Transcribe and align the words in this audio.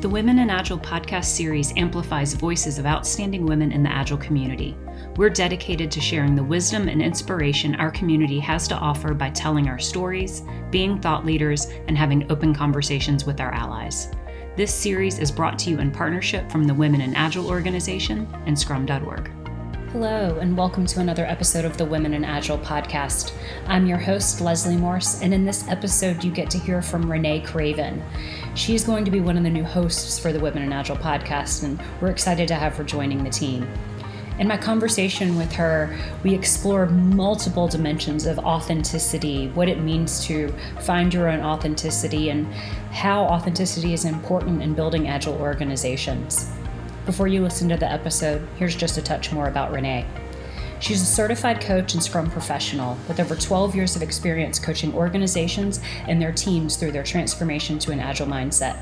The 0.00 0.08
Women 0.08 0.38
in 0.38 0.48
Agile 0.48 0.78
podcast 0.78 1.24
series 1.24 1.72
amplifies 1.76 2.32
voices 2.32 2.78
of 2.78 2.86
outstanding 2.86 3.44
women 3.44 3.72
in 3.72 3.82
the 3.82 3.90
Agile 3.90 4.16
community. 4.16 4.76
We're 5.16 5.28
dedicated 5.28 5.90
to 5.90 6.00
sharing 6.00 6.36
the 6.36 6.42
wisdom 6.44 6.86
and 6.86 7.02
inspiration 7.02 7.74
our 7.74 7.90
community 7.90 8.38
has 8.38 8.68
to 8.68 8.76
offer 8.76 9.12
by 9.12 9.30
telling 9.30 9.66
our 9.66 9.80
stories, 9.80 10.44
being 10.70 11.00
thought 11.00 11.26
leaders, 11.26 11.66
and 11.88 11.98
having 11.98 12.30
open 12.30 12.54
conversations 12.54 13.24
with 13.24 13.40
our 13.40 13.52
allies. 13.52 14.12
This 14.56 14.72
series 14.72 15.18
is 15.18 15.32
brought 15.32 15.58
to 15.60 15.70
you 15.70 15.80
in 15.80 15.90
partnership 15.90 16.48
from 16.48 16.62
the 16.62 16.74
Women 16.74 17.00
in 17.00 17.16
Agile 17.16 17.48
organization 17.48 18.32
and 18.46 18.56
scrum.org. 18.56 19.32
Hello, 19.92 20.36
and 20.38 20.54
welcome 20.54 20.84
to 20.84 21.00
another 21.00 21.24
episode 21.24 21.64
of 21.64 21.78
the 21.78 21.84
Women 21.86 22.12
in 22.12 22.22
Agile 22.22 22.58
podcast. 22.58 23.32
I'm 23.66 23.86
your 23.86 23.96
host, 23.96 24.42
Leslie 24.42 24.76
Morse, 24.76 25.22
and 25.22 25.32
in 25.32 25.46
this 25.46 25.66
episode, 25.66 26.22
you 26.22 26.30
get 26.30 26.50
to 26.50 26.58
hear 26.58 26.82
from 26.82 27.10
Renee 27.10 27.40
Craven. 27.40 28.02
She's 28.54 28.84
going 28.84 29.06
to 29.06 29.10
be 29.10 29.20
one 29.20 29.38
of 29.38 29.44
the 29.44 29.48
new 29.50 29.64
hosts 29.64 30.18
for 30.18 30.30
the 30.30 30.40
Women 30.40 30.62
in 30.62 30.74
Agile 30.74 30.98
podcast, 30.98 31.62
and 31.62 31.80
we're 32.02 32.10
excited 32.10 32.48
to 32.48 32.54
have 32.54 32.76
her 32.76 32.84
joining 32.84 33.24
the 33.24 33.30
team. 33.30 33.66
In 34.38 34.46
my 34.46 34.58
conversation 34.58 35.38
with 35.38 35.50
her, 35.52 35.98
we 36.22 36.34
explore 36.34 36.84
multiple 36.84 37.66
dimensions 37.66 38.26
of 38.26 38.38
authenticity, 38.40 39.48
what 39.54 39.70
it 39.70 39.80
means 39.80 40.22
to 40.26 40.54
find 40.82 41.14
your 41.14 41.30
own 41.30 41.40
authenticity, 41.40 42.28
and 42.28 42.46
how 42.92 43.22
authenticity 43.22 43.94
is 43.94 44.04
important 44.04 44.60
in 44.60 44.74
building 44.74 45.08
agile 45.08 45.40
organizations. 45.40 46.52
Before 47.08 47.26
you 47.26 47.40
listen 47.40 47.70
to 47.70 47.76
the 47.78 47.90
episode, 47.90 48.46
here's 48.56 48.76
just 48.76 48.98
a 48.98 49.02
touch 49.02 49.32
more 49.32 49.48
about 49.48 49.72
Renee. 49.72 50.04
She's 50.78 51.00
a 51.00 51.06
certified 51.06 51.58
coach 51.58 51.94
and 51.94 52.02
Scrum 52.02 52.30
professional 52.30 52.98
with 53.08 53.18
over 53.18 53.34
12 53.34 53.74
years 53.74 53.96
of 53.96 54.02
experience 54.02 54.58
coaching 54.58 54.92
organizations 54.92 55.80
and 56.06 56.20
their 56.20 56.32
teams 56.32 56.76
through 56.76 56.92
their 56.92 57.02
transformation 57.02 57.78
to 57.78 57.92
an 57.92 57.98
agile 57.98 58.26
mindset. 58.26 58.78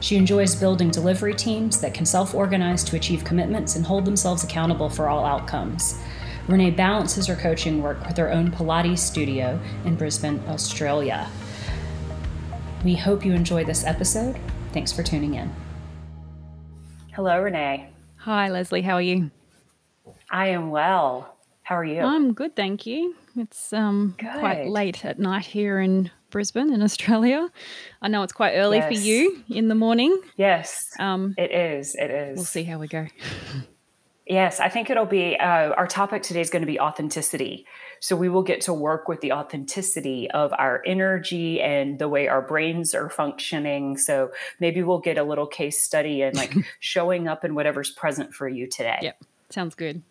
She 0.00 0.16
enjoys 0.16 0.54
building 0.54 0.88
delivery 0.88 1.34
teams 1.34 1.82
that 1.82 1.92
can 1.92 2.06
self 2.06 2.34
organize 2.34 2.82
to 2.84 2.96
achieve 2.96 3.24
commitments 3.24 3.76
and 3.76 3.84
hold 3.84 4.06
themselves 4.06 4.42
accountable 4.42 4.88
for 4.88 5.10
all 5.10 5.26
outcomes. 5.26 6.00
Renee 6.48 6.70
balances 6.70 7.26
her 7.26 7.36
coaching 7.36 7.82
work 7.82 8.06
with 8.06 8.16
her 8.16 8.32
own 8.32 8.52
Pilates 8.52 9.00
studio 9.00 9.60
in 9.84 9.96
Brisbane, 9.96 10.42
Australia. 10.48 11.28
We 12.82 12.94
hope 12.94 13.22
you 13.22 13.34
enjoy 13.34 13.64
this 13.64 13.84
episode. 13.84 14.40
Thanks 14.72 14.92
for 14.92 15.02
tuning 15.02 15.34
in. 15.34 15.54
Hello, 17.14 17.40
Renee. 17.40 17.88
Hi, 18.16 18.48
Leslie. 18.48 18.82
How 18.82 18.94
are 18.94 19.00
you? 19.00 19.30
I 20.32 20.48
am 20.48 20.70
well. 20.70 21.36
How 21.62 21.76
are 21.76 21.84
you? 21.84 22.00
I'm 22.00 22.32
good, 22.34 22.56
thank 22.56 22.86
you. 22.86 23.14
It's 23.36 23.72
um, 23.72 24.16
quite 24.18 24.66
late 24.66 25.04
at 25.04 25.20
night 25.20 25.46
here 25.46 25.78
in 25.78 26.10
Brisbane, 26.30 26.72
in 26.72 26.82
Australia. 26.82 27.48
I 28.02 28.08
know 28.08 28.24
it's 28.24 28.32
quite 28.32 28.54
early 28.54 28.78
yes. 28.78 28.88
for 28.88 29.00
you 29.00 29.44
in 29.48 29.68
the 29.68 29.76
morning. 29.76 30.20
Yes, 30.36 30.90
um, 30.98 31.36
it 31.38 31.52
is. 31.52 31.94
It 31.94 32.10
is. 32.10 32.36
We'll 32.36 32.46
see 32.46 32.64
how 32.64 32.78
we 32.78 32.88
go. 32.88 33.06
Yes, 34.26 34.58
I 34.58 34.70
think 34.70 34.88
it'll 34.88 35.04
be 35.04 35.36
uh, 35.36 35.70
our 35.72 35.86
topic 35.86 36.22
today 36.22 36.40
is 36.40 36.48
going 36.48 36.62
to 36.62 36.66
be 36.66 36.80
authenticity. 36.80 37.66
So 38.00 38.16
we 38.16 38.30
will 38.30 38.42
get 38.42 38.62
to 38.62 38.72
work 38.72 39.06
with 39.06 39.20
the 39.20 39.32
authenticity 39.32 40.30
of 40.30 40.52
our 40.54 40.82
energy 40.86 41.60
and 41.60 41.98
the 41.98 42.08
way 42.08 42.28
our 42.28 42.40
brains 42.40 42.94
are 42.94 43.10
functioning. 43.10 43.98
So 43.98 44.30
maybe 44.60 44.82
we'll 44.82 45.00
get 45.00 45.18
a 45.18 45.24
little 45.24 45.46
case 45.46 45.80
study 45.80 46.22
and 46.22 46.34
like 46.34 46.54
showing 46.80 47.28
up 47.28 47.44
in 47.44 47.54
whatever's 47.54 47.90
present 47.90 48.34
for 48.34 48.48
you 48.48 48.66
today. 48.66 48.98
Yep, 49.02 49.24
sounds 49.50 49.74
good. 49.74 50.02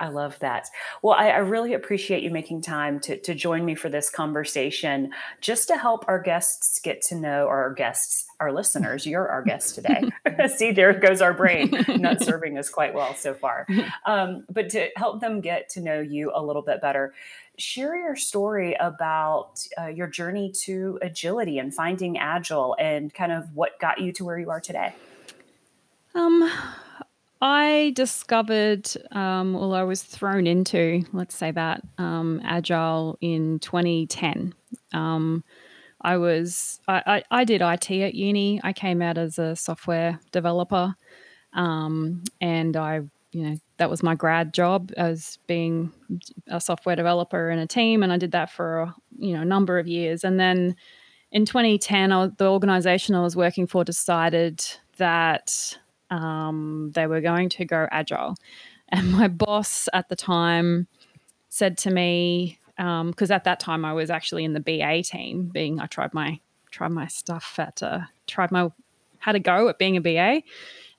I 0.00 0.08
love 0.08 0.38
that. 0.38 0.68
Well, 1.02 1.14
I, 1.14 1.28
I, 1.28 1.38
really 1.38 1.74
appreciate 1.74 2.22
you 2.22 2.30
making 2.30 2.62
time 2.62 3.00
to, 3.00 3.18
to 3.20 3.34
join 3.34 3.66
me 3.66 3.74
for 3.74 3.90
this 3.90 4.08
conversation, 4.08 5.12
just 5.42 5.68
to 5.68 5.76
help 5.76 6.06
our 6.08 6.18
guests 6.18 6.80
get 6.80 7.02
to 7.02 7.14
know 7.14 7.46
our 7.48 7.74
guests, 7.74 8.26
our 8.40 8.50
listeners. 8.50 9.04
You're 9.06 9.28
our 9.28 9.42
guest 9.42 9.74
today. 9.74 10.00
See, 10.56 10.72
there 10.72 10.98
goes 10.98 11.20
our 11.20 11.34
brain, 11.34 11.84
not 11.88 12.22
serving 12.22 12.56
us 12.56 12.70
quite 12.70 12.94
well 12.94 13.14
so 13.14 13.34
far. 13.34 13.66
Um, 14.06 14.44
but 14.48 14.70
to 14.70 14.88
help 14.96 15.20
them 15.20 15.42
get 15.42 15.68
to 15.70 15.80
know 15.80 16.00
you 16.00 16.32
a 16.34 16.42
little 16.42 16.62
bit 16.62 16.80
better, 16.80 17.12
share 17.58 17.94
your 17.94 18.16
story 18.16 18.74
about 18.80 19.66
uh, 19.78 19.86
your 19.86 20.06
journey 20.06 20.50
to 20.62 20.98
agility 21.02 21.58
and 21.58 21.74
finding 21.74 22.16
agile 22.16 22.74
and 22.80 23.12
kind 23.12 23.32
of 23.32 23.54
what 23.54 23.78
got 23.78 24.00
you 24.00 24.12
to 24.12 24.24
where 24.24 24.38
you 24.38 24.48
are 24.48 24.60
today. 24.60 24.94
Um, 26.14 26.50
I 27.40 27.92
discovered, 27.94 28.88
um, 29.12 29.54
well, 29.54 29.72
I 29.72 29.82
was 29.82 30.02
thrown 30.02 30.46
into, 30.46 31.02
let's 31.12 31.34
say 31.34 31.50
that, 31.52 31.82
um, 31.96 32.40
Agile 32.44 33.16
in 33.22 33.58
2010. 33.60 34.54
Um, 34.92 35.42
I 36.02 36.18
was, 36.18 36.80
I, 36.86 37.02
I, 37.06 37.40
I, 37.40 37.44
did 37.44 37.62
IT 37.62 37.90
at 37.90 38.14
uni. 38.14 38.60
I 38.62 38.72
came 38.72 39.00
out 39.00 39.16
as 39.16 39.38
a 39.38 39.56
software 39.56 40.18
developer. 40.32 40.94
Um, 41.54 42.24
and 42.40 42.76
I, 42.76 43.00
you 43.32 43.42
know, 43.42 43.56
that 43.78 43.90
was 43.90 44.02
my 44.02 44.14
grad 44.14 44.52
job 44.52 44.92
as 44.96 45.38
being 45.46 45.92
a 46.46 46.60
software 46.60 46.96
developer 46.96 47.50
in 47.50 47.58
a 47.58 47.66
team. 47.66 48.02
And 48.02 48.12
I 48.12 48.18
did 48.18 48.32
that 48.32 48.50
for, 48.50 48.80
a, 48.80 48.94
you 49.18 49.34
know, 49.34 49.42
a 49.42 49.46
number 49.46 49.78
of 49.78 49.88
years. 49.88 50.24
And 50.24 50.38
then 50.38 50.76
in 51.32 51.46
2010, 51.46 52.12
I, 52.12 52.28
the 52.36 52.50
organization 52.50 53.14
I 53.14 53.22
was 53.22 53.36
working 53.36 53.66
for 53.66 53.84
decided 53.84 54.64
that 54.98 55.78
um, 56.10 56.90
they 56.94 57.06
were 57.06 57.20
going 57.20 57.48
to 57.50 57.64
go 57.64 57.88
agile. 57.90 58.36
And 58.88 59.12
my 59.12 59.28
boss 59.28 59.88
at 59.92 60.08
the 60.08 60.16
time 60.16 60.88
said 61.48 61.78
to 61.78 61.90
me, 61.90 62.58
because 62.76 63.30
um, 63.30 63.34
at 63.34 63.44
that 63.44 63.60
time 63.60 63.84
I 63.84 63.92
was 63.92 64.10
actually 64.10 64.44
in 64.44 64.52
the 64.52 64.60
BA 64.60 65.02
team, 65.02 65.50
being 65.52 65.80
I 65.80 65.86
tried 65.86 66.14
my 66.14 66.40
tried 66.70 66.92
my 66.92 67.06
stuff 67.08 67.56
at 67.58 67.82
uh, 67.82 68.00
tried 68.26 68.50
my 68.50 68.70
had 69.18 69.36
a 69.36 69.40
go 69.40 69.68
at 69.68 69.78
being 69.78 69.96
a 69.96 70.00
BA. 70.00 70.42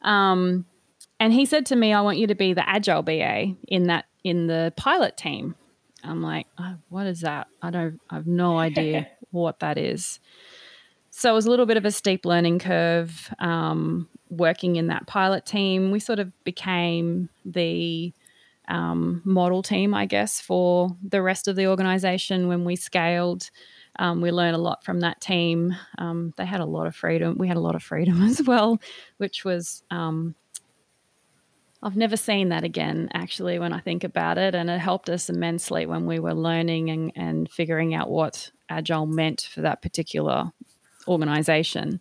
Um, 0.08 0.66
and 1.20 1.34
he 1.34 1.46
said 1.46 1.66
to 1.68 1.76
me, 1.76 1.94
"I 1.94 2.02
want 2.02 2.18
you 2.18 2.28
to 2.28 2.36
be 2.36 2.54
the 2.54 2.68
agile 2.68 3.02
BA 3.02 3.56
in 3.68 3.88
that 3.88 4.06
in 4.24 4.48
the 4.48 4.74
pilot 4.78 5.18
team." 5.18 5.56
I'm 6.04 6.22
like, 6.22 6.48
oh, 6.58 6.76
"What 6.90 7.08
is 7.08 7.22
that? 7.22 7.48
I 7.62 7.72
don't. 7.72 8.00
I 8.10 8.16
have 8.16 8.28
no 8.28 8.58
idea 8.58 9.08
what 9.32 9.60
that 9.60 9.78
is." 9.78 10.20
So 11.10 11.32
it 11.32 11.34
was 11.34 11.46
a 11.46 11.50
little 11.50 11.66
bit 11.66 11.78
of 11.78 11.86
a 11.86 11.92
steep 11.92 12.26
learning 12.26 12.60
curve. 12.60 13.34
Um, 13.40 14.08
working 14.32 14.78
in 14.78 14.88
that 14.88 15.06
pilot 15.06 15.46
team, 15.46 15.92
we 15.92 16.00
sort 16.00 16.20
of 16.20 16.32
became 16.44 17.30
the 17.46 18.14
um, 18.68 19.22
model 19.26 19.62
team, 19.62 19.94
I 19.94 20.06
guess, 20.06 20.40
for 20.40 20.96
the 21.04 21.22
rest 21.22 21.48
of 21.48 21.56
the 21.56 21.68
organization 21.68 22.48
when 22.48 22.64
we 22.64 22.76
scaled. 22.76 23.52
Um, 24.00 24.22
we 24.22 24.32
learned 24.32 24.56
a 24.56 24.60
lot 24.60 24.86
from 24.86 25.02
that 25.02 25.20
team. 25.20 25.76
Um, 25.98 26.34
they 26.38 26.46
had 26.46 26.62
a 26.62 26.66
lot 26.66 26.88
of 26.88 26.96
freedom. 26.96 27.36
We 27.38 27.50
had 27.50 27.58
a 27.58 27.62
lot 27.62 27.76
of 27.76 27.84
freedom 27.84 28.24
as 28.24 28.42
well, 28.42 28.80
which 29.18 29.44
was, 29.44 29.84
um, 29.92 30.34
I've 31.84 31.98
never 31.98 32.16
seen 32.16 32.50
that 32.50 32.64
again, 32.64 33.10
actually, 33.14 33.60
when 33.60 33.74
I 33.74 33.80
think 33.80 34.04
about 34.04 34.38
it. 34.38 34.56
And 34.56 34.70
it 34.70 34.80
helped 34.80 35.10
us 35.10 35.30
immensely 35.30 35.86
when 35.86 36.06
we 36.06 36.20
were 36.20 36.34
learning 36.34 36.90
and, 36.90 37.12
and 37.16 37.52
figuring 37.52 37.94
out 37.94 38.10
what 38.10 38.52
Agile 38.70 39.08
meant 39.08 39.50
for 39.52 39.62
that 39.62 39.82
particular 39.82 40.52
organization. 41.08 42.00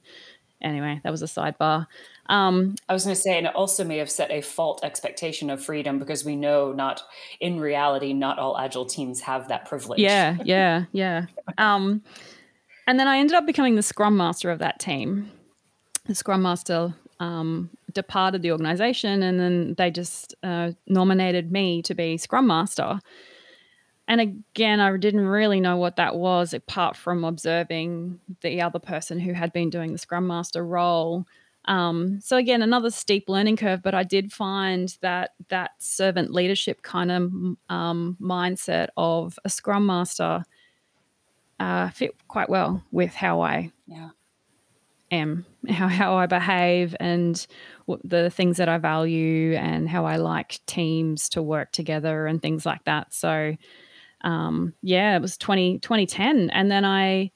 Anyway, 0.62 1.00
that 1.02 1.10
was 1.10 1.22
a 1.22 1.26
sidebar. 1.26 1.86
Um, 2.26 2.76
I 2.88 2.92
was 2.92 3.04
going 3.04 3.16
to 3.16 3.20
say, 3.20 3.36
and 3.36 3.46
it 3.46 3.54
also 3.54 3.82
may 3.82 3.98
have 3.98 4.10
set 4.10 4.30
a 4.30 4.40
fault 4.40 4.80
expectation 4.84 5.50
of 5.50 5.62
freedom 5.62 5.98
because 5.98 6.24
we 6.24 6.36
know 6.36 6.72
not 6.72 7.02
in 7.40 7.58
reality, 7.58 8.12
not 8.12 8.38
all 8.38 8.56
agile 8.56 8.86
teams 8.86 9.20
have 9.22 9.48
that 9.48 9.66
privilege. 9.66 9.98
Yeah, 9.98 10.36
yeah, 10.44 10.84
yeah. 10.92 11.26
Um, 11.58 12.02
and 12.86 13.00
then 13.00 13.08
I 13.08 13.18
ended 13.18 13.36
up 13.36 13.46
becoming 13.46 13.74
the 13.74 13.82
scrum 13.82 14.16
master 14.16 14.50
of 14.50 14.58
that 14.60 14.78
team. 14.78 15.30
The 16.06 16.14
scrum 16.14 16.42
master 16.42 16.94
um, 17.18 17.70
departed 17.92 18.42
the 18.42 18.52
organization, 18.52 19.22
and 19.22 19.40
then 19.40 19.74
they 19.76 19.90
just 19.90 20.34
uh, 20.42 20.72
nominated 20.86 21.50
me 21.50 21.82
to 21.82 21.94
be 21.94 22.16
scrum 22.16 22.46
master. 22.46 23.00
And 24.10 24.20
again, 24.20 24.80
I 24.80 24.94
didn't 24.96 25.26
really 25.26 25.60
know 25.60 25.78
what 25.78 25.96
that 25.96 26.16
was 26.16 26.52
apart 26.52 26.96
from 26.96 27.24
observing 27.24 28.20
the 28.42 28.60
other 28.60 28.78
person 28.78 29.18
who 29.20 29.32
had 29.32 29.52
been 29.52 29.70
doing 29.70 29.92
the 29.92 29.98
scrum 29.98 30.26
master 30.26 30.66
role 30.66 31.26
um, 31.66 32.20
so 32.20 32.36
again, 32.36 32.62
another 32.62 32.90
steep 32.90 33.28
learning 33.28 33.56
curve, 33.56 33.82
but 33.82 33.94
I 33.94 34.02
did 34.02 34.32
find 34.32 34.96
that 35.02 35.34
that 35.48 35.72
servant 35.78 36.32
leadership 36.32 36.82
kind 36.82 37.12
of 37.12 37.22
um, 37.68 38.16
mindset 38.20 38.88
of 38.96 39.38
a 39.44 39.50
scrum 39.50 39.86
master 39.86 40.42
uh, 41.58 41.90
fit 41.90 42.16
quite 42.28 42.48
well 42.48 42.82
with 42.90 43.14
how 43.14 43.42
I 43.42 43.70
yeah. 43.86 44.10
am, 45.10 45.44
how 45.68 45.88
how 45.88 46.16
I 46.16 46.26
behave, 46.26 46.96
and 46.98 47.46
the 48.04 48.30
things 48.30 48.56
that 48.56 48.70
I 48.70 48.78
value, 48.78 49.54
and 49.54 49.88
how 49.88 50.06
I 50.06 50.16
like 50.16 50.60
teams 50.64 51.28
to 51.30 51.42
work 51.42 51.72
together 51.72 52.26
and 52.26 52.40
things 52.40 52.64
like 52.64 52.84
that. 52.84 53.12
So 53.12 53.54
um, 54.22 54.74
yeah, 54.82 55.16
it 55.16 55.22
was 55.22 55.36
20, 55.36 55.78
2010, 55.78 56.50
and 56.50 56.70
then 56.70 56.84
I. 56.84 57.30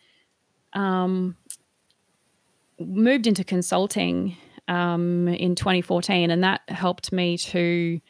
Um, 0.72 1.36
moved 2.80 3.26
into 3.26 3.44
consulting 3.44 4.36
um, 4.68 5.28
in 5.28 5.54
2014, 5.54 6.30
and 6.30 6.42
that 6.42 6.62
helped 6.68 7.12
me 7.12 7.38
to 7.38 8.00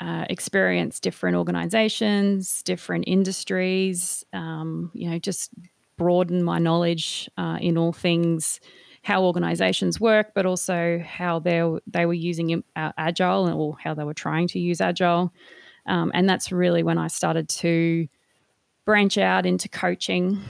uh, 0.00 0.24
experience 0.30 1.00
different 1.00 1.36
organizations, 1.36 2.62
different 2.62 3.04
industries, 3.06 4.24
um, 4.32 4.90
you 4.94 5.10
know, 5.10 5.18
just 5.18 5.50
broaden 5.96 6.42
my 6.42 6.58
knowledge 6.58 7.28
uh, 7.36 7.58
in 7.60 7.76
all 7.76 7.92
things 7.92 8.60
how 9.02 9.24
organizations 9.24 10.00
work, 10.00 10.32
but 10.34 10.44
also 10.44 11.02
how 11.06 11.38
they 11.38 11.62
they 11.86 12.04
were 12.04 12.12
using 12.12 12.62
uh, 12.76 12.92
agile 12.98 13.48
or 13.48 13.76
how 13.82 13.94
they 13.94 14.04
were 14.04 14.14
trying 14.14 14.46
to 14.48 14.58
use 14.58 14.80
agile. 14.80 15.32
Um, 15.88 16.12
and 16.14 16.28
that's 16.28 16.52
really 16.52 16.82
when 16.82 16.98
I 16.98 17.08
started 17.08 17.48
to 17.48 18.06
branch 18.84 19.18
out 19.18 19.46
into 19.46 19.68
coaching. 19.68 20.40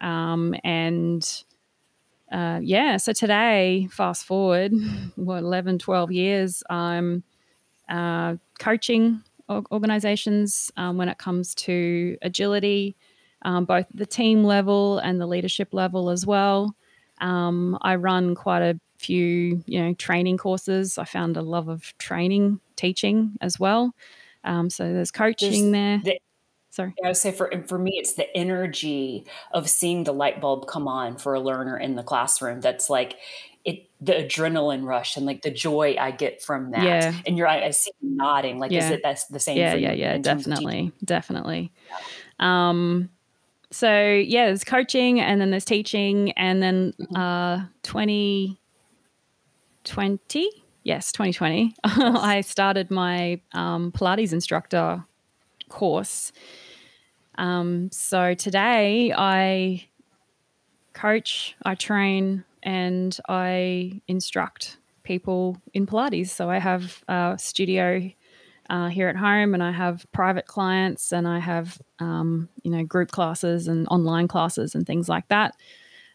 Um, 0.00 0.54
and 0.62 1.44
uh, 2.30 2.60
yeah, 2.62 2.96
so 2.96 3.12
today, 3.12 3.88
fast 3.90 4.24
forward, 4.24 4.72
what, 5.16 5.42
11, 5.42 5.78
12 5.78 6.12
years, 6.12 6.62
I'm 6.70 7.24
uh, 7.88 8.36
coaching 8.58 9.22
organizations 9.70 10.72
um, 10.76 10.96
when 10.96 11.08
it 11.08 11.18
comes 11.18 11.54
to 11.54 12.16
agility, 12.22 12.96
um, 13.42 13.64
both 13.64 13.86
the 13.92 14.06
team 14.06 14.44
level 14.44 14.98
and 14.98 15.20
the 15.20 15.26
leadership 15.26 15.68
level 15.72 16.10
as 16.10 16.24
well. 16.24 16.74
Um, 17.20 17.76
I 17.82 17.96
run 17.96 18.34
quite 18.34 18.62
a 18.62 18.80
few, 18.98 19.62
you 19.66 19.80
know, 19.80 19.94
training 19.94 20.38
courses. 20.38 20.96
I 20.96 21.04
found 21.04 21.36
a 21.36 21.42
love 21.42 21.68
of 21.68 21.96
training, 21.98 22.60
teaching 22.76 23.36
as 23.40 23.58
well. 23.60 23.94
Um, 24.44 24.70
so 24.70 24.92
there's 24.92 25.10
coaching 25.10 25.72
there's 25.72 26.02
there. 26.02 26.14
The, 26.14 26.20
Sorry. 26.70 26.94
I 27.04 27.08
would 27.08 27.18
say 27.18 27.32
for 27.32 27.50
for 27.66 27.78
me, 27.78 27.92
it's 27.96 28.14
the 28.14 28.34
energy 28.34 29.26
of 29.52 29.68
seeing 29.68 30.04
the 30.04 30.14
light 30.14 30.40
bulb 30.40 30.66
come 30.66 30.88
on 30.88 31.18
for 31.18 31.34
a 31.34 31.40
learner 31.40 31.78
in 31.78 31.96
the 31.96 32.02
classroom. 32.02 32.62
That's 32.62 32.88
like 32.88 33.18
it, 33.64 33.88
the 34.00 34.14
adrenaline 34.14 34.84
rush 34.84 35.18
and 35.18 35.26
like 35.26 35.42
the 35.42 35.50
joy 35.50 35.96
I 35.98 36.12
get 36.12 36.42
from 36.42 36.70
that. 36.70 36.82
Yeah. 36.82 37.14
And 37.26 37.36
you're, 37.36 37.46
I, 37.46 37.66
I 37.66 37.70
see 37.70 37.90
you 38.00 38.16
nodding. 38.16 38.58
Like, 38.58 38.72
yeah. 38.72 38.86
is 38.86 38.90
it 38.90 39.02
that's 39.02 39.26
the 39.26 39.38
same? 39.38 39.58
Yeah, 39.58 39.74
yeah, 39.74 39.92
yeah, 39.92 40.16
definitely, 40.18 40.92
definitely. 41.04 41.72
Yeah. 42.40 42.70
Um, 42.70 43.10
so 43.70 44.14
yeah, 44.14 44.46
there's 44.46 44.64
coaching 44.64 45.20
and 45.20 45.38
then 45.40 45.50
there's 45.50 45.64
teaching 45.64 46.32
and 46.32 46.60
then 46.62 46.92
mm-hmm. 47.00 47.16
uh, 47.16 47.64
2020, 47.82 50.61
yes, 50.82 51.12
2020, 51.12 51.74
yes. 51.84 51.98
I 51.98 52.40
started 52.40 52.90
my 52.90 53.40
um, 53.52 53.92
Pilates 53.92 54.32
instructor 54.32 55.04
course. 55.68 56.32
Um, 57.36 57.90
so 57.90 58.34
today 58.34 59.12
I 59.16 59.86
coach, 60.92 61.56
I 61.64 61.74
train, 61.74 62.44
and 62.62 63.18
I 63.28 64.00
instruct 64.06 64.78
people 65.02 65.56
in 65.74 65.86
Pilates. 65.86 66.28
So 66.28 66.50
I 66.50 66.58
have 66.58 67.02
a 67.08 67.36
studio 67.38 68.10
uh, 68.70 68.88
here 68.88 69.08
at 69.08 69.16
home, 69.16 69.54
and 69.54 69.62
I 69.62 69.72
have 69.72 70.06
private 70.12 70.46
clients, 70.46 71.12
and 71.12 71.26
I 71.26 71.38
have 71.38 71.80
um, 71.98 72.48
you 72.62 72.70
know 72.70 72.84
group 72.84 73.10
classes 73.10 73.66
and 73.68 73.88
online 73.88 74.28
classes 74.28 74.74
and 74.74 74.86
things 74.86 75.08
like 75.08 75.28
that. 75.28 75.54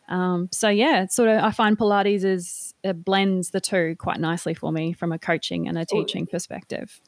Um, 0.09 0.49
so 0.51 0.69
yeah, 0.69 1.03
it's 1.03 1.15
sort 1.15 1.29
of 1.29 1.43
I 1.43 1.51
find 1.51 1.77
Pilates 1.77 2.23
is 2.23 2.73
it 2.83 3.03
blends 3.03 3.49
the 3.49 3.59
two 3.59 3.95
quite 3.97 4.19
nicely 4.19 4.53
for 4.53 4.71
me 4.71 4.93
from 4.93 5.11
a 5.11 5.19
coaching 5.19 5.67
and 5.67 5.77
a 5.77 5.85
teaching 5.85 6.25
perspective. 6.25 7.01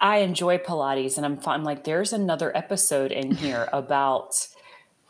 I 0.00 0.18
enjoy 0.18 0.58
Pilates, 0.58 1.18
and 1.18 1.26
I'm, 1.26 1.38
I'm 1.44 1.62
like, 1.62 1.84
there's 1.84 2.12
another 2.12 2.56
episode 2.56 3.12
in 3.12 3.32
here 3.32 3.68
about 3.72 4.48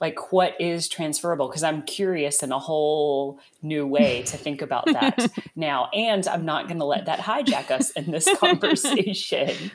like 0.00 0.32
what 0.32 0.58
is 0.58 0.88
transferable 0.88 1.46
because 1.46 1.62
i'm 1.62 1.82
curious 1.82 2.42
in 2.42 2.52
a 2.52 2.58
whole 2.58 3.38
new 3.60 3.86
way 3.86 4.22
to 4.22 4.38
think 4.38 4.62
about 4.62 4.86
that 4.86 5.30
now. 5.56 5.90
And 5.92 6.26
i'm 6.26 6.46
not 6.46 6.68
going 6.68 6.78
to 6.78 6.86
let 6.86 7.04
that 7.04 7.20
hijack 7.20 7.70
us 7.70 7.90
in 7.90 8.10
this 8.10 8.26
conversation 8.38 9.70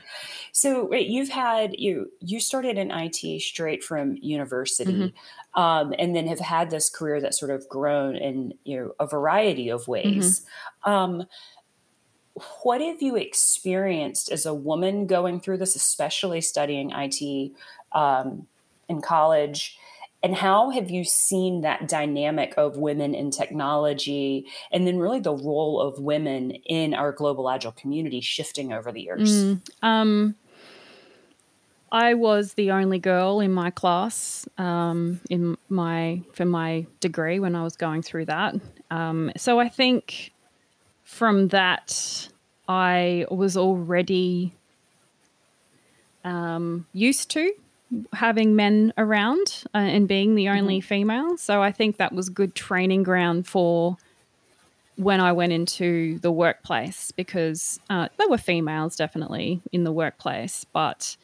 so 0.55 0.85
wait, 0.85 1.07
you've 1.07 1.27
had 1.27 1.77
you 1.77 2.09
you 2.21 2.39
started 2.39 2.77
in 2.77 2.89
it 2.89 3.41
straight 3.41 3.83
from 3.83 4.15
university 4.21 4.93
mm-hmm. 4.93 5.61
um, 5.61 5.93
and 5.99 6.15
then 6.15 6.27
have 6.27 6.39
had 6.39 6.69
this 6.69 6.89
career 6.89 7.19
that's 7.19 7.37
sort 7.37 7.51
of 7.51 7.67
grown 7.67 8.15
in 8.15 8.53
you 8.63 8.77
know 8.77 8.91
a 8.97 9.05
variety 9.05 9.67
of 9.67 9.85
ways 9.89 10.45
mm-hmm. 10.85 10.91
um, 10.91 11.27
what 12.63 12.79
have 12.79 13.01
you 13.01 13.17
experienced 13.17 14.31
as 14.31 14.45
a 14.45 14.53
woman 14.53 15.07
going 15.07 15.41
through 15.41 15.57
this 15.57 15.75
especially 15.75 16.39
studying 16.39 16.93
it 16.93 17.53
um, 17.91 18.47
in 18.87 19.01
college 19.01 19.77
and 20.23 20.33
how 20.33 20.69
have 20.69 20.89
you 20.89 21.03
seen 21.03 21.61
that 21.61 21.89
dynamic 21.89 22.53
of 22.55 22.77
women 22.77 23.13
in 23.13 23.29
technology 23.29 24.47
and 24.71 24.87
then 24.87 24.99
really 24.99 25.19
the 25.19 25.35
role 25.35 25.81
of 25.81 25.99
women 25.99 26.51
in 26.65 26.93
our 26.93 27.11
global 27.11 27.49
agile 27.49 27.73
community 27.73 28.21
shifting 28.21 28.73
over 28.73 28.91
the 28.91 29.01
years? 29.01 29.31
Mm, 29.31 29.61
um, 29.83 30.35
I 31.95 32.13
was 32.15 32.55
the 32.55 32.71
only 32.71 32.99
girl 32.99 33.39
in 33.39 33.53
my 33.53 33.69
class 33.69 34.45
um, 34.57 35.21
in 35.29 35.57
my 35.69 36.23
for 36.33 36.43
my 36.43 36.87
degree 36.99 37.39
when 37.39 37.55
I 37.55 37.63
was 37.63 37.77
going 37.77 38.01
through 38.01 38.25
that. 38.25 38.55
Um, 38.91 39.31
so 39.37 39.61
I 39.61 39.69
think 39.69 40.33
from 41.05 41.47
that 41.49 42.27
I 42.67 43.25
was 43.31 43.55
already 43.55 44.51
um, 46.25 46.85
used 46.91 47.31
to 47.31 47.53
having 48.11 48.57
men 48.57 48.91
around 48.97 49.63
uh, 49.73 49.77
and 49.77 50.05
being 50.05 50.35
the 50.35 50.49
only 50.49 50.79
mm-hmm. 50.79 50.87
female. 50.87 51.37
So 51.37 51.63
I 51.63 51.71
think 51.71 51.95
that 51.95 52.11
was 52.11 52.27
good 52.27 52.55
training 52.55 53.03
ground 53.03 53.47
for 53.47 53.95
when 54.97 55.21
I 55.21 55.31
went 55.31 55.53
into 55.53 56.19
the 56.19 56.31
workplace 56.31 57.11
because 57.11 57.79
uh, 57.89 58.09
there 58.17 58.27
were 58.27 58.37
females 58.37 58.97
definitely 58.97 59.61
in 59.71 59.85
the 59.85 59.93
workplace, 59.93 60.65
but 60.73 61.15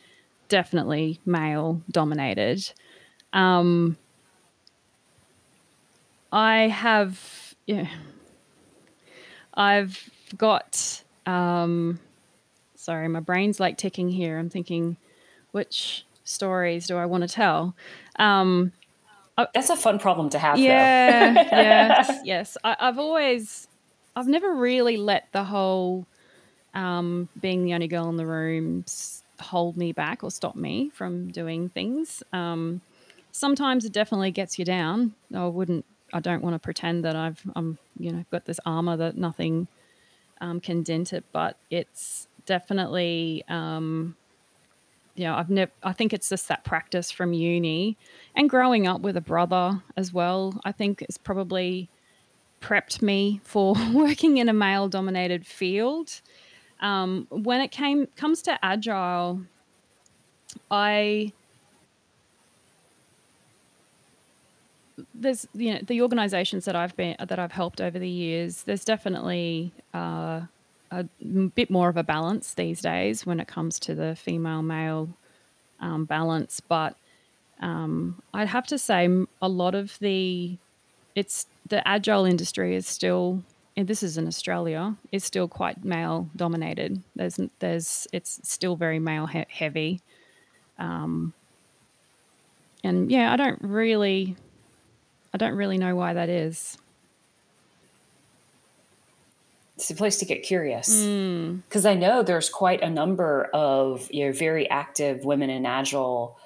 definitely 0.52 1.18
male 1.26 1.82
dominated. 1.90 2.72
Um, 3.32 3.98
I 6.32 6.68
have, 6.68 7.56
yeah, 7.66 7.88
I've 9.54 10.10
got, 10.38 11.04
um, 11.26 12.00
sorry, 12.76 13.08
my 13.08 13.22
brain's 13.22 13.62
like 13.62 13.78
ticking 13.78 14.10
here. 14.10 14.38
I'm 14.38 14.50
thinking, 14.50 14.98
which 15.52 16.06
stories 16.26 16.86
do 16.86 16.98
I 16.98 17.06
want 17.06 17.22
to 17.22 17.30
tell? 17.30 17.74
Um, 18.18 18.74
That's 19.54 19.70
a 19.70 19.78
fun 19.78 20.00
problem 20.00 20.30
to 20.32 20.40
have. 20.40 20.60
Yeah, 20.60 21.34
yes, 21.34 22.20
yes. 22.26 22.58
I, 22.62 22.76
have 22.78 23.00
always, 23.00 23.70
I've 24.18 24.28
never 24.28 24.54
really 24.54 24.98
let 24.98 25.32
the 25.32 25.46
whole 25.46 26.06
um, 26.74 27.30
being 27.40 27.64
the 27.64 27.74
only 27.74 27.88
girl 27.88 28.10
in 28.10 28.18
the 28.18 28.26
room 28.26 28.84
hold 29.42 29.78
me 29.78 29.92
back 29.92 30.24
or 30.24 30.32
stop 30.32 30.56
me 30.56 30.90
from 30.94 31.30
doing 31.32 31.70
things. 31.70 32.24
Um, 32.32 32.82
sometimes 33.32 33.86
it 33.86 33.92
definitely 33.92 34.32
gets 34.32 34.58
you 34.58 34.66
down. 34.66 35.14
I 35.36 35.46
wouldn't. 35.48 35.86
I 36.14 36.20
don't 36.20 36.42
want 36.42 36.56
to 36.56 36.60
pretend 36.60 37.06
that 37.06 37.16
I've 37.16 37.42
I'm 37.56 37.78
you 37.98 38.12
know 38.12 38.26
got 38.32 38.46
this 38.46 38.60
armor 38.66 38.98
that 38.98 39.18
nothing 39.18 39.68
um, 40.42 40.60
can 40.60 40.84
dent 40.84 41.14
it, 41.14 41.24
but 41.32 41.58
it's 41.70 42.28
definitely 42.46 43.44
um, 43.48 44.16
you 45.16 45.26
know, 45.26 45.36
I've 45.36 45.50
never, 45.50 45.72
I 45.84 45.94
think 45.94 46.14
it's 46.14 46.30
just 46.30 46.48
that 46.48 46.64
practice 46.64 47.12
from 47.12 47.34
uni 47.34 47.98
and 48.36 48.50
growing 48.50 48.88
up 48.88 49.02
with 49.02 49.18
a 49.18 49.22
brother 49.22 49.84
as 49.98 50.14
well. 50.14 50.60
I 50.64 50.72
think 50.72 51.02
it's 51.02 51.18
probably 51.18 51.90
prepped 52.62 53.02
me 53.02 53.42
for 53.44 53.76
working 53.94 54.38
in 54.38 54.48
a 54.50 54.54
male 54.54 54.88
dominated 54.88 55.46
field. 55.46 56.22
Um, 56.82 57.28
when 57.30 57.62
it 57.62 57.70
came 57.70 58.08
comes 58.16 58.42
to 58.44 58.58
agile, 58.64 59.42
I 60.70 61.32
there's 65.14 65.48
you 65.54 65.74
know 65.74 65.80
the 65.86 66.02
organizations 66.02 66.66
that 66.66 66.76
I've 66.76 66.96
been 66.96 67.16
that 67.20 67.40
I've 67.40 67.52
helped 67.52 67.82
over 67.82 68.00
the 68.00 68.10
years. 68.10 68.64
There's 68.64 68.84
definitely 68.84 69.72
uh, 69.94 70.42
a 70.92 71.04
bit 71.56 71.70
more 71.70 71.90
of 71.90 71.98
a 71.98 72.04
balance 72.04 72.54
these 72.54 72.82
days 72.82 73.26
when 73.26 73.40
it 73.40 73.48
comes 73.48 73.80
to 73.80 73.96
the 73.96 74.16
female 74.16 74.62
male 74.62 75.10
um, 75.80 76.06
balance. 76.06 76.60
But 76.60 76.96
um, 77.62 78.22
I'd 78.34 78.48
have 78.48 78.68
to 78.68 78.78
say 78.78 79.08
a 79.42 79.50
lot 79.50 79.76
of 79.76 79.98
the 80.00 80.58
it's 81.16 81.46
the 81.68 81.86
agile 81.88 82.26
industry 82.26 82.76
is 82.76 82.88
still 82.88 83.44
this 83.76 84.04
is 84.04 84.18
in 84.18 84.28
Australia 84.28 84.96
is 85.12 85.24
still 85.24 85.48
quite 85.48 85.84
male 85.84 86.30
dominated. 86.36 87.02
There's 87.16 87.40
there's 87.60 88.08
it's 88.12 88.40
still 88.44 88.76
very 88.76 89.00
male 89.00 89.28
he- 89.28 89.46
heavy. 89.50 90.02
Um, 90.78 91.34
and 92.84 93.12
yeah, 93.12 93.32
I 93.32 93.38
don't 93.38 93.60
really 93.62 94.36
I 95.34 95.38
don't 95.38 95.56
really 95.56 95.78
know 95.78 95.96
why 95.96 96.14
that 96.14 96.30
is 96.30 96.78
it's 99.82 99.90
a 99.90 99.96
place 99.96 100.18
to 100.18 100.26
get 100.26 100.44
curious 100.44 100.88
because 100.90 101.86
mm. 101.86 101.90
I 101.90 101.96
know 101.96 102.22
there's 102.22 102.52
quite 102.52 102.84
a 102.84 102.90
number 102.90 103.50
of 103.52 104.08
you 104.12 104.28
know 104.28 104.32
very 104.32 104.70
active 104.70 105.26
women 105.26 105.50
in 105.50 105.66
agile 105.66 106.38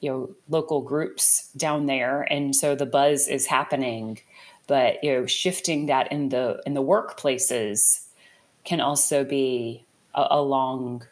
you 0.00 0.10
know 0.10 0.30
local 0.50 0.82
groups 0.82 1.48
down 1.56 1.86
there 1.86 2.20
and 2.30 2.54
so 2.54 2.74
the 2.74 2.84
buzz 2.84 3.28
is 3.28 3.46
happening 3.46 4.18
but 4.66 5.02
you 5.02 5.12
know 5.12 5.26
shifting 5.26 5.86
that 5.86 6.10
in 6.10 6.28
the 6.30 6.62
in 6.66 6.74
the 6.74 6.82
workplaces 6.82 8.06
can 8.64 8.80
also 8.80 9.24
be 9.24 9.84
a, 10.14 10.26
a 10.30 10.42
long 10.42 11.04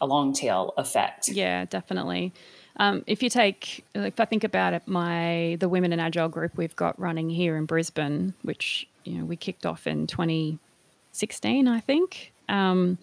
a 0.00 0.06
long 0.06 0.32
tail 0.32 0.74
effect 0.76 1.28
yeah 1.28 1.64
definitely 1.64 2.32
Um, 2.76 3.04
if 3.06 3.22
you 3.22 3.28
take, 3.28 3.84
if 3.94 4.18
I 4.18 4.24
think 4.24 4.44
about 4.44 4.72
it, 4.72 4.82
my 4.86 5.56
the 5.60 5.68
Women 5.68 5.92
in 5.92 6.00
Agile 6.00 6.28
group 6.28 6.56
we've 6.56 6.74
got 6.74 6.98
running 6.98 7.28
here 7.28 7.56
in 7.56 7.66
Brisbane, 7.66 8.34
which 8.42 8.88
you 9.04 9.18
know 9.18 9.24
we 9.24 9.36
kicked 9.36 9.66
off 9.66 9.86
in 9.86 10.06
2016, 10.06 11.68
I 11.68 11.80
think. 11.80 12.32
Um, 12.48 12.98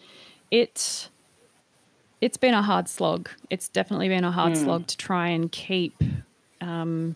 it 0.51 1.09
it's 2.21 2.37
been 2.37 2.53
a 2.53 2.61
hard 2.61 2.89
slog. 2.89 3.29
It's 3.49 3.69
definitely 3.69 4.09
been 4.09 4.23
a 4.23 4.31
hard 4.31 4.53
mm. 4.53 4.63
slog 4.63 4.87
to 4.87 4.97
try 4.97 5.27
and 5.27 5.51
keep 5.51 6.01
um, 6.61 7.15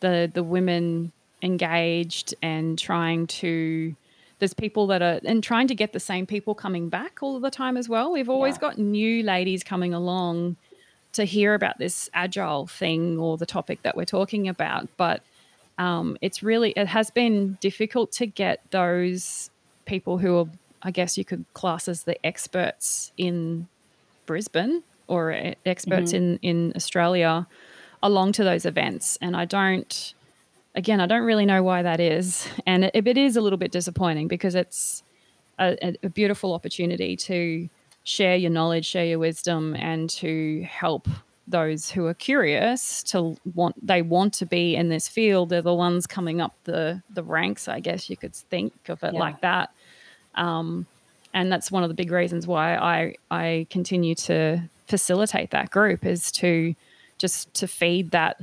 the 0.00 0.30
the 0.32 0.42
women 0.42 1.12
engaged 1.46 2.34
and 2.42 2.78
trying 2.78 3.26
to 3.26 3.96
there's 4.38 4.52
people 4.52 4.86
that 4.88 5.00
are 5.00 5.20
and 5.24 5.42
trying 5.42 5.66
to 5.68 5.74
get 5.74 5.94
the 5.94 6.00
same 6.00 6.26
people 6.26 6.54
coming 6.54 6.90
back 6.90 7.22
all 7.22 7.40
the 7.40 7.50
time 7.50 7.76
as 7.78 7.88
well. 7.88 8.12
We've 8.12 8.28
always 8.28 8.56
yeah. 8.56 8.60
got 8.60 8.78
new 8.78 9.22
ladies 9.22 9.64
coming 9.64 9.94
along 9.94 10.56
to 11.14 11.24
hear 11.24 11.54
about 11.54 11.78
this 11.78 12.10
agile 12.12 12.66
thing 12.66 13.18
or 13.18 13.38
the 13.38 13.46
topic 13.46 13.82
that 13.82 13.96
we're 13.96 14.04
talking 14.04 14.48
about, 14.48 14.88
but 14.98 15.22
um, 15.78 16.18
it's 16.20 16.42
really 16.42 16.72
it 16.72 16.88
has 16.88 17.10
been 17.10 17.56
difficult 17.60 18.12
to 18.12 18.26
get 18.26 18.60
those 18.70 19.50
people 19.86 20.18
who 20.18 20.38
are, 20.38 20.46
I 20.82 20.90
guess 20.90 21.16
you 21.16 21.24
could 21.24 21.46
class 21.54 21.88
as 21.88 22.02
the 22.02 22.24
experts 22.26 23.12
in 23.16 23.68
Brisbane 24.26 24.82
or 25.06 25.54
experts 25.64 26.12
mm-hmm. 26.12 26.44
in 26.44 26.56
in 26.66 26.72
Australia 26.76 27.46
along 28.02 28.32
to 28.32 28.44
those 28.44 28.66
events, 28.66 29.16
and 29.22 29.34
I 29.34 29.46
don't 29.46 30.14
again, 30.76 31.00
I 31.00 31.06
don't 31.06 31.24
really 31.24 31.46
know 31.46 31.62
why 31.62 31.82
that 31.82 31.98
is. 31.98 32.46
And 32.66 32.84
it, 32.84 33.06
it 33.06 33.18
is 33.18 33.36
a 33.36 33.40
little 33.40 33.56
bit 33.56 33.72
disappointing 33.72 34.28
because 34.28 34.54
it's 34.54 35.02
a, 35.58 35.96
a, 36.02 36.08
beautiful 36.10 36.52
opportunity 36.52 37.16
to 37.16 37.68
share 38.04 38.36
your 38.36 38.50
knowledge, 38.50 38.86
share 38.86 39.06
your 39.06 39.18
wisdom, 39.18 39.74
and 39.74 40.08
to 40.10 40.62
help 40.62 41.08
those 41.48 41.90
who 41.90 42.06
are 42.06 42.14
curious 42.14 43.02
to 43.04 43.36
want 43.54 43.74
they 43.86 44.02
want 44.02 44.34
to 44.34 44.44
be 44.44 44.74
in 44.74 44.88
this 44.88 45.06
field 45.06 45.48
they're 45.48 45.62
the 45.62 45.72
ones 45.72 46.04
coming 46.04 46.40
up 46.40 46.52
the 46.64 47.00
the 47.10 47.22
ranks 47.22 47.68
i 47.68 47.78
guess 47.78 48.10
you 48.10 48.16
could 48.16 48.34
think 48.34 48.72
of 48.88 49.00
it 49.04 49.14
yeah. 49.14 49.20
like 49.20 49.40
that 49.42 49.70
um, 50.34 50.86
and 51.32 51.52
that's 51.52 51.70
one 51.70 51.84
of 51.84 51.88
the 51.88 51.94
big 51.94 52.10
reasons 52.10 52.48
why 52.48 52.74
i 52.74 53.14
i 53.30 53.64
continue 53.70 54.12
to 54.12 54.60
facilitate 54.88 55.52
that 55.52 55.70
group 55.70 56.04
is 56.04 56.32
to 56.32 56.74
just 57.16 57.54
to 57.54 57.68
feed 57.68 58.10
that 58.10 58.40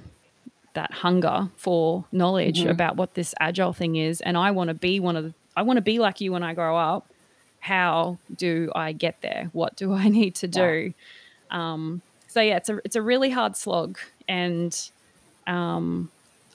that 0.74 0.92
hunger 0.92 1.50
for 1.56 2.06
knowledge 2.12 2.62
mm-hmm. 2.62 2.70
about 2.70 2.96
what 2.96 3.14
this 3.14 3.34
agile 3.40 3.74
thing 3.74 3.96
is. 3.96 4.22
And 4.22 4.38
i 4.38 4.52
want 4.52 4.70
to 4.70 4.74
be 4.74 5.00
one 5.00 5.16
of 5.16 5.24
the 5.24 5.34
i 5.56 5.62
want 5.62 5.78
to 5.78 5.82
be 5.82 6.00
like 6.00 6.22
you 6.22 6.32
when 6.32 6.44
i 6.44 6.54
grow 6.54 6.78
up. 6.78 7.08
How 7.60 8.18
do 8.36 8.72
i 8.76 8.92
get 8.92 9.22
there? 9.22 9.50
What 9.54 9.76
do 9.76 9.94
i 9.94 10.08
need 10.20 10.36
to 10.36 10.48
do? 10.48 10.94
Yeah. 11.52 11.74
um, 11.74 12.02
so 12.28 12.42
yeah 12.42 12.58
it's 12.58 12.70
a 12.70 12.80
it's 12.86 12.96
a 12.96 13.02
really 13.02 13.30
hard 13.30 13.56
slog. 13.56 13.98
And 14.28 14.74
um, 15.48 16.10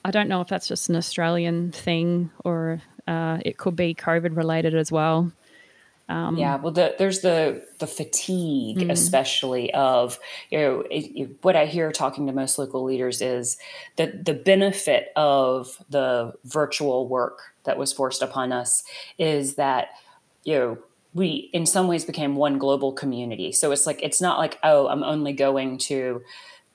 i 0.05 0.11
don't 0.11 0.29
know 0.29 0.41
if 0.41 0.49
that's 0.49 0.69
just 0.69 0.89
an 0.89 0.97
australian 0.97 1.71
thing 1.73 2.31
or 2.45 2.81
uh, 3.07 3.39
it 3.45 3.59
could 3.59 3.77
be 3.77 3.95
covid 3.95 4.37
related 4.37 4.75
as 4.75 4.91
well 4.91 5.31
um, 6.09 6.37
yeah, 6.39 6.57
well, 6.57 6.73
the, 6.73 6.95
there's 6.99 7.21
the 7.21 7.67
the 7.81 7.87
fatigue, 7.87 8.79
mm-hmm. 8.79 8.91
especially 8.91 9.73
of 9.75 10.19
you 10.51 10.59
know 10.59 10.81
it, 10.91 11.05
it, 11.15 11.31
what 11.43 11.55
I 11.55 11.67
hear 11.67 11.93
talking 11.93 12.27
to 12.27 12.33
most 12.33 12.59
local 12.59 12.83
leaders 12.83 13.21
is 13.21 13.59
that 13.97 14.25
the 14.25 14.33
benefit 14.33 15.13
of 15.17 15.85
the 15.91 16.33
virtual 16.45 17.07
work 17.07 17.55
that 17.65 17.77
was 17.77 17.93
forced 17.93 18.23
upon 18.23 18.53
us 18.53 18.85
is 19.19 19.57
that 19.57 19.89
you 20.45 20.55
know 20.55 20.79
we 21.13 21.51
in 21.53 21.67
some 21.67 21.89
ways 21.89 22.07
became 22.07 22.37
one 22.37 22.59
global 22.59 22.93
community. 22.93 23.53
So 23.53 23.71
it's 23.71 23.87
like 23.87 24.03
it's 24.03 24.21
not 24.21 24.39
like 24.39 24.59
oh 24.63 24.89
I'm 24.89 25.03
only 25.03 25.35
going 25.35 25.77
to 25.79 26.23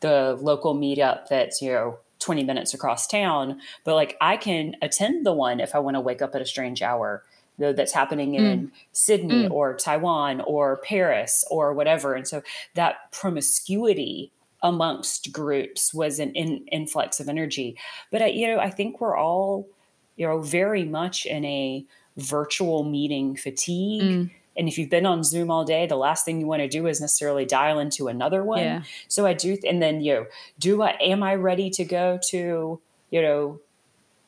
the 0.02 0.38
local 0.42 0.76
meetup 0.76 1.28
that's 1.28 1.60
you 1.60 1.72
know 1.72 1.98
20 2.20 2.44
minutes 2.44 2.76
across 2.76 3.08
town, 3.08 3.60
but 3.84 3.96
like 3.96 4.16
I 4.22 4.38
can 4.38 4.76
attend 4.84 5.26
the 5.26 5.34
one 5.34 5.60
if 5.60 5.74
I 5.74 5.80
want 5.80 5.96
to 5.96 6.02
wake 6.02 6.22
up 6.22 6.36
at 6.36 6.42
a 6.42 6.46
strange 6.46 6.84
hour 6.84 7.24
that's 7.58 7.92
happening 7.92 8.36
in 8.36 8.68
mm. 8.68 8.72
Sydney 8.92 9.48
mm. 9.48 9.52
or 9.52 9.76
Taiwan 9.76 10.42
or 10.42 10.78
Paris 10.78 11.46
or 11.52 11.74
whatever. 11.74 12.16
And 12.16 12.28
so 12.28 12.42
that 12.76 13.12
promiscuity 13.12 14.32
amongst 14.62 15.32
groups 15.32 15.94
was 15.94 16.20
an 16.20 16.32
in, 16.32 16.66
influx 16.72 17.20
of 17.20 17.30
energy. 17.30 17.78
But 18.12 18.22
I, 18.22 18.28
you 18.28 18.48
know, 18.48 18.60
I 18.60 18.70
think 18.70 19.00
we're 19.00 19.16
all, 19.18 19.68
you 20.16 20.26
know, 20.26 20.42
very 20.42 20.86
much 20.86 21.26
in 21.26 21.46
a 21.46 21.86
virtual 22.18 22.84
meeting 22.84 23.36
fatigue. 23.36 24.02
Mm. 24.02 24.32
And 24.56 24.68
if 24.68 24.78
you've 24.78 24.90
been 24.90 25.06
on 25.06 25.24
Zoom 25.24 25.52
all 25.52 25.66
day, 25.66 25.86
the 25.88 25.96
last 25.96 26.26
thing 26.26 26.40
you 26.40 26.48
want 26.48 26.62
to 26.62 26.68
do 26.68 26.88
is 26.88 27.02
necessarily 27.02 27.46
dial 27.46 27.80
into 27.80 28.08
another 28.08 28.44
one. 28.44 28.60
Yeah. 28.60 28.84
So 29.08 29.26
I 29.26 29.34
do, 29.34 29.58
and 29.68 29.82
then 29.82 30.02
you 30.02 30.14
know, 30.14 30.26
do 30.60 30.82
I 30.82 30.92
am 31.02 31.24
I 31.24 31.36
ready 31.36 31.70
to 31.72 31.84
go 31.84 32.20
to 32.30 32.80
you 33.10 33.22
know 33.22 33.60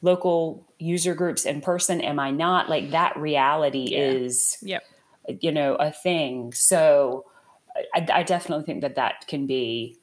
local 0.02 0.66
user 0.80 1.16
groups 1.16 1.46
in 1.46 1.62
person 1.62 2.02
am 2.02 2.20
i 2.20 2.32
not 2.32 2.70
like 2.70 2.92
that 2.92 3.16
reality 3.18 3.88
yeah. 3.92 3.98
is 3.98 4.58
yep. 4.62 4.84
you 5.40 5.52
know 5.52 5.75
a 5.75 5.92
thing 5.92 6.52
so 6.54 7.25
I, 7.94 8.08
I, 8.14 8.24
definitely 8.24 8.66
think 8.66 8.82
that 8.82 8.96
that 8.96 9.28
can 9.28 9.48
be 9.48 9.98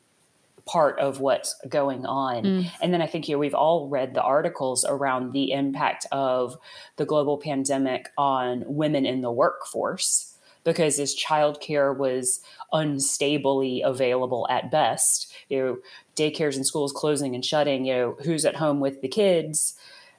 part 0.67 0.99
of 0.99 1.21
what's 1.21 1.55
going 1.69 2.05
on 2.07 2.45
mm. 2.45 2.71
and 2.81 2.93
then 2.93 3.03
i 3.03 3.07
think 3.07 3.29
you 3.29 3.37
know, 3.37 3.41
we've 3.41 3.55
all 3.55 3.89
read 3.89 4.15
the 4.15 4.23
articles 4.23 4.85
around 4.89 5.33
the 5.33 5.53
impact 5.53 6.07
of 6.13 6.57
the 6.97 7.05
global 7.05 7.39
pandemic 7.39 8.11
on 8.17 8.65
women 8.67 9.07
in 9.07 9.21
the 9.21 9.31
workforce 9.31 10.32
because 10.65 10.99
as 10.99 11.17
childcare 11.17 11.97
was 11.97 12.41
unstably 12.73 13.85
available 13.85 14.47
at 14.51 14.71
best 14.71 15.33
you 15.49 15.59
know 15.59 15.79
daycares 16.17 16.57
and 16.57 16.67
schools 16.67 16.93
closing 16.93 17.35
and 17.35 17.45
shutting 17.45 17.85
you 17.85 17.95
know 17.95 18.17
who's 18.25 18.45
at 18.45 18.57
home 18.57 18.81
with 18.81 19.01
the 19.03 19.09
kids 19.09 19.75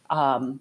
um, 0.10 0.60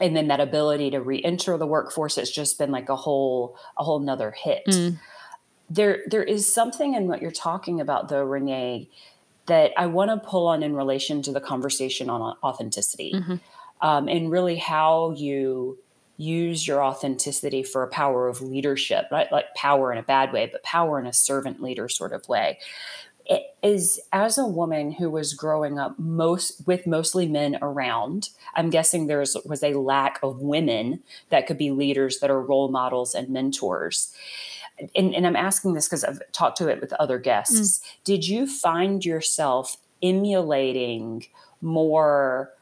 and 0.00 0.16
then 0.16 0.28
that 0.28 0.40
ability 0.40 0.90
to 0.90 1.00
re-enter 1.00 1.56
the 1.56 1.66
workforce 1.66 2.16
has 2.16 2.30
just 2.30 2.58
been 2.58 2.72
like 2.72 2.88
a 2.88 2.96
whole 2.96 3.56
a 3.78 3.84
whole 3.84 4.00
nother 4.00 4.32
hit 4.32 4.64
mm. 4.66 4.98
there 5.70 6.02
there 6.06 6.24
is 6.24 6.52
something 6.52 6.94
in 6.94 7.06
what 7.06 7.22
you're 7.22 7.30
talking 7.30 7.80
about 7.80 8.08
though 8.08 8.24
renee 8.24 8.88
that 9.46 9.72
i 9.76 9.86
want 9.86 10.10
to 10.10 10.28
pull 10.28 10.46
on 10.46 10.62
in 10.62 10.74
relation 10.74 11.22
to 11.22 11.32
the 11.32 11.40
conversation 11.40 12.10
on 12.10 12.36
authenticity 12.42 13.12
mm-hmm. 13.14 13.36
um, 13.86 14.08
and 14.08 14.30
really 14.30 14.56
how 14.56 15.12
you 15.12 15.78
use 16.16 16.66
your 16.66 16.82
authenticity 16.82 17.62
for 17.62 17.82
a 17.82 17.88
power 17.88 18.28
of 18.28 18.40
leadership 18.40 19.06
right? 19.10 19.30
Like 19.32 19.54
power 19.54 19.92
in 19.92 19.98
a 19.98 20.02
bad 20.02 20.32
way 20.32 20.48
but 20.50 20.62
power 20.62 20.98
in 20.98 21.06
a 21.06 21.12
servant 21.12 21.62
leader 21.62 21.88
sort 21.88 22.12
of 22.12 22.28
way. 22.28 22.58
Is 23.62 23.98
as 24.12 24.36
a 24.36 24.46
woman 24.46 24.92
who 24.92 25.10
was 25.10 25.32
growing 25.32 25.78
up 25.78 25.98
most 25.98 26.66
with 26.66 26.86
mostly 26.86 27.26
men 27.26 27.56
around 27.62 28.28
i'm 28.54 28.68
guessing 28.68 29.06
there 29.06 29.24
was 29.46 29.62
a 29.62 29.72
lack 29.72 30.18
of 30.22 30.42
women 30.42 31.02
that 31.30 31.46
could 31.46 31.56
be 31.56 31.70
leaders 31.70 32.18
that 32.20 32.30
are 32.30 32.42
role 32.42 32.68
models 32.68 33.14
and 33.14 33.30
mentors. 33.30 34.14
And, 34.94 35.14
and 35.14 35.26
i'm 35.26 35.36
asking 35.36 35.72
this 35.72 35.88
because 35.88 36.04
i've 36.04 36.20
talked 36.32 36.58
to 36.58 36.68
it 36.68 36.82
with 36.82 36.92
other 36.94 37.18
guests. 37.18 37.78
Mm. 37.78 37.84
did 38.04 38.28
you 38.28 38.46
find 38.46 39.02
yourself 39.02 39.78
emulating 40.02 41.24
more 41.62 42.52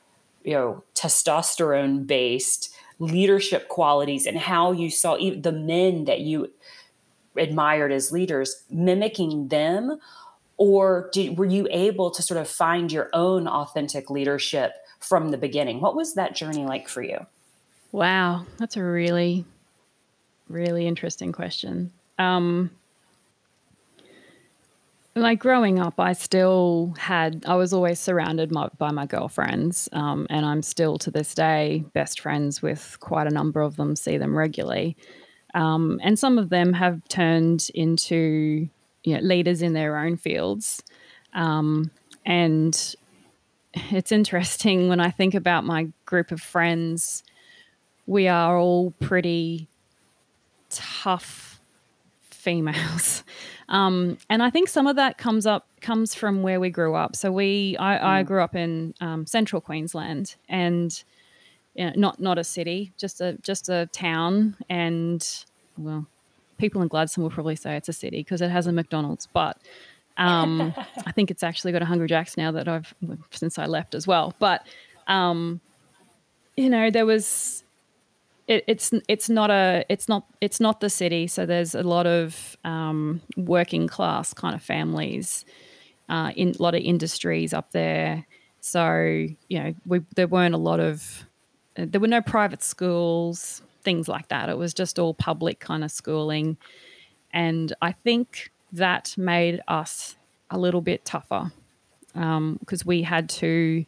you 0.44 0.52
know 0.52 0.82
testosterone 0.94 2.06
based 2.06 2.74
leadership 3.02 3.68
qualities 3.68 4.26
and 4.26 4.38
how 4.38 4.72
you 4.72 4.90
saw 4.90 5.16
the 5.16 5.52
men 5.52 6.04
that 6.04 6.20
you 6.20 6.52
admired 7.36 7.92
as 7.92 8.12
leaders 8.12 8.62
mimicking 8.70 9.48
them? 9.48 9.98
Or 10.56 11.10
did, 11.12 11.38
were 11.38 11.46
you 11.46 11.66
able 11.70 12.10
to 12.12 12.22
sort 12.22 12.38
of 12.38 12.48
find 12.48 12.92
your 12.92 13.10
own 13.12 13.48
authentic 13.48 14.10
leadership 14.10 14.74
from 15.00 15.30
the 15.30 15.38
beginning? 15.38 15.80
What 15.80 15.96
was 15.96 16.14
that 16.14 16.36
journey 16.36 16.64
like 16.64 16.88
for 16.88 17.02
you? 17.02 17.26
Wow 17.90 18.46
that's 18.58 18.76
a 18.76 18.82
really 18.82 19.44
really 20.48 20.86
interesting 20.86 21.32
question. 21.32 21.92
Um 22.18 22.70
like 25.14 25.38
growing 25.38 25.78
up 25.78 25.98
i 25.98 26.12
still 26.12 26.94
had 26.98 27.44
i 27.46 27.54
was 27.54 27.72
always 27.72 27.98
surrounded 27.98 28.50
my, 28.50 28.68
by 28.78 28.90
my 28.90 29.06
girlfriends 29.06 29.88
um, 29.92 30.26
and 30.30 30.46
i'm 30.46 30.62
still 30.62 30.98
to 30.98 31.10
this 31.10 31.34
day 31.34 31.84
best 31.92 32.20
friends 32.20 32.62
with 32.62 32.96
quite 33.00 33.26
a 33.26 33.30
number 33.30 33.60
of 33.60 33.76
them 33.76 33.94
see 33.94 34.16
them 34.16 34.36
regularly 34.36 34.96
um, 35.54 36.00
and 36.02 36.18
some 36.18 36.38
of 36.38 36.48
them 36.48 36.72
have 36.72 37.06
turned 37.08 37.68
into 37.74 38.68
you 39.04 39.14
know, 39.14 39.20
leaders 39.20 39.62
in 39.62 39.72
their 39.72 39.98
own 39.98 40.16
fields. 40.16 40.82
Um, 41.34 41.90
and 42.24 42.94
it's 43.74 44.12
interesting 44.12 44.88
when 44.88 45.00
I 45.00 45.10
think 45.10 45.34
about 45.34 45.64
my 45.64 45.88
group 46.04 46.30
of 46.30 46.40
friends, 46.40 47.22
we 48.06 48.28
are 48.28 48.56
all 48.56 48.92
pretty 49.00 49.68
tough 50.70 51.51
females. 52.42 53.22
Um, 53.68 54.18
and 54.28 54.42
I 54.42 54.50
think 54.50 54.68
some 54.68 54.86
of 54.86 54.96
that 54.96 55.16
comes 55.16 55.46
up 55.46 55.66
comes 55.80 56.14
from 56.14 56.42
where 56.42 56.60
we 56.60 56.68
grew 56.68 56.94
up. 56.94 57.16
So 57.16 57.32
we, 57.32 57.74
I, 57.78 57.94
mm. 57.94 58.02
I 58.02 58.22
grew 58.22 58.42
up 58.42 58.54
in 58.54 58.92
um, 59.00 59.24
central 59.24 59.62
Queensland, 59.62 60.34
and 60.46 61.02
you 61.74 61.86
know, 61.86 61.92
not 61.96 62.20
not 62.20 62.36
a 62.36 62.44
city, 62.44 62.92
just 62.98 63.22
a 63.22 63.38
just 63.40 63.70
a 63.70 63.86
town, 63.86 64.56
and 64.68 65.26
well, 65.78 66.06
people 66.58 66.82
in 66.82 66.88
Gladstone 66.88 67.22
will 67.22 67.30
probably 67.30 67.56
say 67.56 67.76
it's 67.76 67.88
a 67.88 67.94
city 67.94 68.18
because 68.18 68.42
it 68.42 68.50
has 68.50 68.66
a 68.66 68.72
McDonald's, 68.72 69.26
but 69.32 69.56
Um, 70.16 70.74
I 71.06 71.12
think 71.12 71.30
it's 71.30 71.42
actually 71.42 71.72
got 71.72 71.82
a 71.82 71.86
Hungry 71.86 72.08
Jacks 72.08 72.36
now 72.36 72.52
that 72.52 72.68
I've 72.68 72.92
since 73.30 73.58
I 73.58 73.66
left 73.66 73.94
as 73.94 74.06
well. 74.06 74.34
But 74.38 74.66
um, 75.06 75.60
you 76.56 76.68
know, 76.68 76.90
there 76.90 77.06
was 77.06 77.61
it, 78.52 78.64
it's 78.66 78.92
it's 79.08 79.28
not 79.28 79.50
a 79.50 79.84
it's 79.88 80.08
not 80.08 80.26
it's 80.40 80.60
not 80.60 80.80
the 80.80 80.90
city. 80.90 81.26
So 81.26 81.46
there's 81.46 81.74
a 81.74 81.82
lot 81.82 82.06
of 82.06 82.56
um, 82.64 83.20
working 83.36 83.88
class 83.88 84.34
kind 84.34 84.54
of 84.54 84.62
families, 84.62 85.44
uh, 86.08 86.32
in 86.36 86.54
a 86.58 86.62
lot 86.62 86.74
of 86.74 86.82
industries 86.82 87.54
up 87.54 87.72
there. 87.72 88.26
So 88.60 89.26
you 89.48 89.58
know, 89.58 89.74
we 89.86 90.00
there 90.14 90.28
weren't 90.28 90.54
a 90.54 90.58
lot 90.58 90.80
of 90.80 91.26
uh, 91.76 91.86
there 91.88 92.00
were 92.00 92.08
no 92.08 92.20
private 92.20 92.62
schools, 92.62 93.62
things 93.82 94.08
like 94.08 94.28
that. 94.28 94.48
It 94.48 94.58
was 94.58 94.74
just 94.74 94.98
all 94.98 95.14
public 95.14 95.58
kind 95.58 95.82
of 95.82 95.90
schooling, 95.90 96.58
and 97.32 97.72
I 97.80 97.92
think 97.92 98.52
that 98.72 99.14
made 99.16 99.60
us 99.68 100.16
a 100.50 100.58
little 100.58 100.82
bit 100.82 101.04
tougher 101.04 101.50
because 102.12 102.82
um, 102.82 102.86
we 102.86 103.02
had 103.02 103.28
to 103.28 103.86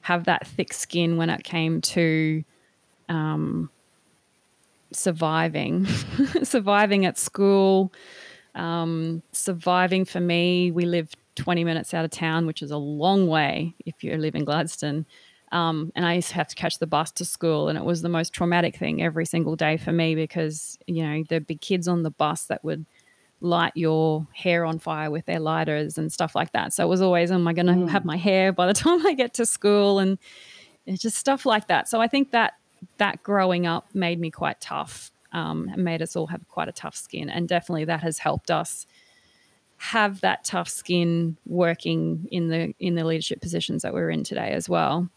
have 0.00 0.24
that 0.24 0.46
thick 0.46 0.72
skin 0.72 1.18
when 1.18 1.28
it 1.28 1.44
came 1.44 1.82
to 1.82 2.42
um, 3.10 3.70
surviving, 4.92 5.86
surviving 6.42 7.06
at 7.06 7.18
school, 7.18 7.92
um, 8.54 9.22
surviving 9.32 10.04
for 10.04 10.20
me. 10.20 10.70
We 10.70 10.84
lived 10.84 11.16
20 11.36 11.64
minutes 11.64 11.94
out 11.94 12.04
of 12.04 12.10
town, 12.10 12.46
which 12.46 12.62
is 12.62 12.70
a 12.70 12.76
long 12.76 13.28
way 13.28 13.74
if 13.86 14.02
you 14.02 14.16
live 14.16 14.34
in 14.34 14.44
Gladstone. 14.44 15.06
Um, 15.50 15.92
and 15.94 16.04
I 16.04 16.14
used 16.14 16.28
to 16.28 16.34
have 16.34 16.48
to 16.48 16.54
catch 16.56 16.78
the 16.78 16.86
bus 16.86 17.10
to 17.12 17.24
school, 17.24 17.68
and 17.68 17.78
it 17.78 17.84
was 17.84 18.02
the 18.02 18.08
most 18.08 18.34
traumatic 18.34 18.76
thing 18.76 19.02
every 19.02 19.24
single 19.24 19.56
day 19.56 19.78
for 19.78 19.92
me 19.92 20.14
because 20.14 20.78
you 20.86 21.02
know 21.02 21.24
there'd 21.28 21.46
be 21.46 21.56
kids 21.56 21.88
on 21.88 22.02
the 22.02 22.10
bus 22.10 22.44
that 22.46 22.62
would 22.64 22.84
light 23.40 23.72
your 23.74 24.26
hair 24.34 24.64
on 24.64 24.78
fire 24.78 25.10
with 25.10 25.26
their 25.26 25.40
lighters 25.40 25.96
and 25.98 26.12
stuff 26.12 26.34
like 26.34 26.52
that. 26.52 26.72
So 26.72 26.84
it 26.84 26.88
was 26.88 27.00
always, 27.00 27.30
am 27.30 27.46
I 27.46 27.52
going 27.52 27.66
to 27.66 27.72
mm. 27.72 27.88
have 27.88 28.04
my 28.04 28.16
hair 28.16 28.52
by 28.52 28.66
the 28.66 28.74
time 28.74 29.06
I 29.06 29.14
get 29.14 29.34
to 29.34 29.46
school? 29.46 29.98
And 29.98 30.18
it's 30.86 31.02
just 31.02 31.16
stuff 31.16 31.46
like 31.46 31.68
that. 31.68 31.88
So 31.88 32.00
I 32.00 32.08
think 32.08 32.32
that 32.32 32.54
that 32.98 33.22
growing 33.22 33.66
up 33.66 33.94
made 33.94 34.20
me 34.20 34.30
quite 34.30 34.60
tough 34.60 35.10
um, 35.32 35.68
and 35.72 35.84
made 35.84 36.02
us 36.02 36.16
all 36.16 36.26
have 36.28 36.46
quite 36.48 36.68
a 36.68 36.72
tough 36.72 36.96
skin. 36.96 37.28
And 37.28 37.48
definitely 37.48 37.84
that 37.86 38.00
has 38.00 38.18
helped 38.18 38.50
us 38.50 38.86
have 39.78 40.20
that 40.22 40.44
tough 40.44 40.68
skin 40.68 41.36
working 41.46 42.28
in 42.32 42.48
the 42.48 42.74
in 42.80 42.96
the 42.96 43.04
leadership 43.04 43.40
positions 43.40 43.82
that 43.82 43.94
we're 43.94 44.10
in 44.10 44.24
today 44.24 44.50
as 44.50 44.68
well. 44.68 45.08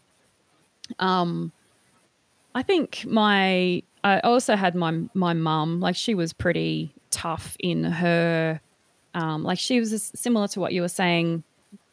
Um, 0.98 1.52
I 2.54 2.62
think 2.62 3.04
my 3.06 3.82
I 4.04 4.20
also 4.20 4.56
had 4.56 4.74
my 4.74 5.02
my 5.14 5.32
mum 5.32 5.80
like 5.80 5.96
she 5.96 6.14
was 6.14 6.32
pretty 6.32 6.94
tough 7.10 7.56
in 7.58 7.84
her 7.84 8.60
um, 9.14 9.42
like 9.42 9.58
she 9.58 9.80
was 9.80 10.10
similar 10.14 10.48
to 10.48 10.60
what 10.60 10.72
you 10.72 10.80
were 10.80 10.88
saying 10.88 11.42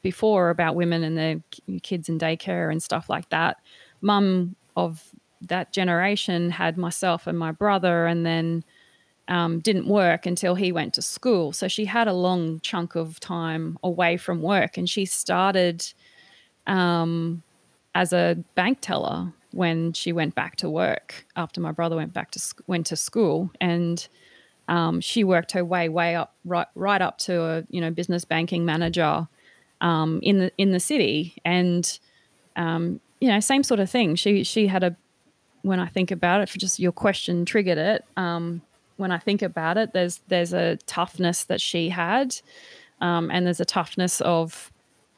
before 0.02 0.50
about 0.50 0.76
women 0.76 1.04
and 1.04 1.18
their 1.18 1.80
kids 1.82 2.08
in 2.08 2.18
daycare 2.18 2.72
and 2.72 2.82
stuff 2.82 3.10
like 3.10 3.30
that. 3.30 3.58
Mum 4.02 4.56
of 4.76 5.04
that 5.41 5.72
generation 5.72 6.50
had 6.51 6.77
myself 6.77 7.27
and 7.27 7.38
my 7.38 7.51
brother, 7.51 8.05
and 8.05 8.25
then 8.25 8.63
um, 9.29 9.60
didn't 9.60 9.88
work 9.88 10.25
until 10.25 10.55
he 10.55 10.72
went 10.72 10.93
to 10.96 11.01
school. 11.01 11.53
So 11.53 11.67
she 11.67 11.86
had 11.86 12.08
a 12.08 12.13
long 12.13 12.60
chunk 12.62 12.96
of 12.96 13.19
time 13.19 13.77
away 13.84 14.17
from 14.17 14.41
work, 14.41 14.77
and 14.77 14.89
she 14.89 15.05
started 15.05 15.86
um, 16.67 17.43
as 17.96 18.12
a 18.12 18.43
bank 18.55 18.79
teller 18.81 19.34
when 19.51 19.93
she 19.93 20.12
went 20.12 20.36
back 20.36 20.55
to 20.58 20.69
work 20.69 21.25
after 21.36 21.60
my 21.60 21.72
brother 21.72 21.96
went 21.96 22.13
back 22.13 22.31
to 22.31 22.53
went 22.67 22.88
to 22.88 22.96
school, 22.96 23.51
and 23.62 24.08
um, 24.67 25.00
she 25.01 25.24
worked 25.24 25.51
her 25.51 25.65
way 25.65 25.89
way 25.89 26.15
up 26.15 26.36
right 26.46 26.67
right 26.75 27.01
up 27.01 27.17
to 27.19 27.41
a 27.41 27.63
you 27.69 27.81
know 27.81 27.91
business 27.91 28.25
banking 28.25 28.65
manager 28.65 29.27
um, 29.81 30.19
in 30.24 30.39
the 30.39 30.51
in 30.58 30.72
the 30.72 30.79
city, 30.79 31.36
and 31.46 32.00
um, 32.55 33.00
you 33.19 33.27
know 33.27 33.39
same 33.39 33.63
sort 33.63 33.79
of 33.79 33.89
thing. 33.89 34.15
She 34.15 34.43
she 34.43 34.67
had 34.67 34.84
a 34.84 34.96
when 35.62 35.80
I 35.80 35.88
think 35.88 36.12
about 36.12 36.42
it, 36.42 36.50
for 36.50 36.58
just 36.58 36.80
your 36.80 36.92
question 36.92 37.46
triggered 37.46 37.78
it. 37.78 38.06
Um, 38.18 38.62
when 38.98 39.12
I 39.12 39.18
think 39.18 39.42
about 39.42 39.78
it, 39.78 39.94
there's 39.94 40.20
there's 40.28 40.53
a 40.53 40.77
toughness 40.86 41.46
that 41.46 41.62
she 41.62 41.90
had, 41.90 42.36
um, 43.01 43.31
and 43.31 43.46
there's 43.46 43.60
a 43.60 43.66
toughness 43.66 44.22
of 44.22 44.72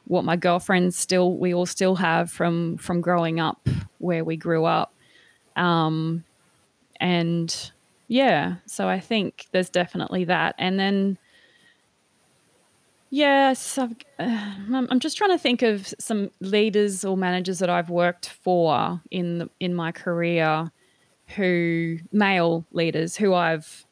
what 0.06 0.26
my 0.26 0.36
girlfriends 0.36 0.98
still 0.98 1.34
we 1.38 1.54
all 1.54 1.66
still 1.66 1.96
have 1.96 2.32
from 2.32 2.78
from 2.78 3.02
growing 3.02 3.40
up 3.40 3.68
where 4.00 4.24
we 4.24 4.38
grew 4.38 4.66
up, 4.66 4.94
um, 5.56 6.24
and 7.00 7.72
yeah, 8.08 8.56
so 8.66 8.88
I 8.88 9.00
think 9.00 9.48
there's 9.52 9.70
definitely 9.70 10.26
that, 10.26 10.56
and 10.58 10.80
then 10.80 11.18
Yes, 13.14 13.78
uh, 13.78 13.90
I'm 14.18 15.00
just 15.02 15.18
trying 15.18 15.32
to 15.32 15.38
think 15.38 15.64
of 15.64 15.94
some 16.00 16.32
leaders 16.40 17.04
or 17.04 17.18
managers 17.18 17.60
that 17.60 17.70
I've 17.70 17.90
worked 17.90 18.30
for 18.30 19.02
in 19.12 19.40
the, 19.40 19.50
in 19.60 19.76
my 19.76 19.92
career, 19.92 20.72
who 21.36 21.98
male 22.14 22.66
leaders 22.72 23.18
who 23.18 23.34
I've, 23.34 23.86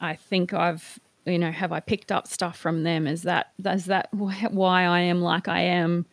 I 0.00 0.16
think 0.16 0.54
I've, 0.54 0.98
you 1.26 1.38
know, 1.38 1.52
have 1.52 1.70
I 1.70 1.80
picked 1.80 2.10
up 2.10 2.26
stuff 2.26 2.56
from 2.56 2.82
them? 2.82 3.06
Is 3.06 3.22
that 3.24 3.52
is 3.62 3.84
that 3.86 4.08
why 4.12 4.84
I 4.84 5.00
am 5.00 5.20
like 5.20 5.46
I 5.46 5.60
am? 5.60 6.06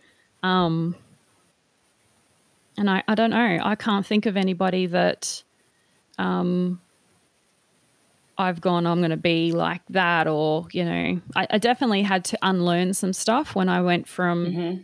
Um, 0.43 0.95
and 2.77 2.89
I, 2.89 3.03
I 3.07 3.15
don't 3.15 3.29
know. 3.29 3.59
I 3.63 3.75
can't 3.75 4.05
think 4.05 4.25
of 4.25 4.35
anybody 4.35 4.85
that 4.87 5.43
um, 6.17 6.81
I've 8.41 8.61
gone, 8.61 8.85
I'm 8.85 8.99
going 8.99 9.11
to 9.11 9.17
be 9.17 9.51
like 9.51 9.81
that, 9.89 10.27
or, 10.27 10.67
you 10.71 10.83
know, 10.83 11.21
I, 11.35 11.47
I, 11.49 11.57
definitely 11.57 12.01
had 12.01 12.25
to 12.25 12.37
unlearn 12.41 12.93
some 12.93 13.13
stuff 13.13 13.55
when 13.55 13.69
I 13.69 13.81
went 13.81 14.07
from 14.07 14.45
mm-hmm. 14.45 14.81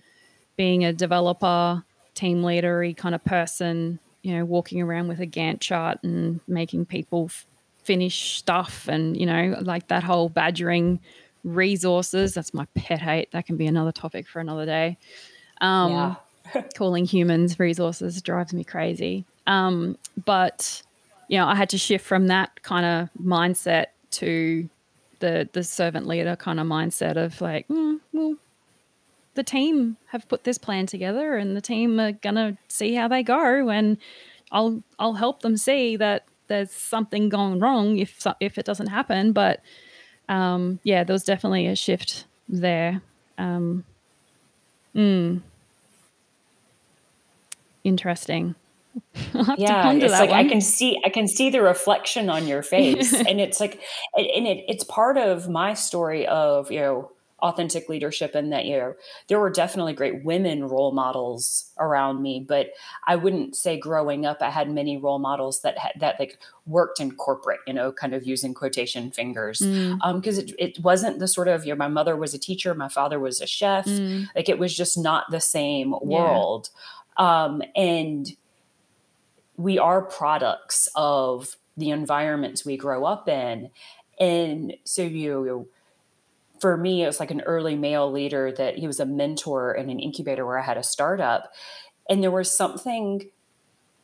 being 0.56 0.86
a 0.86 0.94
developer, 0.94 1.84
team 2.14 2.44
leadery 2.44 2.96
kind 2.96 3.14
of 3.14 3.24
person, 3.26 4.00
you 4.22 4.36
know, 4.36 4.46
walking 4.46 4.82
around 4.82 5.08
with 5.08 5.20
a 5.20 5.28
Gantt 5.28 5.60
chart 5.60 6.00
and 6.04 6.40
making 6.48 6.86
people 6.86 7.26
f- 7.26 7.46
finish 7.84 8.38
stuff 8.38 8.88
and, 8.88 9.18
you 9.20 9.26
know, 9.26 9.58
like 9.62 9.88
that 9.90 10.04
whole 10.04 10.30
badgering 10.30 11.00
resources. 11.44 12.34
That's 12.34 12.54
my 12.54 12.66
pet 12.76 13.02
hate. 13.02 13.32
That 13.32 13.46
can 13.46 13.58
be 13.58 13.68
another 13.68 13.92
topic 13.92 14.28
for 14.28 14.40
another 14.40 14.66
day. 14.66 14.98
Um, 15.62 15.92
yeah. 15.92 16.16
calling 16.76 17.06
humans 17.06 17.60
resources 17.60 18.22
drives 18.22 18.54
me 18.54 18.64
crazy. 18.64 19.26
Um, 19.48 19.98
but 20.26 20.82
you 21.28 21.38
know, 21.38 21.48
I 21.48 21.56
had 21.56 21.70
to 21.70 21.78
shift 21.78 22.06
from 22.06 22.28
that 22.28 22.62
kind 22.64 22.86
of 22.86 23.10
mindset 23.22 23.88
to 24.12 24.70
the 25.20 25.50
the 25.52 25.64
servant 25.64 26.08
leader 26.08 26.36
kind 26.36 26.60
of 26.60 26.68
mindset 26.68 27.18
of 27.18 27.42
like, 27.42 27.68
mm, 27.68 28.00
well, 28.14 28.36
the 29.34 29.44
team 29.44 29.98
have 30.08 30.28
put 30.28 30.44
this 30.44 30.58
plan 30.58 30.86
together, 30.86 31.36
and 31.36 31.56
the 31.56 31.62
team 31.62 32.00
are 32.00 32.12
gonna 32.12 32.58
see 32.68 32.94
how 32.96 33.08
they 33.08 33.24
go, 33.24 33.70
and 33.70 33.98
I'll 34.52 34.84
I'll 35.00 35.14
help 35.14 35.42
them 35.42 35.58
see 35.58 35.96
that 35.98 36.26
there's 36.48 36.72
something 36.72 37.30
going 37.30 37.60
wrong 37.60 37.98
if 37.98 38.26
if 38.40 38.58
it 38.58 38.66
doesn't 38.66 38.88
happen. 38.88 39.34
But 39.34 39.62
um, 40.30 40.80
yeah, 40.84 41.04
there 41.04 41.14
was 41.14 41.24
definitely 41.24 41.68
a 41.68 41.76
shift 41.76 42.26
there. 42.50 43.02
Um, 43.38 43.84
mm, 44.96 45.42
interesting. 47.84 48.56
Yeah, 49.58 49.92
it's 49.92 50.12
like 50.12 50.30
one. 50.30 50.40
I 50.40 50.48
can 50.48 50.62
see 50.62 51.00
I 51.06 51.10
can 51.10 51.28
see 51.28 51.50
the 51.50 51.62
reflection 51.62 52.30
on 52.30 52.48
your 52.48 52.64
face, 52.76 53.14
and 53.14 53.40
it's 53.40 53.60
like, 53.60 53.82
and 54.16 54.48
it 54.48 54.66
it's 54.68 54.84
part 54.84 55.18
of 55.18 55.50
my 55.50 55.74
story 55.74 56.28
of 56.28 56.72
you 56.72 56.80
know 56.80 57.12
authentic 57.42 57.88
leadership 57.88 58.34
and 58.34 58.52
that 58.52 58.66
you 58.66 58.76
know 58.76 58.96
there 59.28 59.40
were 59.40 59.50
definitely 59.52 59.94
great 59.94 60.24
women 60.24 60.68
role 60.68 60.92
models 60.92 61.70
around 61.78 62.20
me 62.20 62.44
but 62.48 62.70
i 63.06 63.16
wouldn't 63.16 63.56
say 63.56 63.78
growing 63.78 64.26
up 64.26 64.42
i 64.42 64.50
had 64.50 64.72
many 64.72 64.98
role 64.98 65.20
models 65.20 65.62
that 65.62 65.78
had 65.78 65.92
that 66.00 66.20
like 66.20 66.40
worked 66.66 67.00
in 67.00 67.12
corporate 67.12 67.60
you 67.68 67.74
know 67.74 67.92
kind 67.92 68.16
of 68.16 68.26
using 68.26 68.56
quotation 68.56 69.12
fingers 69.12 69.60
because 69.60 69.70
mm. 69.70 70.00
um, 70.02 70.22
it, 70.26 70.52
it 70.58 70.80
wasn't 70.80 71.20
the 71.20 71.28
sort 71.28 71.48
of 71.48 71.64
you 71.64 71.72
know 71.72 71.78
my 71.78 71.88
mother 71.88 72.16
was 72.16 72.34
a 72.34 72.40
teacher 72.40 72.74
my 72.74 72.90
father 72.90 73.20
was 73.20 73.40
a 73.40 73.46
chef 73.46 73.86
mm. 73.86 74.28
like 74.36 74.50
it 74.50 74.58
was 74.58 74.76
just 74.76 74.98
not 74.98 75.30
the 75.30 75.40
same 75.40 75.94
world 76.02 76.72
yeah. 77.20 77.44
um, 77.44 77.62
and 77.76 78.36
we 79.58 79.78
are 79.78 80.02
products 80.02 80.88
of 80.96 81.58
the 81.76 81.90
environments 81.90 82.66
we 82.66 82.78
grow 82.78 83.06
up 83.06 83.28
in. 83.28 83.70
And 84.20 84.76
so 84.84 85.02
you 85.04 85.68
for 86.60 86.76
me, 86.78 87.04
it 87.04 87.08
was 87.08 87.20
like 87.20 87.32
an 87.32 87.42
early 87.42 87.76
male 87.76 88.12
leader 88.12 88.52
that 88.52 88.78
he 88.78 88.88
was 88.88 89.00
a 89.00 89.06
mentor 89.06 89.74
in 89.74 89.90
an 89.90 90.00
incubator 90.00 90.46
where 90.46 90.58
I 90.58 90.64
had 90.64 90.78
a 90.78 90.84
startup. 90.84 91.54
And 92.10 92.24
there 92.24 92.32
was 92.32 92.56
something 92.56 93.30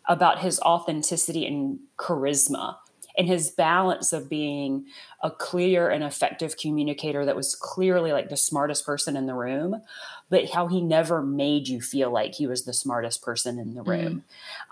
about 0.07 0.39
his 0.39 0.59
authenticity 0.59 1.45
and 1.45 1.79
charisma 1.97 2.75
and 3.17 3.27
his 3.27 3.51
balance 3.51 4.11
of 4.11 4.27
being 4.27 4.85
a 5.21 5.29
clear 5.29 5.89
and 5.89 6.03
effective 6.03 6.57
communicator 6.57 7.25
that 7.25 7.35
was 7.35 7.55
clearly 7.55 8.11
like 8.11 8.29
the 8.29 8.37
smartest 8.37 8.85
person 8.85 9.15
in 9.15 9.27
the 9.27 9.35
room, 9.35 9.81
but 10.29 10.51
how 10.51 10.67
he 10.67 10.81
never 10.81 11.21
made 11.21 11.67
you 11.67 11.81
feel 11.81 12.11
like 12.11 12.35
he 12.35 12.47
was 12.47 12.65
the 12.65 12.73
smartest 12.73 13.21
person 13.21 13.59
in 13.59 13.73
the 13.73 13.83
room. 13.83 14.23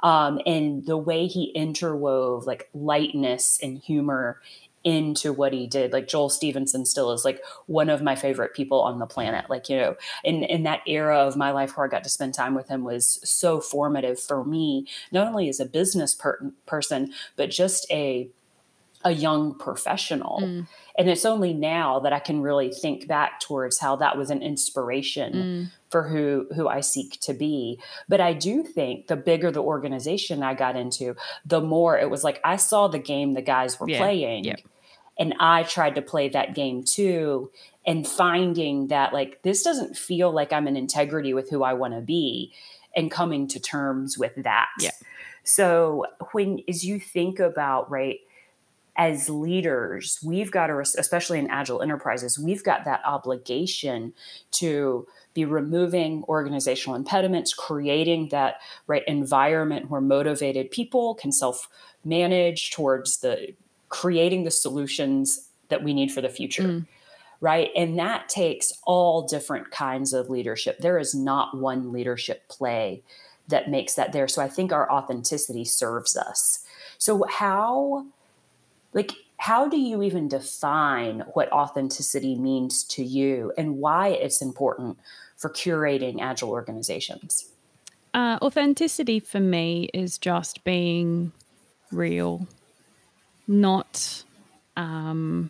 Mm. 0.04 0.08
Um, 0.08 0.42
and 0.46 0.86
the 0.86 0.98
way 0.98 1.28
he 1.28 1.54
interwove 1.56 2.46
like 2.46 2.70
lightness 2.74 3.60
and 3.62 3.78
humor 3.78 4.40
into 4.84 5.32
what 5.32 5.54
he 5.54 5.68
did. 5.68 5.94
Like 5.94 6.08
Joel 6.08 6.30
Stevenson 6.30 6.86
still 6.86 7.12
is 7.12 7.24
like 7.24 7.42
one 7.68 7.90
of 7.90 8.02
my 8.02 8.16
favorite 8.16 8.54
people 8.54 8.82
on 8.82 9.00
the 9.00 9.06
planet. 9.06 9.50
Like, 9.50 9.70
you 9.70 9.78
know, 9.78 9.96
in, 10.24 10.44
in 10.44 10.64
that 10.64 10.82
era 10.88 11.20
of 11.20 11.38
my 11.38 11.52
life 11.52 11.78
where 11.78 11.86
I 11.86 11.90
got 11.90 12.04
to 12.04 12.10
spend 12.10 12.34
time 12.34 12.56
with 12.56 12.68
him 12.68 12.84
was 12.84 13.20
so 13.24 13.60
formative 13.60 14.20
for 14.20 14.44
me, 14.44 14.88
not 15.12 15.28
only 15.28 15.50
as 15.50 15.60
a 15.60 15.66
business 15.66 16.16
per- 16.16 16.52
person, 16.66 17.14
but 17.36 17.52
just 17.52 17.86
a 17.92 18.30
a 19.04 19.12
young 19.12 19.54
professional. 19.56 20.40
Mm. 20.42 20.68
And 20.98 21.10
it's 21.10 21.26
only 21.26 21.54
now 21.54 22.00
that 22.00 22.14
I 22.14 22.20
can 22.20 22.42
really 22.42 22.72
think 22.72 23.08
back 23.08 23.40
towards 23.40 23.80
how 23.80 23.96
that 23.98 24.18
was 24.18 24.30
an 24.30 24.42
inspiration 24.42 25.34
mm. 25.34 25.72
for 25.90 26.08
who 26.08 26.48
who 26.54 26.68
I 26.68 26.82
seek 26.82 27.20
to 27.22 27.34
be. 27.34 27.80
But 28.10 28.22
I 28.22 28.34
do 28.34 28.64
think 28.64 29.08
the 29.08 29.16
bigger 29.16 29.52
the 29.52 29.64
organization 29.64 30.44
I 30.44 30.54
got 30.54 30.76
into, 30.76 31.16
the 31.46 31.62
more 31.62 31.98
it 31.98 32.10
was 32.10 32.24
like 32.24 32.42
I 32.44 32.58
saw 32.58 32.88
the 32.88 33.00
game 33.00 33.34
the 33.34 33.42
guys 33.42 33.80
were 33.80 33.90
yeah. 33.90 34.00
playing. 34.00 34.46
Yeah. 34.46 34.56
And 35.18 35.36
I 35.40 35.64
tried 35.64 35.96
to 35.96 36.02
play 36.02 36.30
that 36.30 36.56
game 36.56 36.84
too 36.84 37.52
and 37.86 38.08
finding 38.08 38.88
that 38.88 39.14
like 39.14 39.42
this 39.44 39.64
doesn't 39.64 39.98
feel 39.98 40.32
like 40.32 40.54
I'm 40.54 40.68
in 40.68 40.76
integrity 40.76 41.34
with 41.34 41.50
who 41.50 41.64
I 41.64 41.74
want 41.74 41.94
to 41.94 42.02
be 42.02 42.54
and 42.96 43.10
coming 43.10 43.48
to 43.48 43.60
terms 43.60 44.18
with 44.18 44.34
that. 44.38 44.70
Yeah. 44.80 44.92
So 45.44 46.06
when 46.32 46.62
as 46.68 46.86
you 46.86 47.00
think 47.00 47.40
about 47.40 47.90
right 47.90 48.20
as 49.02 49.28
leaders, 49.32 50.20
we've 50.24 50.52
got 50.52 50.68
to, 50.68 50.78
especially 50.78 51.40
in 51.40 51.50
agile 51.50 51.82
enterprises, 51.82 52.38
we've 52.38 52.64
got 52.64 52.86
that 52.86 53.02
obligation 53.04 54.14
to 54.52 55.08
be 55.34 55.44
removing 55.44 56.24
organizational 56.28 56.96
impediments, 56.96 57.52
creating 57.52 58.30
that 58.30 58.58
right 58.86 59.04
environment 59.08 59.90
where 59.90 60.02
motivated 60.02 60.70
people 60.70 61.16
can 61.16 61.32
self 61.32 61.68
manage 62.06 62.70
towards 62.70 63.22
the 63.22 63.56
creating 63.90 64.44
the 64.44 64.52
solutions 64.52 65.50
that 65.70 65.84
we 65.84 65.96
need 65.96 66.12
for 66.12 66.22
the 66.22 66.30
future. 66.30 66.64
Mm. 66.64 66.88
Right. 67.40 67.72
And 67.76 67.98
that 67.98 68.30
takes 68.30 68.72
all 68.86 69.24
different 69.24 69.72
kinds 69.72 70.14
of 70.14 70.30
leadership. 70.30 70.78
There 70.78 71.00
is 71.00 71.16
not 71.16 71.58
one 71.58 71.92
leadership 71.92 72.48
play 72.50 73.02
that 73.48 73.68
makes 73.68 73.96
that 73.96 74.12
there. 74.12 74.28
So 74.28 74.44
I 74.44 74.48
think 74.48 74.72
our 74.72 74.90
authenticity 74.92 75.66
serves 75.66 76.16
us. 76.16 76.64
So, 77.00 77.26
how 77.28 78.06
like 78.94 79.14
how 79.38 79.68
do 79.68 79.78
you 79.78 80.04
even 80.04 80.28
define 80.28 81.24
what 81.34 81.52
authenticity 81.52 82.36
means 82.36 82.84
to 82.84 83.04
you 83.04 83.52
and 83.58 83.78
why 83.78 84.10
it's 84.10 84.42
important 84.42 85.00
for 85.36 85.50
curating 85.50 86.22
agile 86.22 86.50
organizations? 86.50 87.50
Uh, 88.14 88.38
authenticity 88.42 89.20
for 89.20 89.40
me 89.40 89.90
is 89.94 90.18
just 90.18 90.64
being 90.64 91.32
real 91.92 92.48
not 93.48 94.24
um, 94.78 95.50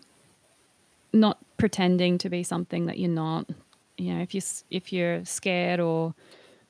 not 1.13 1.38
pretending 1.58 2.17
to 2.17 2.30
be 2.30 2.43
something 2.43 2.86
that 2.86 2.97
you're 2.97 3.10
not. 3.10 3.45
You 3.97 4.15
know 4.15 4.21
if 4.21 4.34
you 4.34 4.41
if 4.69 4.91
you're 4.93 5.23
scared 5.25 5.80
or 5.80 6.15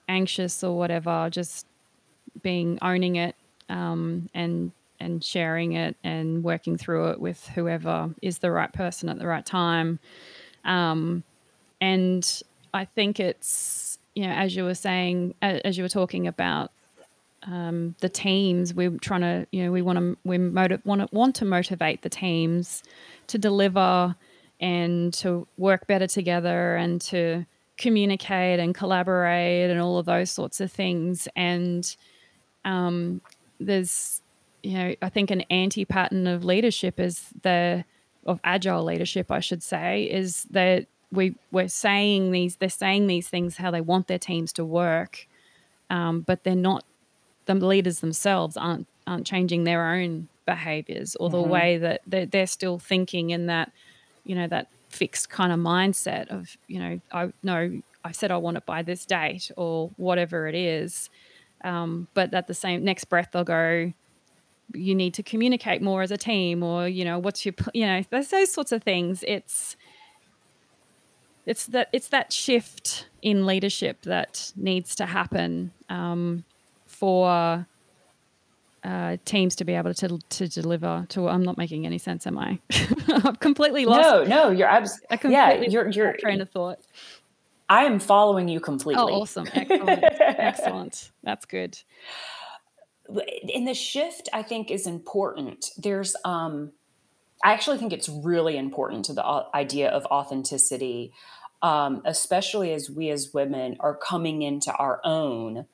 anxious 0.10 0.64
or 0.64 0.78
whatever 0.78 1.30
just 1.32 1.66
being 2.42 2.78
owning 2.82 3.16
it 3.16 3.36
um, 3.70 4.30
and 4.34 4.72
and 5.02 5.24
sharing 5.24 5.74
it 5.74 5.98
and 6.04 6.44
working 6.44 6.78
through 6.78 7.10
it 7.10 7.20
with 7.20 7.48
whoever 7.48 8.14
is 8.22 8.40
the 8.40 8.52
right 8.52 8.72
person 8.72 9.10
at 9.10 9.20
the 9.20 9.28
right 9.28 9.46
time. 9.46 10.00
Um, 10.64 11.24
and 11.82 12.42
I 12.74 12.86
think 12.86 13.20
it's, 13.20 13.98
you 14.16 14.26
know, 14.26 14.34
as 14.34 14.56
you 14.56 14.64
were 14.64 14.76
saying, 14.76 15.36
as 15.42 15.78
you 15.78 15.84
were 15.84 15.90
talking 15.90 16.28
about 16.28 16.72
um, 17.44 17.96
the 18.00 18.10
teams, 18.10 18.74
we're 18.74 18.98
trying 19.00 19.22
to, 19.22 19.48
you 19.52 19.64
know, 19.64 19.72
we 19.72 19.82
want 19.82 19.98
to, 19.98 20.18
we 20.24 20.38
motiv- 20.38 20.86
want 20.86 21.02
to 21.02 21.16
want 21.16 21.36
to 21.36 21.46
motivate 21.46 22.04
the 22.04 22.10
teams 22.10 22.84
to 23.28 23.38
deliver 23.38 24.16
and 24.60 25.14
to 25.16 25.48
work 25.58 25.88
better 25.88 26.06
together 26.06 26.76
and 26.76 27.02
to 27.02 27.46
communicate 27.78 28.60
and 28.60 28.76
collaborate 28.76 29.72
and 29.72 29.82
all 29.82 29.98
of 29.98 30.06
those 30.06 30.30
sorts 30.30 30.62
of 30.62 30.72
things. 30.72 31.28
And 31.36 31.96
um, 32.64 33.22
there's 33.60 34.21
you 34.64 34.74
know, 34.78 34.96
I 35.02 35.10
think 35.10 35.32
an 35.32 35.42
anti 35.42 35.86
pattern 35.86 36.28
of 36.28 36.44
leadership 36.44 37.00
is 37.00 37.30
the 37.42 37.86
of 38.26 38.40
agile 38.44 38.84
leadership, 38.84 39.32
I 39.32 39.40
should 39.40 39.64
say, 39.64 40.04
is 40.04 40.44
that 40.52 40.86
we 41.12 41.36
we're 41.52 41.68
saying 41.68 42.32
these 42.32 42.56
they're 42.58 42.70
saying 42.70 43.08
these 43.08 43.28
things 43.28 43.58
how 43.58 43.72
they 43.72 43.82
want 43.82 44.08
their 44.08 44.20
teams 44.20 44.54
to 44.54 44.66
work, 44.66 45.28
um, 45.90 46.22
but 46.22 46.44
they're 46.44 46.56
not 46.56 46.86
the 47.46 47.56
leaders 47.56 48.00
themselves 48.00 48.56
aren't 48.56 48.88
aren't 49.08 49.26
changing 49.26 49.64
their 49.64 49.88
own 49.88 50.28
behaviors 50.46 51.16
or 51.16 51.30
mm-hmm. 51.30 51.42
the 51.42 51.48
way 51.48 51.78
that 51.78 52.02
they're, 52.06 52.26
they're 52.26 52.48
still 52.48 52.80
thinking 52.80 53.32
in 53.32 53.48
that 53.48 53.72
you 54.24 54.36
know 54.36 54.48
that 54.48 54.68
fixed 54.90 55.30
kind 55.30 55.52
of 55.52 55.60
mindset 55.60 56.28
of 56.28 56.58
you 56.68 56.80
know 56.80 57.00
I 57.12 57.32
know 57.44 57.82
I 58.04 58.12
said 58.12 58.32
I 58.32 58.38
want 58.38 58.58
it 58.58 58.66
by 58.66 58.82
this 58.82 59.06
date 59.06 59.52
or 59.58 59.92
whatever 59.98 60.48
it 60.48 60.56
is, 60.56 61.10
um, 61.64 62.08
but 62.14 62.34
at 62.34 62.48
the 62.48 62.54
same 62.54 62.84
next 62.84 63.06
breath 63.06 63.30
they'll 63.32 63.44
go 63.44 63.94
you 64.74 64.96
need 64.96 65.14
to 65.16 65.24
communicate 65.24 65.82
more 65.82 66.02
as 66.02 66.12
a 66.12 66.18
team 66.18 66.64
or 66.64 66.88
you 66.88 67.06
know 67.06 67.20
what's 67.20 67.46
your 67.46 67.54
you 67.74 67.86
know 67.86 68.04
those, 68.10 68.30
those 68.30 68.52
sorts 68.52 68.72
of 68.72 68.84
things. 68.84 69.24
It's 69.28 69.76
it's 71.46 71.66
that 71.68 71.90
it's 71.92 72.10
that 72.10 72.32
shift 72.32 73.08
in 73.22 73.46
leadership 73.46 74.02
that 74.04 74.52
needs 74.56 74.96
to 74.96 75.06
happen 75.06 75.72
um, 75.90 76.44
for 76.86 77.66
uh, 78.84 79.18
teams 79.26 79.56
to 79.58 79.66
be 79.66 79.74
able 79.74 79.94
to 79.94 80.20
to 80.30 80.48
deliver 80.48 81.06
to 81.10 81.28
I'm 81.28 81.44
not 81.44 81.58
making 81.58 81.86
any 81.86 81.98
sense 81.98 82.26
am 82.28 82.38
I? 82.38 82.60
I'm 83.08 83.36
completely 83.38 83.86
lost 83.86 84.02
no 84.02 84.24
no 84.24 84.50
you're 84.50 84.68
abs- 84.68 85.02
yeah 85.24 85.54
you're 85.54 85.90
you're 85.90 86.14
train 86.18 86.42
of 86.42 86.50
thought. 86.50 86.80
I 87.70 87.86
am 87.86 88.00
following 88.00 88.50
you 88.50 88.60
completely. 88.60 89.02
Oh 89.02 89.22
awesome. 89.22 89.48
Excellent. 89.54 90.04
Excellent. 90.20 91.12
That's 91.24 91.46
good 91.46 91.80
in 93.48 93.66
the 93.66 93.74
shift 93.74 94.30
i 94.34 94.42
think 94.42 94.72
is 94.72 94.88
important. 94.88 95.72
There's 95.78 96.16
um 96.26 96.72
i 97.44 97.54
actually 97.54 97.78
think 97.78 97.94
it's 97.94 98.10
really 98.10 98.58
important 98.58 99.06
to 99.06 99.14
the 99.14 99.46
idea 99.54 99.90
of 99.90 100.06
authenticity 100.06 101.14
um, 101.62 102.02
especially 102.06 102.74
as 102.74 102.90
we 102.90 103.10
as 103.10 103.34
women 103.34 103.78
are 103.80 103.96
coming 103.96 104.42
into 104.42 104.74
our 104.74 105.00
own 105.04 105.66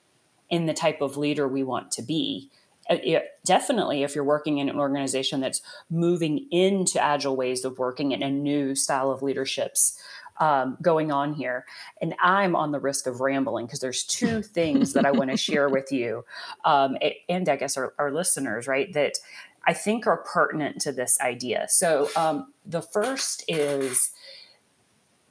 in 0.49 0.65
the 0.65 0.73
type 0.73 1.01
of 1.01 1.17
leader 1.17 1.47
we 1.47 1.63
want 1.63 1.91
to 1.91 2.01
be. 2.01 2.49
Uh, 2.89 2.97
it, 3.03 3.23
definitely 3.45 4.03
if 4.03 4.15
you're 4.15 4.23
working 4.23 4.59
in 4.59 4.69
an 4.69 4.79
organization 4.79 5.39
that's 5.39 5.61
moving 5.89 6.47
into 6.51 7.01
agile 7.01 7.35
ways 7.35 7.65
of 7.65 7.77
working 7.77 8.13
and 8.13 8.23
a 8.23 8.29
new 8.29 8.75
style 8.75 9.11
of 9.11 9.21
leaderships 9.21 9.99
um, 10.39 10.77
going 10.81 11.11
on 11.11 11.33
here. 11.33 11.65
And 12.01 12.13
I'm 12.21 12.55
on 12.55 12.71
the 12.71 12.79
risk 12.79 13.07
of 13.07 13.21
rambling 13.21 13.65
because 13.65 13.79
there's 13.79 14.03
two 14.03 14.41
things 14.57 14.93
that 14.93 15.05
I 15.05 15.11
want 15.11 15.31
to 15.31 15.37
share 15.37 15.69
with 15.69 15.91
you 15.91 16.25
um, 16.65 16.97
and 17.29 17.49
I 17.49 17.55
guess 17.55 17.77
our, 17.77 17.93
our, 17.97 18.11
listeners, 18.11 18.67
right? 18.67 18.91
That 18.93 19.13
I 19.65 19.73
think 19.73 20.07
are 20.07 20.17
pertinent 20.17 20.81
to 20.81 20.91
this 20.91 21.19
idea. 21.19 21.67
So 21.69 22.09
um, 22.15 22.53
the 22.65 22.81
first 22.81 23.43
is 23.47 24.11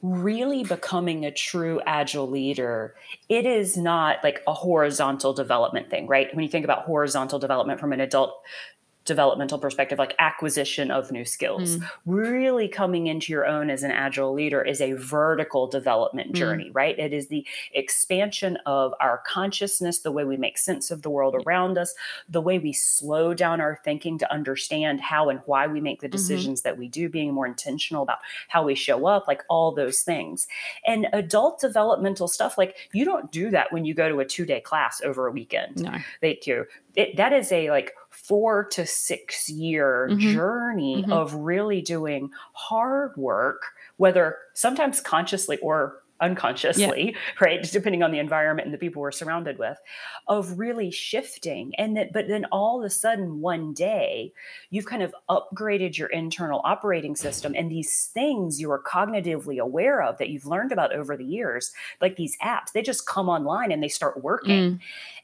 really 0.01 0.63
becoming 0.63 1.25
a 1.25 1.31
true 1.31 1.81
agile 1.87 2.29
leader 2.29 2.95
it 3.29 3.47
is 3.47 3.75
not 3.75 4.17
like 4.23 4.43
a 4.45 4.53
horizontal 4.53 5.33
development 5.33 5.89
thing 5.89 6.05
right 6.05 6.33
when 6.35 6.43
you 6.43 6.49
think 6.49 6.63
about 6.63 6.83
horizontal 6.83 7.39
development 7.39 7.79
from 7.79 7.91
an 7.91 7.99
adult 7.99 8.35
developmental 9.07 9.57
perspective, 9.57 9.97
like 9.97 10.13
acquisition 10.19 10.91
of 10.91 11.11
new 11.11 11.25
skills. 11.25 11.77
Mm. 11.77 11.89
Really 12.05 12.67
coming 12.67 13.07
into 13.07 13.31
your 13.31 13.47
own 13.47 13.69
as 13.69 13.81
an 13.81 13.89
agile 13.89 14.33
leader 14.33 14.61
is 14.61 14.81
a 14.81 14.91
vertical 14.93 15.65
development 15.65 16.33
mm. 16.33 16.35
journey, 16.35 16.69
mm. 16.69 16.75
right? 16.75 16.99
It 16.99 17.13
is 17.13 17.29
the 17.29 17.45
expansion 17.73 18.57
of 18.65 18.93
our 18.99 19.23
consciousness, 19.25 19.99
the 19.99 20.11
way 20.11 20.25
we 20.25 20.37
make 20.37 20.57
sense 20.57 20.91
of 20.91 21.01
the 21.01 21.09
world 21.09 21.35
around 21.45 21.77
us, 21.77 21.95
the 22.29 22.41
way 22.41 22.59
we 22.59 22.73
slow 22.73 23.33
down 23.33 23.61
our 23.61 23.79
thinking 23.83 24.17
to 24.19 24.31
understand 24.31 24.99
how 24.99 25.29
and 25.29 25.39
why 25.45 25.65
we 25.65 25.81
make 25.81 26.01
the 26.01 26.07
mm-hmm. 26.07 26.11
decisions 26.11 26.59
mm-hmm. 26.59 26.69
that 26.69 26.77
we 26.77 26.89
do, 26.89 27.09
being 27.09 27.33
more 27.33 27.47
intentional 27.47 28.03
about 28.03 28.19
how 28.49 28.63
we 28.63 28.75
show 28.75 29.07
up, 29.07 29.27
like 29.27 29.43
all 29.49 29.71
those 29.71 30.01
things. 30.01 30.47
And 30.85 31.07
adult 31.13 31.61
developmental 31.61 32.27
stuff, 32.27 32.57
like 32.57 32.75
you 32.91 33.05
don't 33.05 33.31
do 33.31 33.49
that 33.51 33.71
when 33.71 33.85
you 33.85 33.93
go 33.93 34.09
to 34.09 34.19
a 34.19 34.25
two 34.25 34.45
day 34.45 34.59
class 34.59 35.01
over 35.01 35.27
a 35.27 35.31
weekend. 35.31 35.81
No. 35.81 35.97
They 36.21 36.35
do. 36.43 36.65
It, 36.95 37.15
that 37.15 37.31
is 37.31 37.51
a 37.51 37.69
like 37.69 37.93
four 38.27 38.65
to 38.65 38.85
six 38.85 39.49
year 39.49 40.09
mm-hmm. 40.11 40.33
journey 40.33 41.01
mm-hmm. 41.01 41.13
of 41.13 41.33
really 41.33 41.81
doing 41.81 42.29
hard 42.53 43.15
work, 43.15 43.63
whether 43.97 44.37
sometimes 44.53 44.99
consciously 44.99 45.57
or 45.59 46.01
unconsciously, 46.19 47.11
yeah. 47.11 47.17
right? 47.41 47.63
Depending 47.71 48.03
on 48.03 48.11
the 48.11 48.19
environment 48.19 48.65
and 48.65 48.73
the 48.73 48.77
people 48.77 49.01
we're 49.01 49.11
surrounded 49.11 49.57
with, 49.57 49.77
of 50.27 50.57
really 50.57 50.91
shifting. 50.91 51.73
And 51.77 51.95
that, 51.97 52.11
but 52.11 52.27
then 52.27 52.45
all 52.51 52.79
of 52.79 52.85
a 52.85 52.89
sudden, 52.89 53.41
one 53.41 53.73
day, 53.73 54.33
you've 54.69 54.85
kind 54.85 55.03
of 55.03 55.13
upgraded 55.29 55.97
your 55.97 56.09
internal 56.09 56.61
operating 56.63 57.15
system. 57.15 57.53
And 57.55 57.71
these 57.71 58.09
things 58.13 58.59
you 58.59 58.71
are 58.71 58.81
cognitively 58.81 59.59
aware 59.59 60.01
of 60.01 60.17
that 60.17 60.29
you've 60.29 60.45
learned 60.45 60.71
about 60.71 60.93
over 60.93 61.15
the 61.15 61.25
years, 61.25 61.71
like 62.01 62.15
these 62.15 62.37
apps, 62.43 62.71
they 62.73 62.81
just 62.81 63.05
come 63.05 63.29
online 63.29 63.71
and 63.71 63.81
they 63.81 63.87
start 63.87 64.23
working. 64.23 64.73
Mm. 64.73 64.79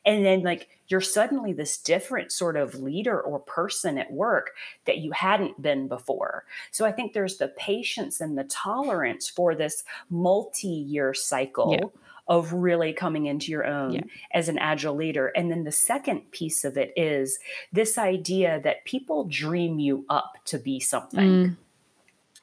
And 0.06 0.26
then, 0.26 0.44
like, 0.44 0.70
you're 0.88 1.02
suddenly 1.02 1.54
this 1.54 1.78
different 1.78 2.32
sort 2.32 2.58
of 2.58 2.76
leader 2.76 3.20
or 3.20 3.40
person 3.40 3.98
at 3.98 4.12
work 4.12 4.52
that 4.86 4.98
you 4.98 5.12
hadn't 5.12 5.62
been 5.62 5.88
before. 5.88 6.46
So 6.72 6.86
I 6.86 6.92
think 6.92 7.14
there's 7.14 7.38
the 7.38 7.48
patience 7.50 8.22
and 8.22 8.38
the 8.38 8.44
tolerance 8.46 9.30
for 9.30 9.56
this 9.56 9.84
multi 10.10 10.68
year 10.68 11.14
cycle. 11.14 11.78
Yeah. 11.80 11.88
Of 12.30 12.54
really 12.54 12.94
coming 12.94 13.26
into 13.26 13.52
your 13.52 13.66
own 13.66 13.96
yeah. 13.96 14.02
as 14.34 14.48
an 14.48 14.58
agile 14.58 14.96
leader. 14.96 15.34
And 15.36 15.52
then 15.52 15.66
the 15.66 15.74
second 15.74 16.32
piece 16.32 16.64
of 16.64 16.78
it 16.78 16.94
is 16.96 17.38
this 17.74 17.98
idea 17.98 18.62
that 18.64 18.86
people 18.86 19.26
dream 19.26 19.78
you 19.78 20.06
up 20.08 20.38
to 20.46 20.58
be 20.58 20.80
something. 20.80 21.20
Mm 21.20 21.56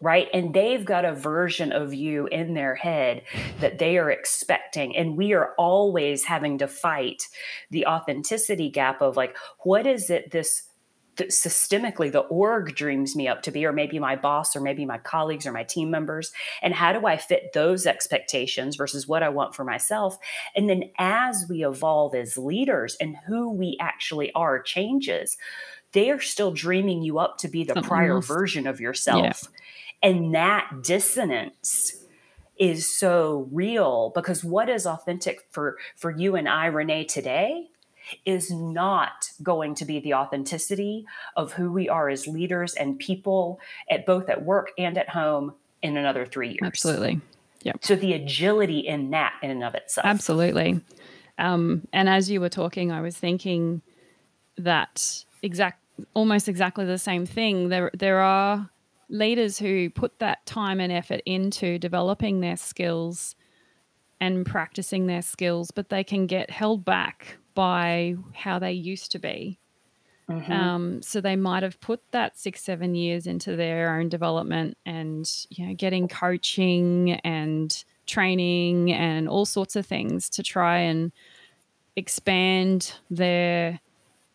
right? 0.01 0.29
And 0.33 0.55
they've 0.55 0.85
got 0.85 1.05
a 1.05 1.15
version 1.15 1.73
of 1.73 1.93
you 1.93 2.27
in 2.27 2.55
their 2.55 2.75
head 2.75 3.23
that 3.61 3.79
they 3.79 3.99
are 3.99 4.11
expecting. 4.11 4.97
And 4.97 5.17
we 5.17 5.35
are 5.35 5.55
always 5.59 6.25
having 6.25 6.59
to 6.59 6.69
fight 6.69 7.25
the 7.71 7.87
authenticity 7.87 8.71
gap 8.71 9.03
of 9.03 9.17
like, 9.17 9.37
what 9.61 9.87
is 9.87 10.11
it 10.11 10.31
this 10.31 10.65
systemically 11.17 12.11
the 12.11 12.21
org 12.21 12.75
dreams 12.75 13.15
me 13.15 13.29
up 13.29 13.43
to 13.43 13.51
be 13.51 13.67
or 13.67 13.73
maybe 13.73 13.99
my 13.99 14.17
boss 14.17 14.57
or 14.57 14.61
maybe 14.61 14.87
my 14.87 14.97
colleagues 14.97 15.47
or 15.47 15.53
my 15.53 15.65
team 15.65 15.91
members 15.91 16.33
and 16.63 16.73
how 16.73 16.95
do 16.95 17.07
i 17.07 17.17
fit 17.17 17.53
those 17.53 17.85
expectations 17.85 18.77
versus 18.77 19.07
what 19.07 19.23
i 19.23 19.29
want 19.29 19.55
for 19.55 19.65
myself 19.65 20.17
and 20.57 20.71
then 20.71 20.85
as 20.99 21.45
we 21.51 21.65
evolve 21.65 22.15
as 22.15 22.39
leaders 22.39 22.97
and 23.01 23.17
who 23.27 23.51
we 23.51 23.77
actually 23.81 24.33
are 24.33 24.63
changes 24.63 25.37
they 25.93 26.11
are 26.11 26.21
still 26.21 26.53
dreaming 26.53 27.03
you 27.03 27.19
up 27.19 27.37
to 27.37 27.49
be 27.49 27.65
the 27.65 27.83
prior 27.83 28.21
version 28.21 28.67
of 28.67 28.81
yourself 28.81 29.43
yeah. 29.43 29.59
And 30.03 30.35
that 30.35 30.83
dissonance 30.83 32.05
is 32.59 32.87
so 32.87 33.49
real 33.51 34.13
because 34.15 34.45
what 34.45 34.69
is 34.69 34.87
authentic 34.87 35.47
for 35.51 35.79
for 35.97 36.11
you 36.11 36.37
and 36.37 36.49
I 36.49 36.67
Renee 36.67 37.05
today 37.05 37.69
is 38.27 38.51
not 38.51 39.31
going 39.43 39.75
to 39.77 39.85
be 39.85 40.01
the 40.01 40.15
authenticity 40.15 41.07
of 41.37 41.53
who 41.53 41.73
we 41.73 41.89
are 41.89 42.09
as 42.09 42.27
leaders 42.27 42.75
and 42.75 42.99
people 42.99 43.61
at 43.91 44.05
both 44.05 44.29
at 44.29 44.45
work 44.45 44.73
and 44.77 44.99
at 44.99 45.09
home 45.09 45.55
in 45.83 45.97
another 45.97 46.27
3 46.27 46.49
years. 46.49 46.59
Absolutely. 46.63 47.21
Yeah. 47.63 47.73
So 47.81 47.95
the 47.95 48.15
agility 48.15 48.81
in 48.81 49.11
that 49.11 49.35
in 49.43 49.51
and 49.51 49.65
of 49.65 49.75
itself. 49.75 50.07
Absolutely. 50.07 50.81
Um, 51.39 51.87
and 51.93 52.09
as 52.09 52.31
you 52.31 52.41
were 52.41 52.49
talking, 52.49 52.93
I 52.93 53.01
was 53.01 53.17
thinking 53.17 53.81
that 54.59 55.25
exact 55.43 55.83
almost 56.15 56.49
exactly 56.49 56.85
the 56.85 56.99
same 56.99 57.27
thing. 57.27 57.69
There 57.69 57.91
there 57.95 58.21
are 58.21 58.69
leaders 59.11 59.59
who 59.59 59.90
put 59.90 60.18
that 60.20 60.44
time 60.46 60.81
and 60.81 60.92
effort 60.92 61.20
into 61.27 61.79
developing 61.79 62.40
their 62.40 62.57
skills 62.57 63.35
and 64.20 64.46
practicing 64.46 65.07
their 65.07 65.23
skills, 65.23 65.70
but 65.70 65.88
they 65.88 66.05
can 66.05 66.27
get 66.27 66.51
held 66.51 66.85
back 66.85 67.38
by 67.55 68.14
how 68.35 68.59
they 68.59 68.73
used 68.73 69.12
to 69.12 69.18
be. 69.18 69.59
Mm-hmm. 70.29 70.53
Um, 70.53 71.03
so 71.03 71.20
they 71.20 71.35
might 71.35 71.64
have 71.64 71.81
put 71.81 72.01
that 72.12 72.38
six, 72.38 72.62
seven 72.62 72.94
years 72.94 73.27
into 73.27 73.57
their 73.57 73.96
own 73.99 74.09
development 74.09 74.77
and 74.87 75.29
you 75.51 75.66
know 75.66 75.75
getting 75.75 76.07
coaching 76.07 77.12
and 77.25 77.85
training 78.07 78.92
and 78.92 79.29
all 79.29 79.44
sorts 79.44 79.75
of 79.75 79.87
things 79.87 80.29
to 80.31 80.42
try 80.42 80.79
and 80.79 81.11
expand 81.96 82.94
their 83.11 83.81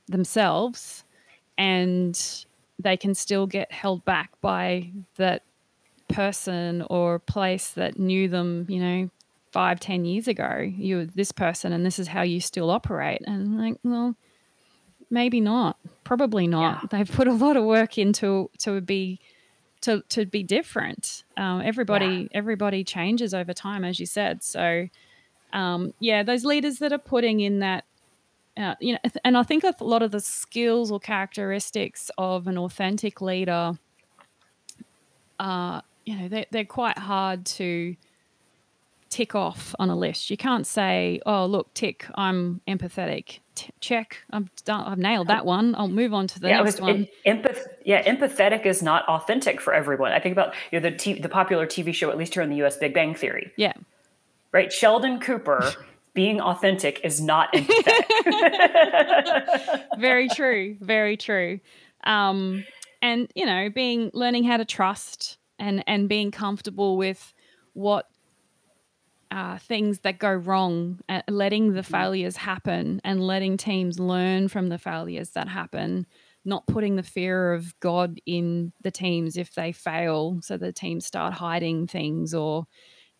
themselves 0.08 1.06
and 1.58 2.46
they 2.80 2.98
can 2.98 3.16
still 3.16 3.48
get 3.48 3.72
held 3.72 4.04
back 4.06 4.32
by 4.42 4.92
that 5.18 5.44
person 6.10 6.86
or 6.90 7.20
place 7.20 7.70
that 7.72 7.98
knew 7.98 8.28
them, 8.28 8.66
you 8.70 8.80
know, 8.80 9.10
five, 9.52 9.80
ten 9.80 10.06
years 10.06 10.28
ago. 10.28 10.60
You're 10.78 11.06
this 11.06 11.32
person 11.32 11.72
and 11.72 11.86
this 11.86 12.00
is 12.00 12.08
how 12.08 12.22
you 12.22 12.40
still 12.42 12.70
operate. 12.70 13.22
And 13.26 13.58
like, 13.58 13.78
well, 13.84 14.16
maybe 15.10 15.40
not. 15.40 15.78
Probably 16.04 16.48
not. 16.48 16.82
Yeah. 16.84 16.88
They've 16.92 17.12
put 17.12 17.28
a 17.28 17.34
lot 17.34 17.58
of 17.58 17.64
work 17.64 17.98
into 17.98 18.50
to 18.60 18.82
be 18.82 19.20
to 19.82 20.04
to 20.10 20.26
be 20.26 20.44
different. 20.44 21.24
Um, 21.38 21.62
everybody 21.64 22.06
yeah. 22.32 22.38
everybody 22.38 22.84
changes 22.84 23.34
over 23.34 23.54
time, 23.54 23.86
as 23.86 24.00
you 24.00 24.06
said. 24.06 24.44
So 24.44 24.88
um, 25.54 25.94
yeah, 26.00 26.24
those 26.24 26.44
leaders 26.44 26.80
that 26.80 26.92
are 26.92 26.98
putting 26.98 27.40
in 27.40 27.60
that 27.60 27.86
uh, 28.58 28.76
you 28.80 28.94
know, 28.94 29.00
and 29.24 29.38
I 29.38 29.44
think 29.44 29.64
a 29.64 29.76
lot 29.82 30.02
of 30.02 30.12
the 30.12 30.20
skills 30.20 30.92
or 30.92 31.00
characteristics 31.00 32.10
of 32.18 32.48
an 32.48 32.58
authentic 32.58 33.22
leader, 33.22 33.78
uh, 35.40 35.82
you 36.06 36.16
know, 36.16 36.28
they're, 36.30 36.46
they're 36.52 36.66
quite 36.66 36.98
hard 36.98 37.46
to 37.46 37.96
tick 39.10 39.36
off 39.36 39.76
on 39.80 39.90
a 39.90 39.96
list. 39.96 40.30
You 40.30 40.38
can't 40.38 40.66
say, 40.66 41.20
"Oh, 41.26 41.46
look, 41.46 41.74
tick, 41.74 42.06
I'm 42.16 42.62
empathetic." 42.68 43.40
T- 43.56 43.72
check, 43.80 44.18
I've 44.32 44.54
done, 44.66 44.86
I've 44.86 44.98
nailed 44.98 45.28
that 45.28 45.46
one. 45.46 45.76
I'll 45.76 45.88
move 45.88 46.14
on 46.14 46.28
to 46.28 46.40
the 46.40 46.50
yeah, 46.50 46.62
next 46.62 46.82
was, 46.82 46.82
one. 46.82 47.08
Empath- 47.26 47.66
yeah, 47.86 48.04
empathetic 48.04 48.66
is 48.66 48.84
not 48.84 49.08
authentic 49.08 49.62
for 49.62 49.74
everyone. 49.74 50.12
I 50.12 50.20
think 50.20 50.34
about 50.34 50.54
you 50.72 50.80
know 50.80 50.90
the 50.90 50.96
t- 50.96 51.20
the 51.20 51.30
popular 51.30 51.66
TV 51.66 51.94
show, 51.94 52.10
at 52.10 52.18
least 52.18 52.34
here 52.34 52.44
in 52.44 52.50
the 52.50 52.58
U.S., 52.58 52.78
Big 52.78 52.94
Bang 52.94 53.16
Theory. 53.16 53.52
Yeah, 53.56 53.74
right. 54.52 54.72
Sheldon 54.72 55.20
Cooper 55.20 55.74
being 56.16 56.42
authentic 56.42 57.02
is 57.04 57.22
not 57.22 57.54
empathetic. 57.54 58.00
very 60.00 60.28
true. 60.30 60.78
Very 60.80 61.18
true. 61.18 61.60
Um, 62.06 62.66
and 63.04 63.32
you 63.36 63.46
know, 63.46 63.70
being 63.70 64.10
learning 64.14 64.46
how 64.46 64.58
to 64.58 64.66
trust 64.66 65.38
and 65.60 65.84
and 65.86 66.10
being 66.10 66.32
comfortable 66.32 66.98
with 66.98 67.34
what 67.74 68.08
uh, 69.30 69.58
things 69.58 70.00
that 70.00 70.18
go 70.18 70.32
wrong, 70.32 71.00
uh, 71.10 71.22
letting 71.28 71.74
the 71.74 71.82
mm-hmm. 71.82 71.92
failures 71.92 72.38
happen, 72.38 73.02
and 73.04 73.22
letting 73.22 73.58
teams 73.58 74.00
learn 74.00 74.48
from 74.48 74.70
the 74.70 74.80
failures 74.80 75.32
that 75.32 75.48
happen. 75.48 76.08
Not 76.48 76.68
putting 76.68 76.96
the 76.96 77.04
fear 77.04 77.54
of 77.54 77.78
God 77.80 78.20
in 78.28 78.72
the 78.82 78.92
teams 78.92 79.36
if 79.36 79.54
they 79.56 79.72
fail, 79.72 80.40
so 80.42 80.58
the 80.58 80.72
teams 80.72 81.06
start 81.06 81.34
hiding 81.34 81.88
things 81.88 82.36
or 82.36 82.68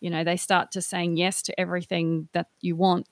you 0.00 0.10
know 0.10 0.24
they 0.24 0.36
start 0.36 0.70
to 0.70 0.82
saying 0.82 1.16
yes 1.16 1.42
to 1.42 1.58
everything 1.60 2.28
that 2.32 2.46
you 2.60 2.76
want 2.76 3.08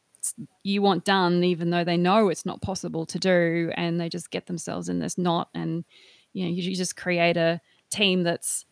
you 0.63 0.81
want 0.81 1.05
done 1.05 1.45
even 1.45 1.71
though 1.71 1.85
they 1.85 1.97
know 1.97 2.29
it's 2.29 2.47
not 2.47 2.63
possible 2.63 3.05
to 3.05 3.19
do 3.19 3.71
and 3.77 4.01
they 4.01 4.09
just 4.09 4.31
get 4.31 4.47
themselves 4.47 4.89
in 4.89 4.99
this 4.99 5.19
knot 5.19 5.49
and 5.55 5.85
you 6.33 6.45
know 6.45 6.51
you 6.51 6.75
just 6.75 6.97
create 6.97 7.37
a 7.37 7.61
team 7.91 8.23
that's 8.23 8.65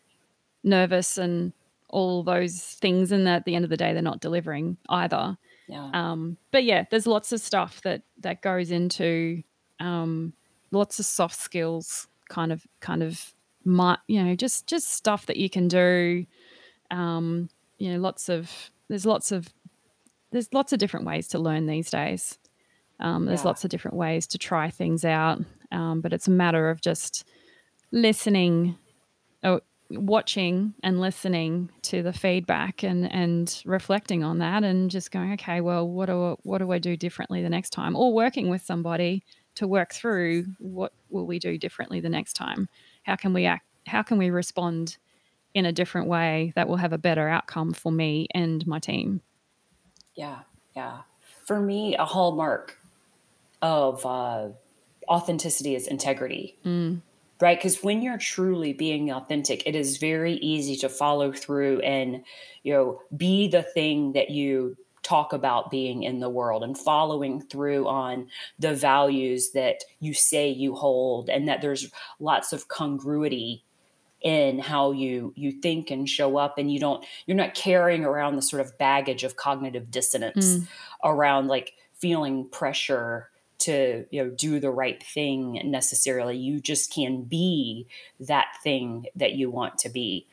nervous 0.63 1.17
and 1.17 1.53
all 1.89 2.23
those 2.23 2.59
things 2.59 3.11
and 3.11 3.27
at 3.29 3.45
the 3.45 3.55
end 3.55 3.63
of 3.63 3.69
the 3.69 3.77
day 3.77 3.93
they're 3.93 4.01
not 4.01 4.21
delivering 4.21 4.77
either 4.89 5.37
yeah. 5.67 5.89
Um, 5.93 6.37
but 6.51 6.63
yeah 6.63 6.85
there's 6.89 7.07
lots 7.07 7.31
of 7.31 7.39
stuff 7.39 7.81
that 7.83 8.01
that 8.19 8.41
goes 8.41 8.71
into 8.71 9.43
um, 9.79 10.33
lots 10.71 10.99
of 10.99 11.05
soft 11.05 11.35
skills 11.35 12.07
kind 12.29 12.51
of 12.51 12.65
kind 12.79 13.03
of 13.03 13.33
you 14.07 14.23
know 14.23 14.35
just 14.35 14.67
just 14.67 14.91
stuff 14.91 15.25
that 15.27 15.37
you 15.37 15.49
can 15.49 15.67
do 15.67 16.25
um, 16.91 17.49
you 17.77 17.91
know 17.91 17.99
lots 17.99 18.29
of 18.29 18.51
there's 18.89 19.05
lots 19.05 19.31
of 19.31 19.53
there's 20.31 20.53
lots 20.53 20.73
of 20.73 20.79
different 20.79 21.05
ways 21.05 21.27
to 21.29 21.39
learn 21.39 21.67
these 21.67 21.89
days. 21.89 22.37
Um, 22.99 23.25
there's 23.25 23.41
yeah. 23.41 23.47
lots 23.47 23.63
of 23.63 23.69
different 23.69 23.97
ways 23.97 24.27
to 24.27 24.37
try 24.37 24.69
things 24.69 25.03
out 25.03 25.39
um, 25.73 26.01
but 26.01 26.13
it's 26.13 26.27
a 26.27 26.31
matter 26.31 26.69
of 26.69 26.79
just 26.79 27.25
listening 27.91 28.77
or 29.43 29.61
watching 29.89 30.73
and 30.81 31.01
listening 31.01 31.69
to 31.81 32.01
the 32.01 32.13
feedback 32.13 32.83
and 32.83 33.11
and 33.11 33.61
reflecting 33.65 34.23
on 34.23 34.39
that 34.39 34.63
and 34.63 34.89
just 34.89 35.11
going 35.11 35.33
okay 35.33 35.61
well 35.61 35.87
what 35.87 36.05
do 36.07 36.23
I, 36.23 36.35
what 36.43 36.59
do 36.59 36.71
I 36.71 36.77
do 36.79 36.95
differently 36.95 37.41
the 37.41 37.49
next 37.49 37.71
time? 37.71 37.95
Or 37.95 38.13
working 38.13 38.49
with 38.49 38.61
somebody 38.61 39.23
to 39.55 39.67
work 39.67 39.93
through 39.93 40.45
what 40.59 40.93
will 41.09 41.27
we 41.27 41.37
do 41.37 41.57
differently 41.57 41.99
the 41.99 42.09
next 42.09 42.33
time? 42.33 42.69
How 43.03 43.15
can 43.15 43.33
we 43.33 43.45
act 43.45 43.65
how 43.85 44.01
can 44.01 44.17
we 44.17 44.29
respond 44.29 44.97
in 45.53 45.65
a 45.65 45.71
different 45.71 46.07
way 46.07 46.53
that 46.55 46.67
will 46.67 46.77
have 46.77 46.93
a 46.93 46.97
better 46.97 47.27
outcome 47.27 47.73
for 47.73 47.91
me 47.91 48.27
and 48.33 48.65
my 48.65 48.79
team. 48.79 49.21
Yeah, 50.15 50.39
yeah. 50.75 51.01
For 51.45 51.59
me, 51.59 51.95
a 51.95 52.05
hallmark 52.05 52.79
of 53.61 54.05
uh, 54.05 54.49
authenticity 55.07 55.75
is 55.75 55.87
integrity. 55.87 56.57
Mm. 56.65 57.01
Right? 57.41 57.57
Because 57.57 57.83
when 57.83 58.01
you're 58.01 58.17
truly 58.17 58.71
being 58.71 59.11
authentic, 59.11 59.67
it 59.67 59.75
is 59.75 59.97
very 59.97 60.35
easy 60.35 60.77
to 60.77 60.87
follow 60.87 61.33
through 61.33 61.79
and, 61.81 62.23
you 62.63 62.73
know, 62.73 63.01
be 63.17 63.49
the 63.49 63.63
thing 63.63 64.13
that 64.13 64.29
you 64.29 64.77
talk 65.01 65.33
about 65.33 65.69
being 65.69 66.03
in 66.03 66.19
the 66.19 66.29
world 66.29 66.63
and 66.63 66.77
following 66.77 67.41
through 67.41 67.85
on 67.87 68.29
the 68.59 68.73
values 68.73 69.51
that 69.51 69.83
you 69.99 70.13
say 70.13 70.47
you 70.47 70.73
hold 70.73 71.29
and 71.29 71.47
that 71.49 71.61
there's 71.61 71.91
lots 72.21 72.53
of 72.53 72.69
congruity 72.69 73.65
in 74.23 74.57
how 74.57 74.91
you 74.91 75.33
you 75.35 75.51
think 75.51 75.91
and 75.91 76.07
show 76.07 76.37
up 76.37 76.57
and 76.57 76.71
you 76.71 76.79
don't 76.79 77.05
you're 77.25 77.37
not 77.37 77.53
carrying 77.53 78.05
around 78.05 78.35
the 78.37 78.41
sort 78.41 78.61
of 78.61 78.77
baggage 78.77 79.23
of 79.23 79.35
cognitive 79.35 79.91
dissonance 79.91 80.57
mm. 80.57 80.67
around 81.03 81.47
like 81.47 81.73
feeling 81.93 82.47
pressure 82.47 83.29
to 83.59 84.05
you 84.11 84.23
know 84.23 84.29
do 84.29 84.59
the 84.59 84.71
right 84.71 85.03
thing 85.03 85.61
necessarily 85.65 86.37
you 86.37 86.59
just 86.59 86.91
can 86.91 87.23
be 87.23 87.85
that 88.19 88.47
thing 88.63 89.05
that 89.15 89.33
you 89.33 89.51
want 89.51 89.77
to 89.77 89.89
be 89.89 90.25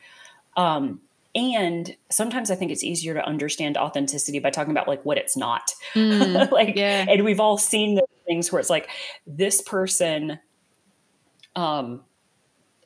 um 0.55 1.01
and 1.35 1.95
sometimes 2.09 2.49
i 2.49 2.55
think 2.55 2.71
it's 2.71 2.83
easier 2.83 3.13
to 3.13 3.25
understand 3.25 3.77
authenticity 3.77 4.39
by 4.39 4.49
talking 4.49 4.71
about 4.71 4.87
like 4.87 5.03
what 5.03 5.17
it's 5.17 5.35
not 5.35 5.73
mm, 5.93 6.49
like 6.51 6.75
yeah. 6.77 7.05
and 7.09 7.25
we've 7.25 7.39
all 7.41 7.57
seen 7.57 7.95
the 7.95 8.05
things 8.25 8.51
where 8.51 8.59
it's 8.59 8.69
like 8.69 8.89
this 9.27 9.61
person 9.61 10.39
um 11.57 12.01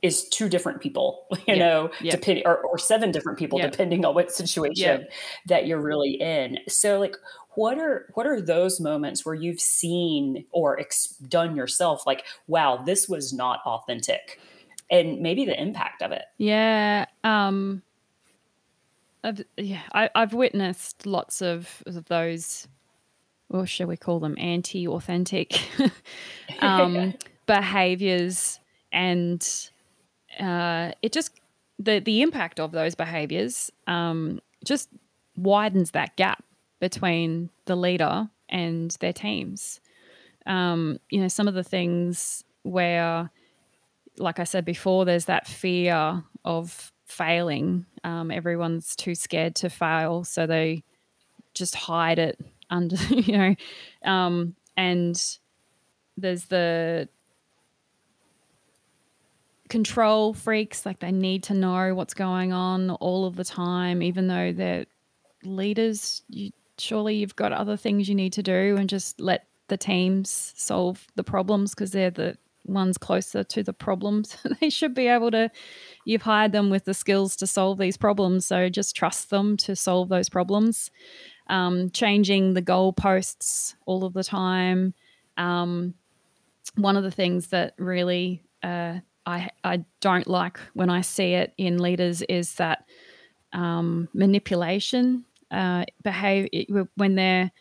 is 0.06 0.30
two 0.30 0.48
different 0.48 0.80
people, 0.82 1.26
you 1.32 1.40
yeah. 1.48 1.56
know, 1.56 1.90
yeah. 2.02 2.12
depending 2.12 2.44
or, 2.46 2.58
or 2.58 2.78
seven 2.78 3.12
different 3.12 3.40
people, 3.40 3.60
yeah. 3.60 3.70
depending 3.70 4.06
on 4.06 4.14
what 4.14 4.32
situation 4.32 5.08
that 5.48 5.68
you're 5.68 5.82
really 5.82 6.14
in. 6.22 6.60
So 6.68 7.00
like 7.00 7.16
what 7.56 7.80
are 7.80 8.10
what 8.14 8.28
are 8.28 8.40
those 8.40 8.80
moments 8.80 9.26
where 9.26 9.36
you've 9.36 9.60
seen 9.60 10.46
or 10.52 10.80
ex- 10.80 11.16
done 11.28 11.56
yourself 11.56 12.06
like 12.06 12.26
wow 12.48 12.78
this 12.86 13.10
was 13.10 13.34
not 13.34 13.62
authentic 13.66 14.40
and 14.92 15.20
maybe 15.22 15.46
the 15.46 15.60
impact 15.60 16.02
of 16.02 16.12
it 16.12 16.26
yeah 16.38 17.06
um 17.24 17.82
I've, 19.24 19.42
yeah 19.58 19.82
I, 19.94 20.10
have 20.16 20.34
witnessed 20.34 21.06
lots 21.06 21.42
of, 21.42 21.82
of 21.86 22.06
those 22.06 22.68
or 23.50 23.66
shall 23.66 23.88
we 23.88 23.98
call 23.98 24.20
them 24.20 24.36
anti-authentic 24.38 25.60
um, 26.62 27.14
behaviors 27.46 28.60
and 28.92 29.70
uh, 30.40 30.92
it 31.02 31.12
just 31.12 31.32
the 31.80 32.00
the 32.00 32.22
impact 32.22 32.60
of 32.60 32.72
those 32.72 32.96
behaviors 32.96 33.72
um, 33.88 34.40
just 34.64 34.90
widens 35.36 35.92
that 35.92 36.16
gap 36.16 36.44
between 36.80 37.50
the 37.66 37.76
leader 37.76 38.30
and 38.50 38.92
their 39.00 39.14
teams. 39.14 39.80
Um, 40.46 41.00
you 41.10 41.20
know, 41.20 41.28
some 41.28 41.48
of 41.48 41.54
the 41.54 41.64
things 41.64 42.44
where, 42.64 43.30
like 44.18 44.40
I 44.40 44.44
said 44.44 44.66
before, 44.66 45.06
there's 45.06 45.26
that 45.26 45.48
fear 45.48 46.24
of 46.44 46.92
failing. 47.06 47.86
Um, 48.04 48.32
everyone's 48.32 48.96
too 48.96 49.16
scared 49.16 49.56
to 49.56 49.70
fail, 49.70 50.24
so 50.24 50.46
they 50.46 50.84
just 51.54 51.76
hide 51.76 52.20
it 52.20 52.40
under, 52.70 52.96
you 53.10 53.38
know, 53.38 53.56
um, 54.04 54.56
and 54.78 55.22
there's 56.18 56.46
the 56.46 57.10
control 59.70 60.34
freaks 60.34 60.86
like 60.86 61.00
they 61.00 61.12
need 61.12 61.44
to 61.44 61.54
know 61.54 61.96
what's 61.96 62.14
going 62.14 62.54
on 62.54 62.92
all 62.92 63.26
of 63.26 63.36
the 63.36 63.44
time 63.44 64.04
even 64.04 64.28
though 64.28 64.52
they're 64.52 64.86
leaders 65.44 66.22
you 66.28 66.52
surely 66.78 67.16
you've 67.16 67.36
got 67.36 67.52
other 67.52 67.78
things 67.78 68.08
you 68.10 68.16
need 68.16 68.34
to 68.34 68.44
do 68.44 68.76
and 68.78 68.90
just 68.90 69.20
let 69.20 69.48
the 69.68 69.78
teams 69.78 70.54
solve 70.56 71.08
the 71.16 71.24
problems 71.24 71.74
because 71.74 71.92
they're 71.92 72.12
the 72.12 72.38
ones 72.66 72.98
closer 72.98 73.44
to 73.44 73.64
the 73.64 73.74
problems. 73.74 74.38
they 74.60 74.70
should 74.70 74.94
be 74.94 75.08
able 75.08 75.32
to, 75.32 75.50
you've 76.06 76.24
hired 76.24 76.52
them 76.52 76.70
with 76.70 76.86
the 76.86 76.94
skills 76.94 77.36
to 77.38 77.48
solve 77.48 77.78
these 77.78 77.98
problems. 77.98 78.46
So 78.46 78.70
just 78.70 78.96
trust 78.96 79.30
them 79.30 79.58
to 79.58 79.76
solve 79.76 80.10
those 80.10 80.30
problems. 80.30 80.92
Um, 81.48 81.92
changing 81.92 82.54
the 82.54 82.62
goalposts 82.62 83.76
all 83.86 84.04
of 84.04 84.14
the 84.14 84.24
time. 84.24 84.94
Um, 85.38 85.94
one 86.76 86.98
of 86.98 87.04
the 87.04 87.12
things 87.12 87.48
that 87.48 87.76
really 87.78 88.44
uh, 88.64 89.00
I, 89.26 89.50
I 89.64 89.86
don't 90.02 90.28
like 90.28 90.60
when 90.74 90.90
I 90.90 91.02
see 91.02 91.34
it 91.34 91.54
in 91.58 91.80
leaders 91.80 92.22
is 92.24 92.56
that 92.56 92.86
um, 93.54 94.10
manipulation 94.14 95.26
uh, 95.52 95.86
behave 96.04 96.50
when 96.96 97.16
they're 97.16 97.52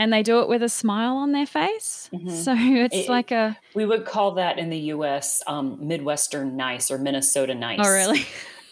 and 0.00 0.10
they 0.10 0.22
do 0.22 0.40
it 0.40 0.48
with 0.48 0.62
a 0.62 0.68
smile 0.68 1.16
on 1.16 1.32
their 1.32 1.46
face. 1.46 2.08
Mm-hmm. 2.12 2.30
So 2.30 2.54
it's 2.58 2.96
it, 2.96 3.08
like 3.08 3.30
a. 3.30 3.56
We 3.74 3.84
would 3.84 4.06
call 4.06 4.32
that 4.32 4.58
in 4.58 4.70
the 4.70 4.78
U.S. 4.78 5.42
Um, 5.46 5.76
Midwestern 5.86 6.56
nice 6.56 6.90
or 6.90 6.98
Minnesota 6.98 7.54
nice. 7.54 7.80
Oh, 7.82 7.92
really? 7.92 8.26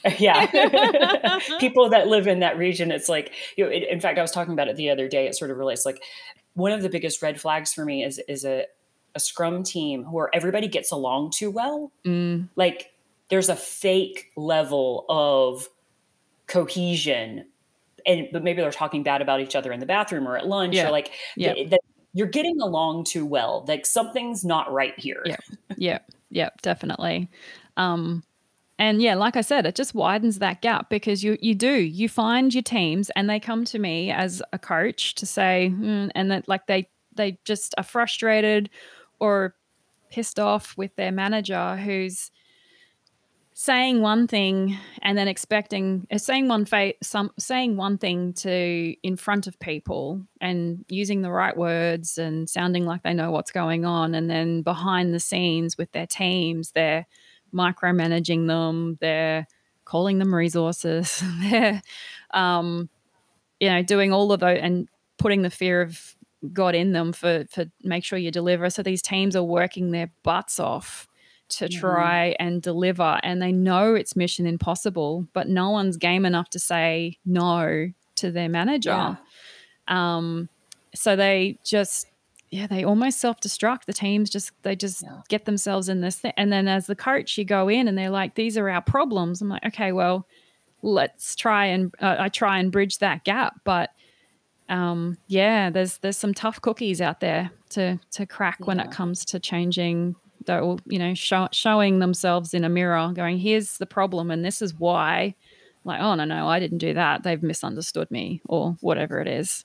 yeah, 0.19 0.47
people 1.61 1.91
that 1.91 2.09
live 2.09 2.27
in 2.27 2.41
that 2.41 2.57
region. 2.57 2.91
It's 2.91 3.11
like 3.11 3.35
you 3.57 3.65
know. 3.65 3.71
It, 3.71 3.85
in 3.91 4.01
fact, 4.01 4.19
I 4.19 4.23
was 4.23 4.31
talking 4.31 4.55
about 4.55 4.69
it 4.69 4.77
the 4.77 4.89
other 4.89 5.07
day. 5.07 5.27
It 5.27 5.37
sort 5.37 5.51
of 5.51 5.59
relates. 5.59 5.85
Like 5.85 6.03
one 6.55 6.73
of 6.73 6.81
the 6.81 6.89
biggest 6.89 7.21
red 7.21 7.39
flags 7.39 7.75
for 7.75 7.85
me 7.85 8.03
is 8.03 8.19
is 8.27 8.47
a 8.47 8.65
a 9.19 9.21
scrum 9.21 9.65
team 9.65 10.05
where 10.13 10.31
everybody 10.33 10.69
gets 10.69 10.93
along 10.93 11.33
too 11.33 11.51
well. 11.51 11.91
Mm. 12.07 12.49
Like 12.55 12.93
there's 13.31 13.49
a 13.49 13.57
fake 13.57 14.31
level 14.37 15.05
of 15.09 15.69
cohesion 16.47 17.45
and 18.07 18.29
but 18.33 18.45
maybe 18.45 18.63
they're 18.63 18.71
talking 18.71 19.03
bad 19.03 19.21
about 19.21 19.41
each 19.41 19.57
other 19.57 19.73
in 19.73 19.81
the 19.81 19.87
bathroom 19.87 20.27
or 20.27 20.39
at 20.39 20.47
lunch 20.47 20.77
yeah. 20.77 20.87
or 20.87 20.93
like 20.93 21.11
yeah. 21.37 21.53
Th- 21.53 21.71
th- 21.71 21.83
you're 22.15 22.29
getting 22.29 22.61
along 22.61 23.05
too 23.05 23.27
well. 23.27 23.65
Like 23.69 23.85
something's 23.85 24.45
not 24.45 24.73
right 24.73 24.99
here. 24.99 25.23
Yeah. 25.27 25.37
Yeah. 25.77 25.99
Yeah, 26.31 26.51
definitely. 26.63 27.29
Um 27.77 28.23
and 28.79 29.03
yeah, 29.03 29.17
like 29.17 29.37
I 29.37 29.41
said, 29.41 29.67
it 29.67 29.75
just 29.75 29.93
widens 29.93 30.39
that 30.39 30.63
gap 30.63 30.89
because 30.91 31.25
you 31.25 31.37
you 31.43 31.57
do 31.57 31.73
you 31.73 32.09
find 32.09 32.55
your 32.55 32.63
teams 32.63 33.11
and 33.11 33.29
they 33.29 33.41
come 33.41 33.65
to 33.65 33.81
me 33.81 34.13
as 34.13 34.41
a 34.53 34.61
coach 34.61 35.17
to 35.17 35.27
say 35.27 35.73
mm, 35.75 36.09
and 36.15 36.31
that 36.31 36.47
like 36.49 36.69
they 36.69 36.89
they 37.19 37.39
just 37.45 37.75
are 37.77 37.85
frustrated 37.85 38.71
or 39.21 39.55
pissed 40.11 40.39
off 40.39 40.77
with 40.77 40.95
their 40.97 41.13
manager 41.13 41.77
who's 41.77 42.31
saying 43.61 44.01
one 44.01 44.29
thing 44.29 44.79
and 45.03 45.19
then 45.19 45.27
expecting 45.27 46.07
uh, 46.13 46.17
saying 46.17 46.47
one 46.47 46.65
fa- 46.65 46.95
some 47.03 47.29
saying 47.41 47.77
one 47.77 47.99
thing 47.99 48.33
to 48.33 48.95
in 49.03 49.17
front 49.17 49.49
of 49.49 49.59
people 49.59 50.23
and 50.41 50.85
using 50.89 51.23
the 51.23 51.31
right 51.31 51.57
words 51.57 52.19
and 52.19 52.49
sounding 52.49 52.87
like 52.87 53.03
they 53.03 53.13
know 53.13 53.33
what's 53.33 53.51
going 53.51 53.85
on 53.85 54.15
and 54.15 54.31
then 54.31 54.63
behind 54.63 55.13
the 55.13 55.19
scenes 55.19 55.77
with 55.77 55.91
their 55.91 56.07
teams 56.07 56.71
they're 56.71 57.05
micromanaging 57.53 58.47
them 58.47 58.97
they're 59.01 59.45
calling 59.85 60.21
them 60.21 60.33
resources 60.33 61.21
they're 61.51 61.83
um, 62.31 62.89
you 63.59 63.69
know 63.69 63.83
doing 63.83 64.13
all 64.13 64.31
of 64.31 64.39
those 64.39 64.59
and 64.63 64.89
putting 65.17 65.43
the 65.43 65.51
fear 65.51 65.83
of 65.83 66.15
god 66.53 66.75
in 66.75 66.93
them 66.93 67.13
for 67.13 67.45
for 67.51 67.67
make 67.83 68.05
sure 68.05 68.19
you 68.19 68.31
deliver 68.31 68.71
so 68.71 68.83
these 68.83 69.03
teams 69.03 69.35
are 69.35 69.43
working 69.43 69.91
their 69.91 70.11
butts 70.23 70.61
off 70.61 71.09
to 71.49 71.65
mm-hmm. 71.65 71.81
try 71.81 72.37
and 72.39 72.63
deliver 72.63 73.19
and 73.23 73.41
they 73.43 73.53
know 73.53 73.95
it's 73.95 74.15
mission 74.15 74.47
impossible 74.47 75.27
but 75.33 75.49
no 75.49 75.71
one's 75.71 75.97
game 75.97 76.25
enough 76.25 76.49
to 76.51 76.59
say 76.59 77.19
no 77.25 77.91
to 78.15 78.31
their 78.31 78.49
manager 78.49 78.91
yeah. 78.91 79.17
um, 79.89 80.49
so 80.95 81.17
they 81.17 81.59
just 81.65 82.07
yeah 82.51 82.67
they 82.67 82.85
almost 82.85 83.19
self-destruct 83.19 83.85
the 83.85 83.93
teams 83.93 84.31
just 84.31 84.53
they 84.63 84.77
just 84.77 85.03
yeah. 85.03 85.21
get 85.29 85.45
themselves 85.45 85.89
in 85.89 86.01
this 86.01 86.17
thing 86.17 86.33
and 86.37 86.53
then 86.53 86.69
as 86.69 86.87
the 86.87 86.97
coach 86.97 87.37
you 87.37 87.45
go 87.45 87.69
in 87.69 87.89
and 87.89 87.97
they're 87.97 88.11
like 88.11 88.35
these 88.35 88.57
are 88.57 88.69
our 88.69 88.83
problems 88.83 89.41
i'm 89.43 89.49
like 89.49 89.65
okay 89.65 89.93
well 89.93 90.27
let's 90.83 91.35
try 91.35 91.67
and 91.67 91.95
uh, 92.01 92.17
i 92.19 92.29
try 92.29 92.59
and 92.59 92.73
bridge 92.73 92.99
that 92.99 93.25
gap 93.25 93.55
but 93.65 93.91
um, 94.69 95.17
yeah, 95.27 95.71
there's 95.71 95.99
there's 95.99 96.19
some 96.19 96.35
tough 96.35 96.61
cookies 96.61 97.01
out 97.01 97.21
there 97.21 97.51
to 97.71 97.99
to 98.13 98.27
crack 98.27 98.59
yeah. 98.61 98.67
when 98.67 98.81
it 98.81 98.91
comes 98.91 99.25
to 99.27 99.41
changing 99.41 100.15
that 100.49 100.63
will, 100.63 100.81
you 100.87 100.99
know, 100.99 101.15
show, 101.15 101.49
showing 101.53 102.01
themselves 102.01 102.53
in 102.53 102.65
a 102.65 102.69
mirror, 102.69 103.13
going, 103.15 103.39
here's 103.39 103.79
the 103.79 103.87
problem 103.87 104.31
and 104.31 104.45
this 104.45 104.61
is 104.61 104.75
why. 104.75 105.35
Like, 105.85 106.01
oh, 106.01 106.15
no, 106.17 106.25
no, 106.25 106.49
I 106.49 106.59
didn't 106.59 106.79
do 106.79 106.95
that. 106.95 107.23
They've 107.23 107.43
misunderstood 107.43 108.11
me 108.11 108.43
or 108.47 108.77
whatever 108.81 109.21
it 109.21 109.29
is. 109.29 109.65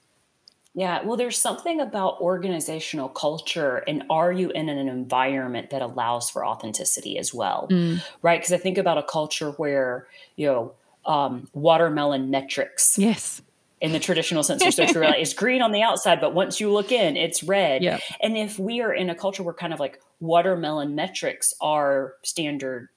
Yeah, 0.75 1.03
well, 1.03 1.17
there's 1.17 1.37
something 1.37 1.81
about 1.81 2.19
organizational 2.19 3.07
culture, 3.07 3.83
and 3.87 4.03
are 4.09 4.31
you 4.31 4.49
in 4.49 4.69
an 4.69 4.87
environment 4.87 5.69
that 5.69 5.83
allows 5.83 6.31
for 6.31 6.43
authenticity 6.43 7.19
as 7.19 7.31
well, 7.31 7.67
mm. 7.69 8.01
right? 8.23 8.39
Because 8.39 8.53
I 8.53 8.57
think 8.57 8.79
about 8.79 8.97
a 8.97 9.03
culture 9.03 9.51
where 9.51 10.07
you 10.35 10.47
know 10.47 10.73
um, 11.05 11.47
watermelon 11.53 12.31
metrics, 12.31 12.97
yes, 12.97 13.43
in 13.83 13.91
the 13.91 13.99
traditional 13.99 14.43
sense 14.43 14.65
of 14.65 14.73
social 14.73 15.01
reality. 15.01 15.21
It's 15.21 15.33
green 15.33 15.61
on 15.61 15.73
the 15.73 15.81
outside, 15.81 16.21
but 16.21 16.33
once 16.33 16.61
you 16.61 16.71
look 16.71 16.91
in, 16.91 17.17
it's 17.17 17.43
red. 17.43 17.83
Yeah. 17.83 17.99
And 18.21 18.37
if 18.37 18.57
we 18.57 18.79
are 18.81 18.93
in 18.93 19.09
a 19.09 19.15
culture 19.15 19.43
where 19.43 19.53
kind 19.53 19.73
of 19.73 19.79
like 19.79 20.01
watermelon 20.21 20.95
metrics 20.95 21.53
are 21.59 22.13
standard 22.23 22.87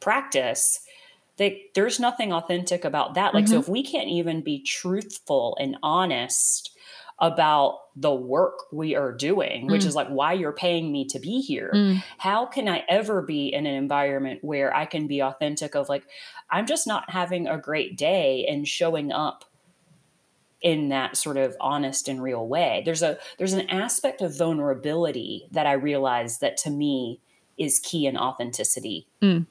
practice, 0.00 0.80
they, 1.38 1.62
there's 1.74 1.98
nothing 1.98 2.30
authentic 2.30 2.84
about 2.84 3.14
that. 3.14 3.32
Like, 3.32 3.46
mm-hmm. 3.46 3.54
so 3.54 3.60
if 3.60 3.68
we 3.70 3.82
can't 3.82 4.10
even 4.10 4.42
be 4.42 4.62
truthful 4.62 5.56
and 5.58 5.78
honest 5.82 6.76
about 7.20 7.78
the 7.96 8.14
work 8.14 8.64
we 8.70 8.94
are 8.94 9.12
doing, 9.12 9.68
which 9.68 9.82
mm. 9.82 9.86
is 9.86 9.94
like 9.94 10.08
why 10.08 10.32
you're 10.34 10.52
paying 10.52 10.92
me 10.92 11.06
to 11.06 11.18
be 11.20 11.40
here. 11.40 11.70
Mm. 11.72 12.02
How 12.18 12.44
can 12.44 12.68
I 12.68 12.82
ever 12.88 13.22
be 13.22 13.54
in 13.54 13.66
an 13.66 13.74
environment 13.74 14.40
where 14.42 14.76
I 14.76 14.84
can 14.84 15.06
be 15.06 15.22
authentic 15.22 15.74
of 15.76 15.88
like, 15.88 16.04
I'm 16.50 16.66
just 16.66 16.88
not 16.88 17.08
having 17.08 17.46
a 17.46 17.56
great 17.56 17.96
day 17.96 18.44
and 18.46 18.66
showing 18.66 19.12
up 19.12 19.44
in 20.64 20.88
that 20.88 21.16
sort 21.16 21.36
of 21.36 21.54
honest 21.60 22.08
and 22.08 22.20
real 22.20 22.48
way. 22.48 22.82
There's 22.84 23.02
a 23.02 23.18
there's 23.38 23.52
an 23.52 23.68
aspect 23.70 24.22
of 24.22 24.36
vulnerability 24.36 25.46
that 25.52 25.66
I 25.66 25.74
realize 25.74 26.38
that 26.38 26.56
to 26.58 26.70
me 26.70 27.20
is 27.56 27.78
key 27.78 28.06
in 28.06 28.16
authenticity 28.16 29.06
mm. 29.22 29.46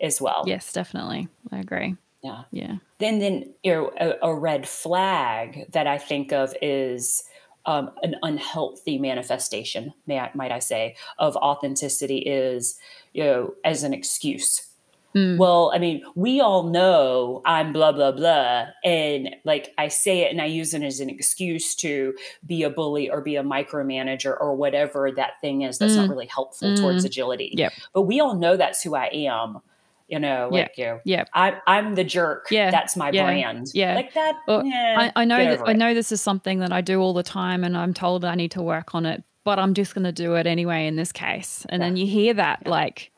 as 0.00 0.20
well. 0.20 0.42
Yes, 0.44 0.72
definitely. 0.72 1.28
I 1.50 1.60
agree. 1.60 1.96
Yeah. 2.22 2.42
Yeah. 2.50 2.76
Then 2.98 3.20
then 3.20 3.54
you 3.62 3.72
know 3.72 3.92
a, 3.98 4.28
a 4.28 4.34
red 4.34 4.68
flag 4.68 5.70
that 5.70 5.86
I 5.86 5.98
think 5.98 6.32
of 6.32 6.54
is 6.60 7.22
um, 7.64 7.90
an 8.02 8.16
unhealthy 8.22 8.98
manifestation, 8.98 9.92
may 10.06 10.18
I, 10.18 10.30
might 10.34 10.52
I 10.52 10.60
say, 10.60 10.94
of 11.18 11.36
authenticity 11.36 12.18
is, 12.18 12.78
you 13.12 13.24
know, 13.24 13.54
as 13.64 13.82
an 13.82 13.92
excuse 13.92 14.68
Mm. 15.16 15.38
Well, 15.38 15.72
I 15.74 15.78
mean, 15.78 16.02
we 16.14 16.40
all 16.42 16.64
know 16.64 17.40
I'm 17.46 17.72
blah, 17.72 17.92
blah, 17.92 18.12
blah. 18.12 18.66
And 18.84 19.34
like 19.44 19.72
I 19.78 19.88
say 19.88 20.20
it 20.20 20.30
and 20.30 20.42
I 20.42 20.44
use 20.44 20.74
it 20.74 20.82
as 20.82 21.00
an 21.00 21.08
excuse 21.08 21.74
to 21.76 22.14
be 22.44 22.62
a 22.62 22.70
bully 22.70 23.08
or 23.08 23.22
be 23.22 23.36
a 23.36 23.42
micromanager 23.42 24.38
or 24.38 24.54
whatever 24.54 25.10
that 25.12 25.40
thing 25.40 25.62
is 25.62 25.78
that's 25.78 25.94
mm. 25.94 25.96
not 25.96 26.10
really 26.10 26.26
helpful 26.26 26.68
mm. 26.68 26.76
towards 26.76 27.04
agility. 27.06 27.54
Yep. 27.56 27.72
But 27.94 28.02
we 28.02 28.20
all 28.20 28.36
know 28.36 28.58
that's 28.58 28.82
who 28.82 28.94
I 28.94 29.06
am. 29.06 29.60
You 30.08 30.20
know, 30.20 30.50
like 30.52 30.74
yeah. 30.76 30.94
you. 30.94 31.00
Yeah. 31.04 31.24
I, 31.34 31.58
I'm 31.66 31.96
the 31.96 32.04
jerk. 32.04 32.46
Yeah. 32.50 32.70
That's 32.70 32.96
my 32.96 33.10
yeah. 33.10 33.24
brand. 33.24 33.70
Yeah. 33.74 33.94
Like 33.94 34.14
that. 34.14 34.36
Well, 34.46 34.64
yeah, 34.64 35.10
I, 35.16 35.22
I 35.22 35.24
know 35.24 35.38
that 35.38 35.66
I 35.66 35.72
know 35.72 35.94
this 35.94 36.12
is 36.12 36.20
something 36.20 36.60
that 36.60 36.72
I 36.72 36.80
do 36.80 37.00
all 37.00 37.12
the 37.12 37.24
time 37.24 37.64
and 37.64 37.76
I'm 37.76 37.92
told 37.92 38.24
I 38.24 38.36
need 38.36 38.52
to 38.52 38.62
work 38.62 38.94
on 38.94 39.04
it, 39.04 39.24
but 39.42 39.58
I'm 39.58 39.74
just 39.74 39.94
going 39.94 40.04
to 40.04 40.12
do 40.12 40.34
it 40.34 40.46
anyway 40.46 40.86
in 40.86 40.94
this 40.94 41.10
case. 41.10 41.66
And 41.70 41.80
yeah. 41.80 41.86
then 41.88 41.96
you 41.96 42.06
hear 42.06 42.34
that 42.34 42.68
like 42.68 43.10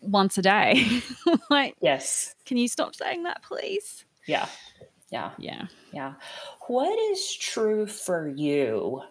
once 0.00 0.38
a 0.38 0.42
day. 0.42 1.02
like, 1.50 1.76
yes. 1.80 2.34
Can 2.44 2.56
you 2.56 2.68
stop 2.68 2.94
saying 2.94 3.24
that, 3.24 3.42
please? 3.42 4.04
Yeah. 4.26 4.46
Yeah. 5.10 5.32
Yeah. 5.38 5.66
Yeah. 5.92 6.14
What 6.66 6.98
is 7.12 7.34
true 7.34 7.86
for 7.86 8.28
you, 8.28 9.02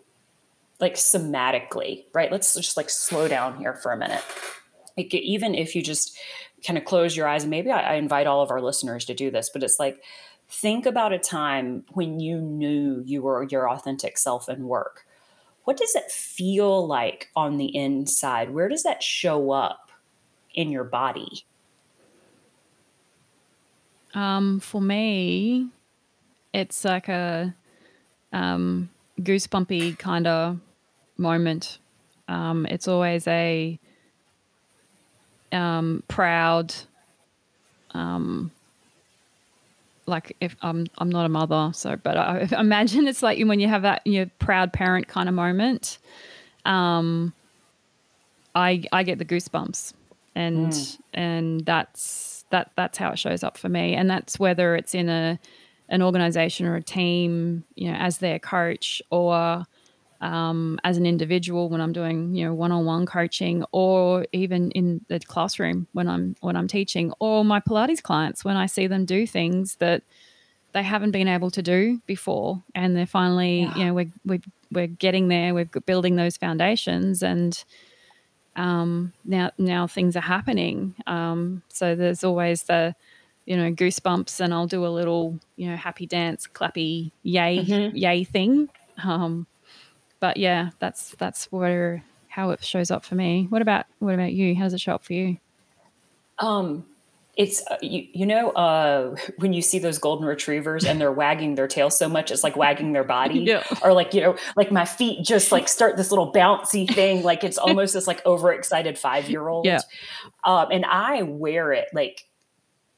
like 0.80 0.96
somatically, 0.96 2.06
right? 2.14 2.32
Let's 2.32 2.54
just 2.54 2.78
like 2.78 2.90
slow 2.90 3.28
down 3.28 3.58
here 3.58 3.76
for 3.76 3.92
a 3.92 3.98
minute. 3.98 4.24
Like, 4.98 5.14
even 5.14 5.56
if 5.56 5.76
you 5.76 5.82
just 5.82 6.18
kind 6.66 6.78
of 6.78 6.86
close 6.86 7.16
your 7.16 7.28
eyes, 7.28 7.44
and 7.44 7.52
maybe 7.52 7.72
I, 7.72 7.94
I 7.94 7.96
invite 7.96 8.28
all 8.28 8.42
of 8.42 8.52
our 8.52 8.62
listeners 8.62 9.06
to 9.06 9.14
do 9.14 9.30
this, 9.30 9.50
but 9.52 9.64
it's 9.64 9.80
like, 9.80 10.02
think 10.50 10.86
about 10.86 11.14
a 11.14 11.20
time 11.20 11.84
when 11.94 12.20
you 12.20 12.40
knew 12.40 13.02
you 13.06 13.22
were 13.22 13.48
your 13.50 13.70
authentic 13.70 14.18
self 14.18 14.48
in 14.48 14.68
work. 14.68 15.06
What 15.64 15.78
does 15.78 15.96
it 15.96 16.12
feel 16.12 16.86
like 16.86 17.32
on 17.36 17.58
the 17.58 17.76
inside? 17.76 18.52
Where 18.52 18.70
does 18.70 18.84
that 18.84 19.02
show 19.02 19.52
up? 19.52 19.85
In 20.56 20.72
your 20.72 20.84
body? 20.84 21.46
Um, 24.14 24.62
for 24.62 24.82
me, 24.82 25.68
it's 26.54 26.86
like 26.86 27.10
a 27.10 27.54
um, 28.32 28.90
goosebumpy 29.20 30.00
kind 30.00 30.26
of 30.26 30.60
moment. 31.18 31.78
Um, 32.28 32.66
it's 32.66 32.88
always 32.88 33.28
a 33.28 33.78
um, 35.52 36.02
proud, 36.08 36.74
um, 37.92 38.52
like 40.06 40.36
if 40.40 40.56
I'm 40.62 40.88
I'm 40.98 41.10
not 41.10 41.26
a 41.26 41.30
mother, 41.30 41.72
so 41.74 41.98
but 41.98 42.18
I 42.18 42.48
imagine 42.60 43.08
it's 43.08 43.22
like 43.22 43.44
when 43.46 43.60
you 43.60 43.68
have 43.68 43.82
that 43.82 44.02
your 44.08 44.28
proud 44.40 44.72
parent 44.72 45.08
kind 45.08 45.28
of 45.28 45.36
moment. 45.36 45.98
Um, 46.64 47.34
I 48.56 48.84
I 48.94 49.04
get 49.04 49.20
the 49.20 49.26
goosebumps 49.26 49.94
and 50.36 50.72
mm. 50.72 51.00
and 51.14 51.66
that's 51.66 52.46
that 52.52 52.72
that's 52.76 52.98
how 52.98 53.12
it 53.12 53.20
shows 53.20 53.44
up 53.44 53.58
for 53.58 53.70
me 53.70 53.96
and 53.96 54.10
that's 54.10 54.40
whether 54.40 54.76
it's 54.76 54.94
in 54.94 55.10
a 55.10 55.40
an 55.90 56.02
organization 56.02 56.66
or 56.66 56.76
a 56.76 56.84
team 56.84 57.64
you 57.76 57.92
know 57.92 57.98
as 57.98 58.20
their 58.20 58.40
coach 58.40 59.02
or 59.10 59.66
um, 60.22 60.80
as 60.84 60.98
an 60.98 61.06
individual 61.06 61.70
when 61.70 61.82
I'm 61.82 61.94
doing 61.94 62.36
you 62.36 62.46
know 62.46 62.54
one-on-one 62.54 63.06
coaching 63.06 63.64
or 63.72 64.26
even 64.32 64.72
in 64.72 65.06
the 65.08 65.20
classroom 65.20 65.88
when 65.94 66.08
I'm 66.08 66.36
when 66.42 66.56
I'm 66.56 66.68
teaching 66.68 67.14
or 67.20 67.46
my 67.46 67.60
Pilates 67.60 68.02
clients 68.02 68.44
when 68.44 68.58
I 68.58 68.66
see 68.66 68.88
them 68.88 69.06
do 69.06 69.28
things 69.28 69.76
that 69.76 70.04
they 70.72 70.84
haven't 70.84 71.12
been 71.12 71.28
able 71.28 71.52
to 71.52 71.62
do 71.62 72.02
before 72.06 72.64
and 72.74 72.96
they're 72.96 73.06
finally 73.06 73.62
yeah. 73.62 73.76
you 73.76 73.86
know 73.86 73.94
we're, 73.94 74.12
we're 74.26 74.42
we're 74.72 74.88
getting 74.88 75.28
there 75.28 75.54
we're 75.54 75.66
building 75.86 76.16
those 76.16 76.38
foundations 76.38 77.22
and 77.22 77.64
um, 78.56 79.14
now 79.24 79.52
now 79.58 79.88
things 79.88 80.16
are 80.16 80.22
happening. 80.22 80.96
Um, 81.08 81.62
so 81.70 81.96
there's 81.96 82.24
always 82.24 82.64
the 82.64 82.96
you 83.46 83.58
know 83.58 83.72
goosebumps, 83.72 84.40
and 84.40 84.54
I'll 84.54 84.68
do 84.68 84.86
a 84.86 84.88
little 84.88 85.40
you 85.56 85.70
know 85.70 85.76
happy 85.76 86.06
dance, 86.06 86.48
clappy 86.48 87.12
yay 87.24 87.66
mm-hmm. 87.66 87.96
yay 87.96 88.24
thing. 88.24 88.70
Um, 89.04 89.48
but 90.20 90.38
yeah, 90.38 90.70
that's 90.80 91.16
that's 91.18 91.52
where 91.52 92.04
how 92.28 92.52
it 92.52 92.64
shows 92.64 92.92
up 92.92 93.06
for 93.06 93.16
me. 93.16 93.48
What 93.50 93.62
about 93.62 93.86
what 94.00 94.14
about 94.14 94.34
you? 94.34 94.56
How 94.56 94.64
does 94.64 94.74
it 94.74 94.82
show 94.82 94.96
up 94.96 95.04
for 95.04 95.14
you? 95.14 95.38
Um, 96.40 96.86
it's 97.38 97.62
uh, 97.70 97.78
you, 97.82 98.08
you 98.14 98.26
know 98.26 98.50
uh, 98.52 99.16
when 99.38 99.54
you 99.54 99.62
see 99.62 99.80
those 99.80 99.98
golden 99.98 100.26
retrievers 100.26 100.86
and 100.86 101.00
they're 101.00 101.12
wagging 101.12 101.56
their 101.56 101.68
tail 101.68 101.90
so 101.90 102.08
much 102.08 102.32
it's 102.32 102.44
like 102.44 102.56
wagging 102.56 102.94
their 102.94 103.04
body 103.16 103.40
yeah. 103.40 103.64
or 103.84 103.94
like 103.94 104.14
you 104.14 104.22
know 104.22 104.36
like 104.56 104.72
my 104.72 104.86
feet 104.86 105.24
just 105.24 105.52
like 105.52 105.68
start 105.68 105.98
this 105.98 106.12
little 106.12 106.32
bouncy 106.32 106.92
thing 106.92 107.24
like 107.24 107.44
it's 107.44 107.58
almost 107.58 107.94
this 107.94 108.08
like 108.08 108.26
overexcited 108.26 108.98
five 108.98 109.30
year 109.30 109.48
old 109.48 109.66
yeah. 109.66 109.82
um, 110.44 110.68
and 110.72 110.86
i 110.86 111.22
wear 111.24 111.72
it 111.72 111.88
like 111.94 112.24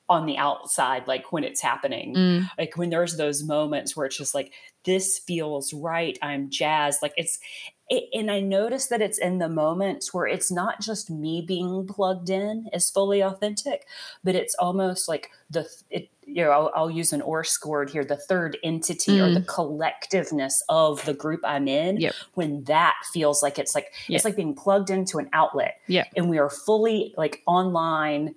on 0.10 0.26
the 0.26 0.38
outside 0.38 1.06
like 1.08 1.32
when 1.34 1.44
it's 1.44 1.62
happening 1.62 2.16
mm. 2.16 2.50
like 2.58 2.78
when 2.78 2.90
there's 2.90 3.18
those 3.18 3.44
moments 3.44 3.96
where 3.96 4.06
it's 4.06 4.18
just 4.18 4.34
like 4.34 4.54
this 4.86 5.20
feels 5.20 5.74
right 5.74 6.18
i'm 6.22 6.50
jazzed 6.50 7.02
like 7.02 7.14
it's 7.18 7.40
it, 7.40 7.77
and 7.90 8.30
I 8.30 8.42
notice 8.42 8.88
that 8.88 9.02
it's 9.02 9.18
in 9.18 9.38
the 9.38 9.48
moments 9.48 10.14
where 10.14 10.28
it's 10.28 10.52
not 10.52 10.82
just 10.82 11.10
me 11.10 11.42
being 11.42 11.88
plugged 11.88 12.30
in 12.30 12.68
as 12.74 12.90
fully 12.90 13.22
authentic, 13.22 13.88
but 14.24 14.36
it's 14.36 14.56
almost 14.56 15.08
like 15.08 15.32
the 15.50 15.68
it, 15.90 16.10
you 16.26 16.44
know 16.44 16.52
I'll, 16.52 16.72
I'll 16.76 16.92
use 16.92 17.14
an 17.14 17.22
ORSC 17.22 17.66
word 17.66 17.90
here 17.90 18.04
the 18.04 18.18
third 18.18 18.58
entity 18.62 19.20
mm. 19.20 19.26
or 19.26 19.34
the 19.34 19.40
mm. 19.40 19.46
collectiveness 19.46 20.56
of 20.68 21.04
the 21.06 21.14
group 21.14 21.40
I'm 21.46 21.70
in. 21.70 21.98
Yep. 21.98 22.14
When 22.34 22.64
that 22.66 22.96
feels 23.14 23.42
like 23.42 23.58
it's 23.58 23.74
like 23.74 23.94
yep. 24.08 24.18
it's 24.18 24.26
like 24.26 24.36
being 24.36 24.54
plugged 24.54 24.90
into 24.90 25.18
an 25.18 25.30
outlet. 25.32 25.80
Yeah, 25.88 26.04
and 26.18 26.30
we 26.30 26.40
are 26.40 26.50
fully 26.50 27.14
like 27.18 27.42
online 27.46 28.36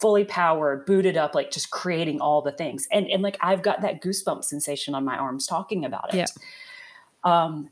fully 0.00 0.24
powered, 0.24 0.86
booted 0.86 1.16
up, 1.18 1.34
like 1.34 1.50
just 1.50 1.70
creating 1.70 2.20
all 2.20 2.40
the 2.40 2.52
things. 2.52 2.86
And 2.92 3.10
and 3.10 3.20
like 3.22 3.36
I've 3.40 3.62
got 3.62 3.82
that 3.82 4.00
goosebump 4.00 4.44
sensation 4.44 4.94
on 4.94 5.04
my 5.04 5.16
arms 5.16 5.46
talking 5.46 5.84
about 5.84 6.14
it. 6.14 6.18
Yeah. 6.18 6.26
Um, 7.24 7.70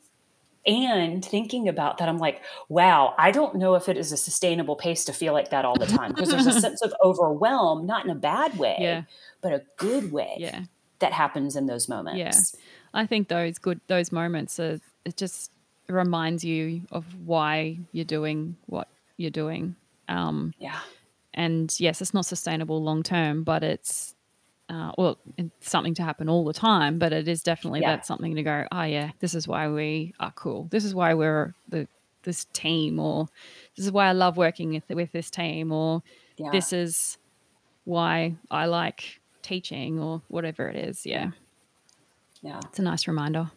and 0.68 1.24
thinking 1.24 1.66
about 1.68 1.98
that, 1.98 2.08
I'm 2.08 2.18
like, 2.18 2.42
wow, 2.68 3.14
I 3.18 3.30
don't 3.30 3.54
know 3.56 3.74
if 3.74 3.88
it 3.88 3.96
is 3.96 4.12
a 4.12 4.16
sustainable 4.16 4.76
pace 4.76 5.04
to 5.06 5.12
feel 5.12 5.32
like 5.32 5.50
that 5.50 5.64
all 5.64 5.76
the 5.76 5.86
time 5.86 6.12
because 6.12 6.28
there's 6.28 6.46
a 6.46 6.52
sense 6.60 6.82
of 6.82 6.92
overwhelm, 7.02 7.86
not 7.86 8.04
in 8.04 8.10
a 8.10 8.14
bad 8.14 8.58
way, 8.58 8.76
yeah. 8.78 9.02
but 9.40 9.52
a 9.52 9.62
good 9.76 10.12
way 10.12 10.34
yeah. 10.38 10.64
that 10.98 11.12
happens 11.12 11.56
in 11.56 11.66
those 11.66 11.88
moments. 11.88 12.18
Yeah. 12.18 12.60
I 12.92 13.06
think 13.06 13.28
those 13.28 13.58
good, 13.58 13.80
those 13.86 14.12
moments 14.12 14.60
are, 14.60 14.78
it 15.06 15.16
just 15.16 15.50
reminds 15.88 16.44
you 16.44 16.82
of 16.92 17.06
why 17.24 17.78
you're 17.92 18.04
doing 18.04 18.56
what 18.66 18.88
you're 19.16 19.30
doing. 19.30 19.74
Um, 20.08 20.52
yeah. 20.58 20.80
And 21.32 21.74
yes, 21.80 22.02
it's 22.02 22.12
not 22.12 22.26
sustainable 22.26 22.82
long 22.82 23.02
term, 23.02 23.42
but 23.42 23.62
it's 23.62 24.14
uh, 24.68 24.92
well, 24.98 25.18
it's 25.36 25.70
something 25.70 25.94
to 25.94 26.02
happen 26.02 26.28
all 26.28 26.44
the 26.44 26.52
time, 26.52 26.98
but 26.98 27.12
it 27.12 27.26
is 27.26 27.42
definitely 27.42 27.80
yeah. 27.80 27.96
that 27.96 28.06
something 28.06 28.34
to 28.34 28.42
go, 28.42 28.66
oh 28.70 28.82
yeah, 28.82 29.12
this 29.20 29.34
is 29.34 29.48
why 29.48 29.68
we 29.68 30.14
are 30.20 30.32
cool. 30.32 30.68
This 30.70 30.84
is 30.84 30.94
why 30.94 31.14
we're 31.14 31.54
the 31.68 31.88
this 32.24 32.44
team, 32.52 32.98
or 32.98 33.28
this 33.76 33.86
is 33.86 33.92
why 33.92 34.08
I 34.08 34.12
love 34.12 34.36
working 34.36 34.70
with, 34.74 34.88
with 34.90 35.12
this 35.12 35.30
team, 35.30 35.72
or 35.72 36.02
yeah. 36.36 36.50
this 36.50 36.72
is 36.72 37.16
why 37.84 38.36
I 38.50 38.66
like 38.66 39.20
teaching, 39.40 39.98
or 39.98 40.20
whatever 40.28 40.68
it 40.68 40.76
is. 40.76 41.06
Yeah, 41.06 41.30
yeah, 42.42 42.60
it's 42.64 42.78
a 42.78 42.82
nice 42.82 43.08
reminder. 43.08 43.50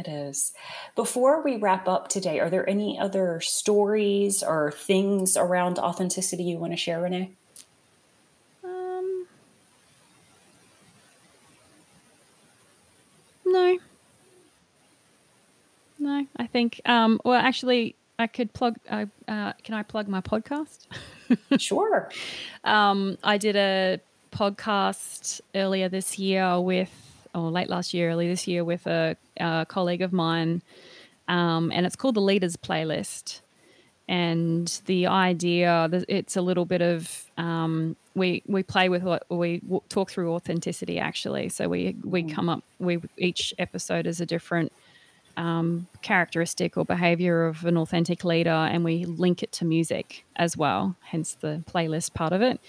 It 0.00 0.08
is. 0.08 0.52
Before 0.94 1.42
we 1.42 1.56
wrap 1.56 1.88
up 1.88 2.08
today, 2.08 2.40
are 2.40 2.50
there 2.50 2.68
any 2.68 2.98
other 2.98 3.40
stories 3.40 4.42
or 4.42 4.72
things 4.72 5.36
around 5.36 5.78
authenticity 5.78 6.44
you 6.44 6.58
want 6.58 6.72
to 6.72 6.76
share, 6.76 7.02
Renee? 7.02 7.32
No. 13.52 13.78
No, 15.98 16.26
I 16.36 16.46
think. 16.46 16.80
Um, 16.84 17.20
well, 17.24 17.40
actually, 17.40 17.96
I 18.18 18.26
could 18.26 18.52
plug. 18.52 18.76
Uh, 18.88 19.06
uh, 19.26 19.52
can 19.64 19.74
I 19.74 19.82
plug 19.82 20.08
my 20.08 20.20
podcast? 20.20 20.86
sure. 21.58 22.10
Um, 22.64 23.18
I 23.24 23.38
did 23.38 23.56
a 23.56 24.00
podcast 24.30 25.40
earlier 25.54 25.88
this 25.88 26.18
year 26.18 26.60
with, 26.60 26.92
or 27.34 27.50
late 27.50 27.68
last 27.68 27.94
year, 27.94 28.10
early 28.10 28.28
this 28.28 28.46
year, 28.46 28.64
with 28.64 28.86
a, 28.86 29.16
a 29.38 29.66
colleague 29.68 30.02
of 30.02 30.12
mine, 30.12 30.62
um, 31.26 31.72
and 31.72 31.84
it's 31.86 31.96
called 31.96 32.14
the 32.14 32.20
Leaders 32.20 32.56
Playlist. 32.56 33.40
And 34.08 34.66
the 34.86 35.06
idea, 35.06 35.88
it's 36.08 36.36
a 36.36 36.40
little 36.40 36.64
bit 36.64 36.80
of 36.80 37.26
um, 37.36 37.94
we 38.14 38.42
we 38.46 38.62
play 38.62 38.88
with 38.88 39.02
what 39.02 39.24
we 39.30 39.62
talk 39.88 40.10
through 40.10 40.32
authenticity 40.32 40.98
actually. 40.98 41.48
So 41.50 41.68
we 41.68 41.94
we 42.02 42.22
mm. 42.22 42.32
come 42.32 42.48
up 42.48 42.64
we 42.78 43.00
each 43.16 43.54
episode 43.58 44.06
is 44.06 44.20
a 44.20 44.26
different 44.26 44.72
um, 45.36 45.86
characteristic 46.02 46.76
or 46.76 46.84
behavior 46.84 47.46
of 47.46 47.64
an 47.64 47.76
authentic 47.76 48.24
leader, 48.24 48.50
and 48.50 48.84
we 48.84 49.04
link 49.04 49.42
it 49.42 49.52
to 49.52 49.64
music 49.64 50.24
as 50.36 50.56
well. 50.56 50.96
Hence 51.02 51.34
the 51.34 51.62
playlist 51.72 52.14
part 52.14 52.32
of 52.32 52.42
it. 52.42 52.60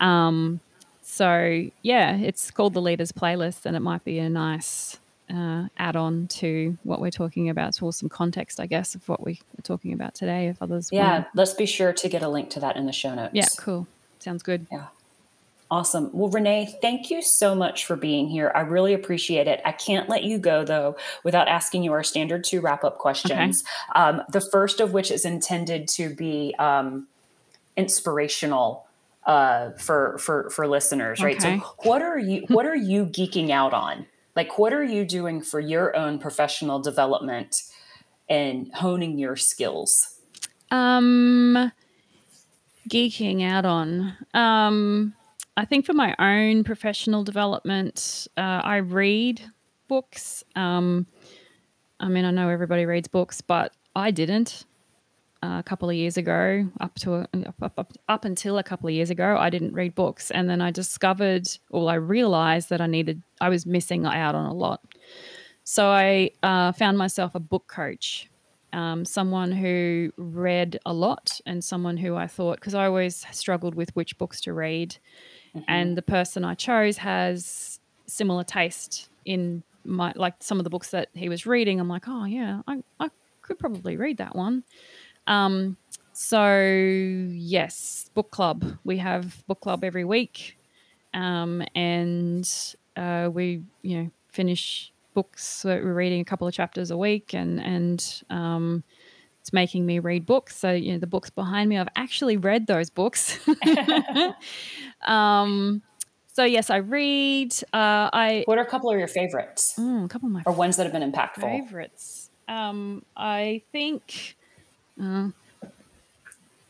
Um, 0.00 0.60
so 1.02 1.68
yeah, 1.82 2.16
it's 2.16 2.50
called 2.50 2.74
the 2.74 2.82
Leaders 2.82 3.12
Playlist, 3.12 3.66
and 3.66 3.76
it 3.76 3.80
might 3.80 4.04
be 4.04 4.18
a 4.18 4.28
nice 4.28 4.98
uh, 5.32 5.68
add 5.76 5.96
on 5.96 6.26
to 6.28 6.76
what 6.84 7.00
we're 7.00 7.10
talking 7.10 7.48
about, 7.48 7.74
to 7.74 7.92
some 7.92 8.08
context, 8.08 8.60
I 8.60 8.66
guess, 8.66 8.94
of 8.94 9.08
what 9.08 9.24
we 9.24 9.40
are 9.58 9.62
talking 9.62 9.92
about 9.92 10.14
today. 10.14 10.48
If 10.48 10.62
others, 10.62 10.90
yeah, 10.92 11.12
want. 11.12 11.26
let's 11.34 11.54
be 11.54 11.66
sure 11.66 11.92
to 11.92 12.08
get 12.08 12.22
a 12.22 12.28
link 12.28 12.50
to 12.50 12.60
that 12.60 12.76
in 12.76 12.86
the 12.86 12.92
show 12.92 13.14
notes. 13.14 13.34
Yeah, 13.34 13.46
cool. 13.58 13.86
sounds 14.18 14.42
good. 14.42 14.66
Yeah. 14.70 14.86
Awesome. 15.70 16.10
Well, 16.14 16.30
Renee, 16.30 16.78
thank 16.80 17.10
you 17.10 17.20
so 17.20 17.54
much 17.54 17.84
for 17.84 17.94
being 17.94 18.28
here. 18.28 18.50
I 18.54 18.60
really 18.60 18.94
appreciate 18.94 19.46
it. 19.46 19.60
I 19.66 19.72
can't 19.72 20.08
let 20.08 20.24
you 20.24 20.38
go, 20.38 20.64
though, 20.64 20.96
without 21.24 21.46
asking 21.46 21.82
you 21.82 21.92
our 21.92 22.02
standard 22.02 22.44
two 22.44 22.62
wrap 22.62 22.84
up 22.84 22.96
questions. 22.96 23.64
Okay. 23.90 24.00
Um, 24.00 24.22
the 24.30 24.40
first 24.40 24.80
of 24.80 24.94
which 24.94 25.10
is 25.10 25.26
intended 25.26 25.86
to 25.88 26.14
be 26.14 26.54
um, 26.58 27.06
inspirational 27.76 28.86
uh, 29.26 29.72
for 29.72 30.16
for 30.16 30.48
for 30.48 30.66
listeners, 30.66 31.20
right? 31.20 31.36
Okay. 31.36 31.58
So, 31.58 31.74
what 31.82 32.00
are 32.00 32.18
you 32.18 32.46
what 32.48 32.64
are 32.64 32.76
you 32.76 33.04
geeking 33.04 33.50
out 33.50 33.74
on? 33.74 34.06
Like, 34.36 34.58
what 34.58 34.72
are 34.72 34.84
you 34.84 35.04
doing 35.04 35.42
for 35.42 35.60
your 35.60 35.96
own 35.96 36.18
professional 36.18 36.78
development 36.78 37.56
and 38.28 38.72
honing 38.74 39.18
your 39.18 39.36
skills? 39.36 40.18
Um, 40.70 41.72
geeking 42.88 43.42
out 43.42 43.64
on. 43.64 44.14
Um, 44.34 45.14
I 45.56 45.64
think 45.64 45.86
for 45.86 45.92
my 45.92 46.14
own 46.18 46.62
professional 46.62 47.24
development, 47.24 48.28
uh, 48.36 48.60
I 48.62 48.76
read 48.76 49.42
books. 49.88 50.44
Um, 50.54 51.06
I 51.98 52.08
mean, 52.08 52.24
I 52.24 52.30
know 52.30 52.48
everybody 52.48 52.86
reads 52.86 53.08
books, 53.08 53.40
but 53.40 53.72
I 53.96 54.10
didn't. 54.12 54.64
A 55.40 55.62
couple 55.62 55.88
of 55.88 55.94
years 55.94 56.16
ago, 56.16 56.68
up 56.80 56.96
to 56.96 57.14
a, 57.14 57.28
up, 57.46 57.78
up, 57.78 57.92
up 58.08 58.24
until 58.24 58.58
a 58.58 58.62
couple 58.64 58.88
of 58.88 58.94
years 58.94 59.08
ago, 59.08 59.36
I 59.38 59.50
didn't 59.50 59.72
read 59.72 59.94
books, 59.94 60.32
and 60.32 60.50
then 60.50 60.60
I 60.60 60.72
discovered, 60.72 61.46
or 61.70 61.88
I 61.88 61.94
realized 61.94 62.70
that 62.70 62.80
I 62.80 62.88
needed, 62.88 63.22
I 63.40 63.48
was 63.48 63.64
missing 63.64 64.04
out 64.04 64.34
on 64.34 64.46
a 64.46 64.52
lot. 64.52 64.80
So 65.62 65.86
I 65.90 66.30
uh, 66.42 66.72
found 66.72 66.98
myself 66.98 67.36
a 67.36 67.40
book 67.40 67.68
coach, 67.68 68.28
um, 68.72 69.04
someone 69.04 69.52
who 69.52 70.12
read 70.16 70.80
a 70.84 70.92
lot, 70.92 71.40
and 71.46 71.62
someone 71.62 71.96
who 71.96 72.16
I 72.16 72.26
thought, 72.26 72.56
because 72.56 72.74
I 72.74 72.86
always 72.86 73.24
struggled 73.30 73.76
with 73.76 73.94
which 73.94 74.18
books 74.18 74.40
to 74.40 74.52
read, 74.52 74.96
mm-hmm. 75.54 75.64
and 75.68 75.96
the 75.96 76.02
person 76.02 76.44
I 76.44 76.54
chose 76.54 76.96
has 76.96 77.78
similar 78.06 78.42
taste 78.42 79.08
in 79.24 79.62
my 79.84 80.12
like 80.16 80.34
some 80.40 80.58
of 80.58 80.64
the 80.64 80.70
books 80.70 80.90
that 80.90 81.10
he 81.14 81.28
was 81.28 81.46
reading. 81.46 81.78
I'm 81.78 81.88
like, 81.88 82.08
oh 82.08 82.24
yeah, 82.24 82.62
I, 82.66 82.82
I 82.98 83.10
could 83.42 83.58
probably 83.58 83.96
read 83.96 84.18
that 84.18 84.34
one. 84.34 84.64
Um, 85.28 85.76
so 86.12 86.58
yes, 87.30 88.10
book 88.14 88.32
club. 88.32 88.64
We 88.82 88.98
have 88.98 89.46
book 89.46 89.60
club 89.60 89.84
every 89.84 90.04
week, 90.04 90.56
um, 91.14 91.62
and 91.76 92.48
uh, 92.96 93.30
we 93.32 93.62
you 93.82 94.02
know 94.02 94.10
finish 94.32 94.92
books. 95.14 95.46
So 95.46 95.68
we're 95.68 95.94
reading 95.94 96.20
a 96.20 96.24
couple 96.24 96.48
of 96.48 96.54
chapters 96.54 96.90
a 96.90 96.96
week, 96.96 97.34
and 97.34 97.60
and 97.60 98.22
um, 98.30 98.82
it's 99.48 99.52
making 99.52 99.86
me 99.86 99.98
read 99.98 100.26
books. 100.26 100.56
So, 100.56 100.72
you 100.72 100.92
know, 100.92 100.98
the 100.98 101.06
books 101.06 101.30
behind 101.30 101.70
me, 101.70 101.78
I've 101.78 101.88
actually 101.96 102.36
read 102.36 102.66
those 102.66 102.90
books. 102.90 103.38
um, 105.06 105.82
so 106.32 106.44
yes, 106.44 106.68
I 106.68 106.76
read. 106.76 107.54
Uh, 107.72 108.10
I 108.12 108.42
what 108.46 108.58
are 108.58 108.62
a 108.62 108.66
couple 108.66 108.90
of 108.90 108.98
your 108.98 109.08
favorites? 109.08 109.74
Mm, 109.78 110.04
a 110.04 110.08
couple 110.08 110.26
of 110.26 110.32
my 110.32 110.42
or 110.46 110.52
ones 110.52 110.76
that 110.76 110.84
have 110.84 110.92
been 110.92 111.10
impactful 111.10 111.42
favorites. 111.42 112.30
Um, 112.46 113.04
I 113.16 113.62
think. 113.72 114.36
Uh, 115.00 115.28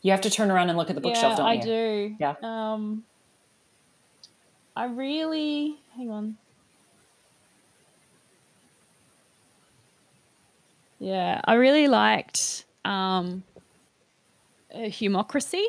you 0.01 0.11
have 0.11 0.21
to 0.21 0.29
turn 0.29 0.49
around 0.49 0.69
and 0.69 0.77
look 0.77 0.89
at 0.89 0.95
the 0.95 1.01
bookshelf, 1.01 1.37
yeah, 1.37 1.43
don't 1.43 1.55
you? 1.55 1.61
I 1.61 1.65
do. 1.65 2.15
Yeah. 2.19 2.35
Um, 2.41 3.03
I 4.75 4.85
really 4.85 5.77
hang 5.95 6.09
on. 6.09 6.37
Yeah, 10.99 11.41
I 11.45 11.53
really 11.55 11.87
liked 11.87 12.65
um, 12.85 13.43
Humanocracy. 14.73 15.63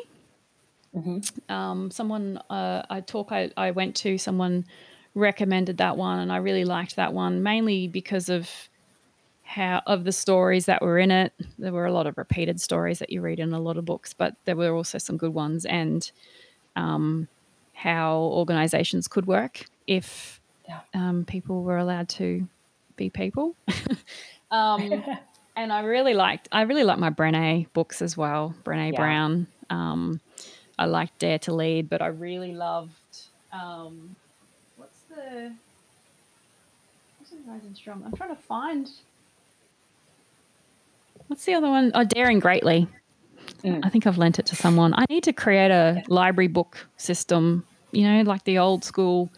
Mm-hmm. 0.95 1.51
Um, 1.51 1.89
someone 1.89 2.37
uh, 2.49 2.83
I 2.89 2.99
talk 2.99 3.31
I, 3.31 3.49
I 3.55 3.71
went 3.71 3.95
to 3.97 4.17
someone 4.17 4.65
recommended 5.15 5.77
that 5.77 5.95
one 5.97 6.19
and 6.19 6.31
I 6.31 6.37
really 6.37 6.65
liked 6.65 6.97
that 6.97 7.13
one 7.13 7.43
mainly 7.43 7.87
because 7.87 8.27
of 8.29 8.49
how 9.51 9.81
of 9.85 10.05
the 10.05 10.13
stories 10.13 10.65
that 10.65 10.81
were 10.81 10.97
in 10.97 11.11
it. 11.11 11.33
There 11.59 11.73
were 11.73 11.85
a 11.85 11.91
lot 11.91 12.07
of 12.07 12.17
repeated 12.17 12.61
stories 12.61 12.99
that 12.99 13.09
you 13.09 13.19
read 13.19 13.37
in 13.37 13.51
a 13.51 13.59
lot 13.59 13.77
of 13.77 13.83
books, 13.83 14.13
but 14.13 14.35
there 14.45 14.55
were 14.55 14.73
also 14.73 14.97
some 14.97 15.17
good 15.17 15.33
ones 15.33 15.65
and 15.65 16.09
um, 16.77 17.27
how 17.73 18.15
organizations 18.17 19.09
could 19.09 19.25
work 19.25 19.65
if 19.87 20.39
um, 20.93 21.25
people 21.25 21.63
were 21.63 21.77
allowed 21.77 22.07
to 22.07 22.47
be 22.95 23.09
people. 23.09 23.53
um, 24.51 25.03
and 25.57 25.73
I 25.73 25.81
really 25.81 26.13
liked 26.13 26.47
I 26.53 26.61
really 26.61 26.85
like 26.85 26.97
my 26.97 27.09
Brené 27.09 27.67
books 27.73 28.01
as 28.01 28.15
well. 28.15 28.55
Brené 28.63 28.93
yeah. 28.93 28.99
Brown. 28.99 29.47
Um, 29.69 30.21
I 30.79 30.85
liked 30.85 31.19
Dare 31.19 31.39
to 31.39 31.53
Lead, 31.53 31.89
but 31.89 32.01
I 32.01 32.07
really 32.07 32.53
loved 32.53 32.91
um, 33.51 34.15
what's 34.77 35.01
the 35.09 35.51
what's 37.19 37.31
the 37.31 37.51
Rising 37.51 37.75
Strong? 37.75 38.03
I'm 38.05 38.13
trying 38.13 38.33
to 38.33 38.41
find 38.41 38.89
what's 41.31 41.45
the 41.45 41.53
other 41.53 41.69
one? 41.69 41.91
Oh, 41.95 42.03
Daring 42.03 42.39
Greatly. 42.39 42.89
Mm. 43.63 43.79
I 43.83 43.89
think 43.89 44.05
I've 44.05 44.17
lent 44.17 44.37
it 44.37 44.45
to 44.47 44.55
someone. 44.57 44.93
I 44.93 45.05
need 45.09 45.23
to 45.23 45.31
create 45.31 45.71
a 45.71 46.03
library 46.09 46.49
book 46.49 46.85
system, 46.97 47.65
you 47.93 48.03
know, 48.03 48.21
like 48.23 48.43
the 48.43 48.57
old 48.57 48.83
school 48.83 49.31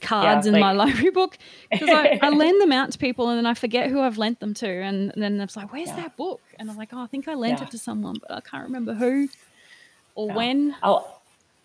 cards 0.00 0.46
yeah, 0.46 0.48
in 0.48 0.60
like, 0.60 0.60
my 0.60 0.72
library 0.72 1.10
book 1.10 1.38
because 1.70 1.88
I, 1.88 2.18
I, 2.20 2.28
lend 2.30 2.60
them 2.60 2.72
out 2.72 2.90
to 2.90 2.98
people 2.98 3.28
and 3.28 3.38
then 3.38 3.46
I 3.46 3.54
forget 3.54 3.88
who 3.88 4.00
I've 4.00 4.18
lent 4.18 4.40
them 4.40 4.52
to 4.54 4.68
and 4.68 5.12
then 5.14 5.40
it's 5.40 5.56
like 5.56 5.72
where's 5.72 5.88
yeah. 5.88 5.96
that 5.96 6.16
book 6.16 6.40
and 6.58 6.68
I'm 6.70 6.76
like 6.76 6.90
oh 6.92 7.00
I 7.00 7.06
think 7.06 7.28
I 7.28 7.34
lent 7.34 7.58
yeah. 7.58 7.66
it 7.66 7.70
to 7.72 7.78
someone 7.78 8.16
but 8.20 8.30
I 8.30 8.40
can't 8.40 8.64
remember 8.64 8.94
who 8.94 9.28
or 10.14 10.32
when 10.32 10.74
I'll, 10.82 11.22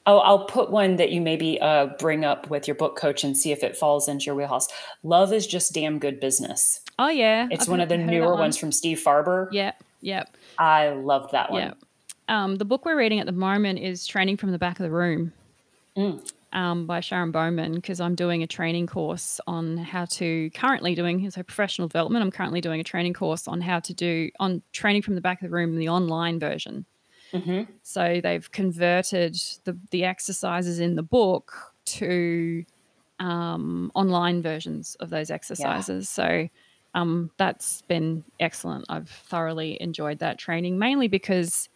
I'll, 0.07 0.19
I'll 0.21 0.45
put 0.45 0.71
one 0.71 0.95
that 0.97 1.11
you 1.11 1.21
maybe 1.21 1.59
uh, 1.61 1.87
bring 1.99 2.25
up 2.25 2.49
with 2.49 2.67
your 2.67 2.75
book 2.75 2.95
coach 2.95 3.23
and 3.23 3.37
see 3.37 3.51
if 3.51 3.63
it 3.63 3.75
falls 3.77 4.07
into 4.07 4.25
your 4.25 4.35
wheelhouse 4.35 4.67
love 5.03 5.31
is 5.31 5.45
just 5.45 5.73
damn 5.73 5.99
good 5.99 6.19
business 6.19 6.81
oh 6.99 7.09
yeah 7.09 7.47
it's 7.51 7.63
I've 7.63 7.69
one 7.69 7.79
of 7.79 7.89
the 7.89 7.97
newer 7.97 8.35
ones 8.35 8.57
from 8.57 8.71
Steve 8.71 9.01
Farber 9.03 9.47
yep 9.51 9.81
yep 10.01 10.35
I 10.57 10.89
loved 10.89 11.31
that 11.31 11.51
one 11.51 11.61
yep. 11.61 11.77
Um, 12.29 12.55
the 12.55 12.63
book 12.63 12.85
we're 12.85 12.97
reading 12.97 13.19
at 13.19 13.25
the 13.25 13.33
moment 13.33 13.79
is 13.79 14.07
Training 14.07 14.37
from 14.37 14.51
the 14.51 14.57
Back 14.57 14.79
of 14.79 14.83
the 14.83 14.89
Room. 14.89 15.33
Mm 15.97 16.25
um, 16.53 16.85
by 16.85 16.99
Sharon 16.99 17.31
Bowman 17.31 17.75
because 17.75 17.99
I'm 17.99 18.15
doing 18.15 18.43
a 18.43 18.47
training 18.47 18.87
course 18.87 19.41
on 19.47 19.77
how 19.77 20.05
to 20.05 20.49
currently 20.51 20.95
doing 20.95 21.29
so 21.29 21.43
professional 21.43 21.87
development. 21.87 22.23
I'm 22.23 22.31
currently 22.31 22.61
doing 22.61 22.79
a 22.79 22.83
training 22.83 23.13
course 23.13 23.47
on 23.47 23.59
how 23.59 23.79
to 23.81 23.93
do 23.93 24.29
on 24.39 24.61
training 24.71 25.01
from 25.01 25.15
the 25.15 25.21
back 25.21 25.41
of 25.41 25.49
the 25.49 25.55
room, 25.55 25.75
the 25.75 25.89
online 25.89 26.39
version. 26.39 26.85
Mm-hmm. 27.33 27.71
So 27.81 28.21
they've 28.23 28.49
converted 28.51 29.35
the 29.63 29.77
the 29.89 30.05
exercises 30.05 30.79
in 30.79 30.95
the 30.95 31.03
book 31.03 31.73
to 31.85 32.63
um, 33.19 33.91
online 33.95 34.41
versions 34.41 34.95
of 34.99 35.09
those 35.09 35.31
exercises. 35.31 36.15
Yeah. 36.17 36.25
So 36.25 36.49
um, 36.93 37.31
that's 37.37 37.81
been 37.83 38.23
excellent. 38.39 38.85
I've 38.89 39.09
thoroughly 39.09 39.81
enjoyed 39.81 40.19
that 40.19 40.37
training, 40.37 40.77
mainly 40.77 41.07
because 41.07 41.69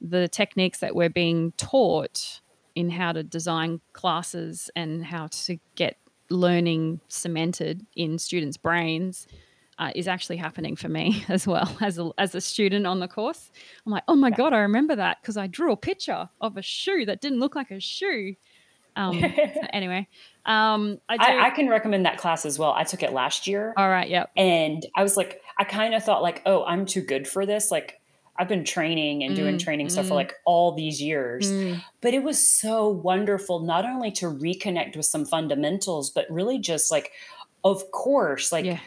the 0.00 0.28
techniques 0.28 0.80
that 0.80 0.94
we're 0.94 1.10
being 1.10 1.52
taught 1.52 2.40
in 2.74 2.90
how 2.90 3.12
to 3.12 3.22
design 3.22 3.80
classes 3.92 4.70
and 4.76 5.04
how 5.04 5.28
to 5.28 5.58
get 5.74 5.96
learning 6.30 7.00
cemented 7.08 7.84
in 7.96 8.18
students' 8.18 8.56
brains 8.56 9.26
uh, 9.78 9.90
is 9.94 10.06
actually 10.06 10.36
happening 10.36 10.76
for 10.76 10.88
me 10.88 11.24
as 11.28 11.46
well 11.46 11.76
as 11.80 11.98
a, 11.98 12.10
as 12.18 12.34
a 12.34 12.40
student 12.40 12.86
on 12.86 13.00
the 13.00 13.08
course. 13.08 13.50
I'm 13.84 13.92
like, 13.92 14.04
oh 14.08 14.14
my 14.14 14.28
yeah. 14.28 14.36
God, 14.36 14.52
I 14.52 14.58
remember 14.58 14.94
that 14.96 15.18
because 15.20 15.36
I 15.36 15.46
drew 15.46 15.72
a 15.72 15.76
picture 15.76 16.28
of 16.40 16.56
a 16.56 16.62
shoe 16.62 17.04
that 17.06 17.20
didn't 17.20 17.40
look 17.40 17.56
like 17.56 17.70
a 17.70 17.80
shoe. 17.80 18.34
Um, 18.96 19.22
anyway, 19.72 20.06
um, 20.46 20.98
I, 21.08 21.16
I, 21.18 21.46
I, 21.46 21.50
can 21.50 21.68
recommend 21.68 22.06
that 22.06 22.16
class 22.18 22.46
as 22.46 22.58
well. 22.58 22.72
I 22.72 22.84
took 22.84 23.02
it 23.02 23.12
last 23.12 23.46
year. 23.46 23.74
All 23.76 23.88
right. 23.88 24.08
Yep. 24.08 24.30
And 24.36 24.84
I 24.96 25.02
was 25.02 25.16
like, 25.16 25.40
I 25.58 25.64
kind 25.64 25.94
of 25.94 26.02
thought 26.02 26.22
like, 26.22 26.42
oh, 26.46 26.64
I'm 26.64 26.86
too 26.86 27.02
good 27.02 27.28
for 27.28 27.44
this. 27.44 27.70
Like 27.70 28.00
I've 28.40 28.48
been 28.48 28.64
training 28.64 29.22
and 29.22 29.36
doing 29.36 29.56
mm, 29.56 29.60
training 29.60 29.88
mm. 29.88 29.90
stuff 29.90 30.06
for 30.06 30.12
mm. 30.12 30.16
like 30.16 30.34
all 30.46 30.72
these 30.72 31.00
years. 31.02 31.52
Mm. 31.52 31.84
But 32.00 32.14
it 32.14 32.22
was 32.22 32.40
so 32.42 32.88
wonderful 32.88 33.60
not 33.60 33.84
only 33.84 34.10
to 34.12 34.26
reconnect 34.26 34.96
with 34.96 35.04
some 35.04 35.26
fundamentals, 35.26 36.08
but 36.08 36.24
really 36.30 36.58
just 36.58 36.90
like, 36.90 37.12
of 37.64 37.90
course, 37.90 38.50
like 38.50 38.64
yeah. 38.64 38.80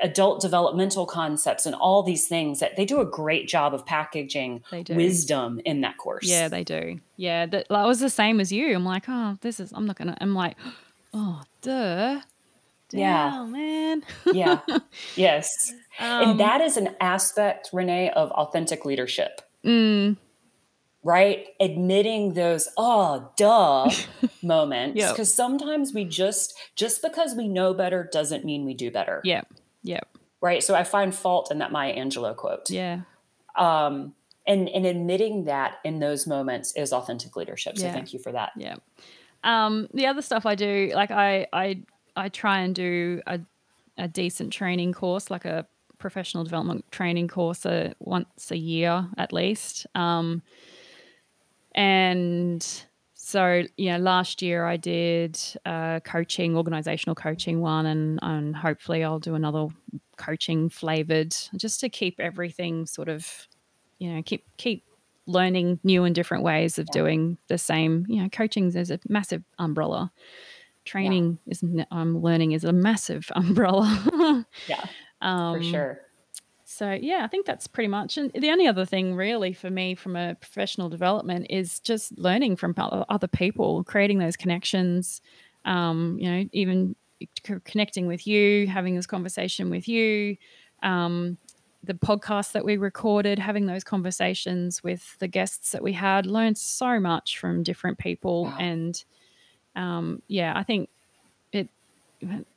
adult 0.00 0.40
developmental 0.40 1.04
concepts 1.04 1.66
and 1.66 1.74
all 1.74 2.02
these 2.02 2.26
things 2.26 2.60
that 2.60 2.76
they 2.76 2.86
do 2.86 2.98
a 3.02 3.04
great 3.04 3.46
job 3.46 3.74
of 3.74 3.84
packaging 3.84 4.62
wisdom 4.88 5.60
in 5.66 5.82
that 5.82 5.98
course. 5.98 6.26
Yeah, 6.26 6.48
they 6.48 6.64
do. 6.64 6.98
Yeah, 7.18 7.44
that, 7.44 7.66
that 7.68 7.86
was 7.86 8.00
the 8.00 8.08
same 8.08 8.40
as 8.40 8.50
you. 8.50 8.74
I'm 8.74 8.86
like, 8.86 9.04
oh, 9.06 9.36
this 9.42 9.60
is, 9.60 9.70
I'm 9.72 9.84
not 9.84 9.98
going 9.98 10.08
to, 10.08 10.16
I'm 10.22 10.34
like, 10.34 10.56
oh, 11.14 11.42
duh. 11.62 12.20
Damn, 12.90 13.00
yeah, 13.00 13.44
man. 13.46 14.02
yeah. 14.32 14.60
Yes. 15.16 15.72
Um, 15.98 16.30
and 16.30 16.40
that 16.40 16.60
is 16.60 16.76
an 16.76 16.94
aspect, 17.00 17.70
Renee, 17.72 18.10
of 18.10 18.30
authentic 18.32 18.84
leadership. 18.84 19.40
Mm. 19.64 20.16
Right? 21.02 21.48
Admitting 21.60 22.34
those, 22.34 22.68
oh, 22.76 23.30
duh 23.36 23.90
moments. 24.42 24.94
Because 24.94 25.18
yep. 25.18 25.26
sometimes 25.26 25.92
we 25.92 26.04
just, 26.04 26.54
just 26.76 27.02
because 27.02 27.34
we 27.34 27.48
know 27.48 27.74
better 27.74 28.08
doesn't 28.10 28.44
mean 28.44 28.64
we 28.64 28.74
do 28.74 28.90
better. 28.90 29.20
Yeah. 29.24 29.42
Yeah. 29.82 30.00
Right. 30.40 30.62
So 30.62 30.74
I 30.74 30.84
find 30.84 31.14
fault 31.14 31.50
in 31.50 31.58
that 31.58 31.72
Maya 31.72 31.96
Angelou 31.96 32.36
quote. 32.36 32.70
Yeah. 32.70 33.00
Um, 33.56 34.14
and 34.46 34.68
and 34.68 34.84
admitting 34.86 35.44
that 35.44 35.76
in 35.84 36.00
those 36.00 36.26
moments 36.26 36.72
is 36.76 36.92
authentic 36.92 37.36
leadership 37.36 37.78
so 37.78 37.86
yeah. 37.86 37.92
thank 37.92 38.12
you 38.12 38.18
for 38.18 38.32
that 38.32 38.52
yeah 38.56 38.76
um, 39.44 39.88
the 39.94 40.06
other 40.06 40.22
stuff 40.22 40.46
i 40.46 40.54
do 40.54 40.90
like 40.94 41.10
i 41.10 41.46
i 41.52 41.80
i 42.16 42.28
try 42.28 42.60
and 42.60 42.74
do 42.74 43.20
a, 43.26 43.40
a 43.98 44.08
decent 44.08 44.52
training 44.52 44.92
course 44.92 45.30
like 45.30 45.44
a 45.44 45.66
professional 45.98 46.44
development 46.44 46.84
training 46.90 47.28
course 47.28 47.64
uh, 47.64 47.92
once 47.98 48.50
a 48.50 48.58
year 48.58 49.08
at 49.16 49.32
least. 49.32 49.86
Um, 49.94 50.42
and 51.74 52.84
so 53.14 53.62
yeah 53.76 53.96
last 53.96 54.42
year 54.42 54.66
i 54.66 54.76
did 54.76 55.40
uh, 55.64 55.98
coaching 56.00 56.56
organizational 56.56 57.14
coaching 57.14 57.60
one 57.60 57.86
and, 57.86 58.18
and 58.22 58.54
hopefully 58.54 59.02
i'll 59.02 59.18
do 59.18 59.34
another 59.34 59.66
coaching 60.16 60.68
flavored 60.68 61.34
just 61.56 61.80
to 61.80 61.88
keep 61.88 62.20
everything 62.20 62.86
sort 62.86 63.08
of 63.08 63.48
you 63.98 64.12
know 64.12 64.22
keep 64.22 64.44
keep 64.56 64.84
learning 65.26 65.80
new 65.84 66.04
and 66.04 66.14
different 66.14 66.44
ways 66.44 66.78
of 66.78 66.86
yeah. 66.88 67.00
doing 67.00 67.38
the 67.48 67.58
same. 67.58 68.06
You 68.08 68.22
know 68.22 68.28
coaching 68.28 68.74
is 68.74 68.90
a 68.90 68.98
massive 69.08 69.42
umbrella. 69.58 70.12
Training 70.84 71.38
yeah. 71.46 71.52
is 71.52 71.64
um, 71.90 72.20
learning 72.20 72.52
is 72.52 72.64
a 72.64 72.72
massive 72.72 73.30
umbrella. 73.34 74.46
Yeah 74.68 74.84
um, 75.24 75.58
for 75.58 75.62
sure. 75.64 76.00
so 76.64 76.92
yeah 76.92 77.22
i 77.24 77.26
think 77.26 77.46
that's 77.46 77.66
pretty 77.66 77.88
much 77.88 78.16
and 78.16 78.30
the 78.34 78.50
only 78.50 78.66
other 78.66 78.84
thing 78.84 79.14
really 79.14 79.52
for 79.52 79.70
me 79.70 79.94
from 79.94 80.14
a 80.14 80.34
professional 80.36 80.88
development 80.88 81.46
is 81.50 81.80
just 81.80 82.16
learning 82.18 82.54
from 82.54 82.74
other 82.78 83.26
people 83.26 83.82
creating 83.84 84.18
those 84.18 84.36
connections. 84.36 85.20
Um, 85.64 86.18
you 86.20 86.30
know 86.30 86.44
even 86.52 86.94
connecting 87.64 88.06
with 88.06 88.26
you 88.26 88.66
having 88.66 88.94
this 88.94 89.06
conversation 89.06 89.70
with 89.70 89.88
you. 89.88 90.36
Um, 90.82 91.38
the 91.84 91.94
podcast 91.94 92.52
that 92.52 92.64
we 92.64 92.76
recorded, 92.76 93.38
having 93.38 93.66
those 93.66 93.84
conversations 93.84 94.82
with 94.82 95.18
the 95.18 95.28
guests 95.28 95.72
that 95.72 95.82
we 95.82 95.92
had, 95.92 96.26
learned 96.26 96.58
so 96.58 96.98
much 96.98 97.38
from 97.38 97.62
different 97.62 97.98
people. 97.98 98.44
Wow. 98.44 98.56
And 98.58 99.04
um, 99.76 100.22
yeah, 100.28 100.52
I 100.56 100.62
think 100.62 100.88
it 101.52 101.68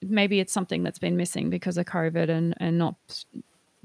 maybe 0.02 0.40
it's 0.40 0.54
something 0.54 0.84
that's 0.84 1.00
been 1.00 1.18
missing 1.18 1.50
because 1.50 1.78
of 1.78 1.86
COVID 1.86 2.30
and, 2.30 2.54
and 2.58 2.78
not 2.78 2.96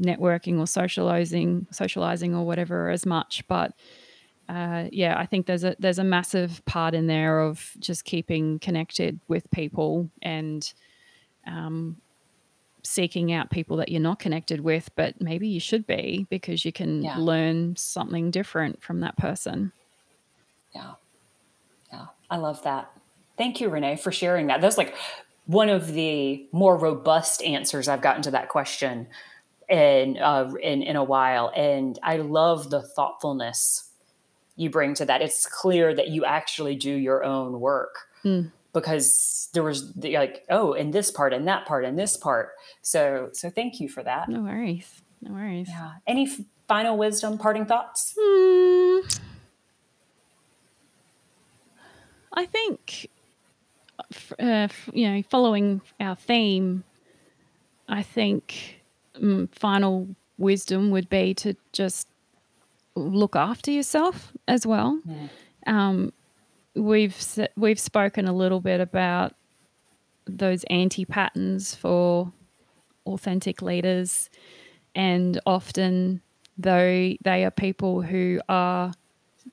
networking 0.01 0.59
or 0.59 0.67
socializing, 0.67 1.67
socializing 1.71 2.35
or 2.35 2.45
whatever 2.45 2.91
as 2.91 3.07
much. 3.07 3.45
But 3.49 3.73
uh, 4.49 4.89
yeah, 4.91 5.19
I 5.19 5.27
think 5.27 5.47
there's 5.47 5.65
a 5.65 5.77
there's 5.79 5.99
a 5.99 6.05
massive 6.05 6.65
part 6.67 6.95
in 6.95 7.07
there 7.07 7.41
of 7.41 7.73
just 7.79 8.05
keeping 8.05 8.59
connected 8.59 9.21
with 9.29 9.51
people 9.51 10.11
and 10.21 10.73
um, 11.47 11.97
seeking 12.85 13.33
out 13.33 13.51
people 13.51 13.77
that 13.77 13.89
you're 13.89 14.01
not 14.01 14.19
connected 14.19 14.61
with, 14.61 14.91
but 14.97 15.21
maybe 15.21 15.47
you 15.49 15.61
should 15.61 15.87
be 15.87 16.27
because 16.31 16.65
you 16.65 16.73
can 16.73 17.03
yeah. 17.03 17.17
learn 17.17 17.77
something 17.77 18.31
different 18.31 18.83
from 18.83 19.01
that 19.01 19.17
person. 19.17 19.73
Yeah. 20.75 20.93
Yeah. 21.93 22.07
I 22.31 22.37
love 22.37 22.63
that. 22.65 22.91
Thank 23.39 23.61
you, 23.61 23.69
Renee, 23.69 23.97
for 23.97 24.13
sharing 24.13 24.49
that. 24.49 24.61
That's 24.61 24.79
like 24.79 24.95
one 25.47 25.69
of 25.69 25.93
the 25.93 26.47
more 26.53 26.77
robust 26.77 27.43
answers 27.43 27.89
I've 27.89 28.03
gotten 28.03 28.23
to 28.23 28.33
that 28.33 28.49
question 28.49 29.07
in, 29.69 30.19
uh, 30.19 30.53
in, 30.63 30.83
in 30.83 30.97
a 30.97 31.05
while. 31.05 31.53
And 31.55 31.99
I 32.03 32.17
love 32.17 32.71
the 32.71 32.83
thoughtfulness 32.83 33.91
you 34.57 34.71
bring 34.71 34.95
to 34.95 35.05
that. 35.07 35.23
It's 35.23 35.47
clear 35.47 35.95
that 35.95 36.09
you 36.09 36.25
actually 36.25 36.77
do 36.77 36.93
your 36.93 37.25
own 37.25 37.61
work. 37.61 38.09
Mm 38.25 38.51
because 38.73 39.49
there 39.53 39.63
was 39.63 39.93
the, 39.95 40.17
like 40.17 40.45
oh 40.51 40.73
in 40.73 40.91
this 40.91 41.11
part 41.11 41.33
and 41.33 41.47
that 41.49 41.67
part 41.67 41.85
and 41.85 41.99
this 41.99 42.17
part. 42.17 42.51
So 42.83 43.31
so 43.33 43.51
thank 43.51 43.81
you 43.81 43.89
for 43.89 44.03
that. 44.03 44.29
No 44.29 44.41
worries. 44.41 45.03
No 45.21 45.33
worries. 45.33 45.69
Yeah. 45.69 45.93
Any 46.07 46.27
f- 46.27 46.41
final 46.69 46.97
wisdom 46.97 47.39
parting 47.39 47.67
thoughts? 47.67 48.15
Hmm. 48.19 49.01
i 52.35 52.47
think 52.47 53.11
uh, 54.41 54.69
you 54.95 55.07
know 55.11 55.23
following 55.29 55.83
our 56.01 56.17
theme 56.17 56.83
i 57.89 58.03
think 58.03 58.81
um, 59.21 59.49
final 59.53 60.09
wisdom 60.39 60.91
would 60.91 61.09
be 61.11 61.35
to 61.35 61.55
just 61.73 62.09
look 62.95 63.37
after 63.37 63.71
yourself 63.71 64.33
as 64.49 64.67
well. 64.67 65.01
Yeah. 65.05 65.29
um, 65.67 66.13
we've 66.75 67.17
we've 67.57 67.81
spoken 67.81 68.27
a 68.27 68.33
little 68.33 68.61
bit 68.61 68.81
about 68.81 69.35
those 70.27 70.65
anti 70.65 71.05
patterns 71.05 71.75
for 71.75 72.33
authentic 73.07 73.63
leaders, 73.63 74.31
and 74.95 75.41
often 75.47 76.21
though 76.59 77.15
they 77.23 77.45
are 77.45 77.51
people 77.51 78.03
who 78.03 78.41
are 78.49 78.93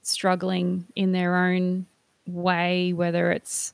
struggling 0.01 0.85
in 0.95 1.11
their 1.11 1.35
own 1.35 1.85
way, 2.27 2.93
whether 2.93 3.31
it's 3.31 3.73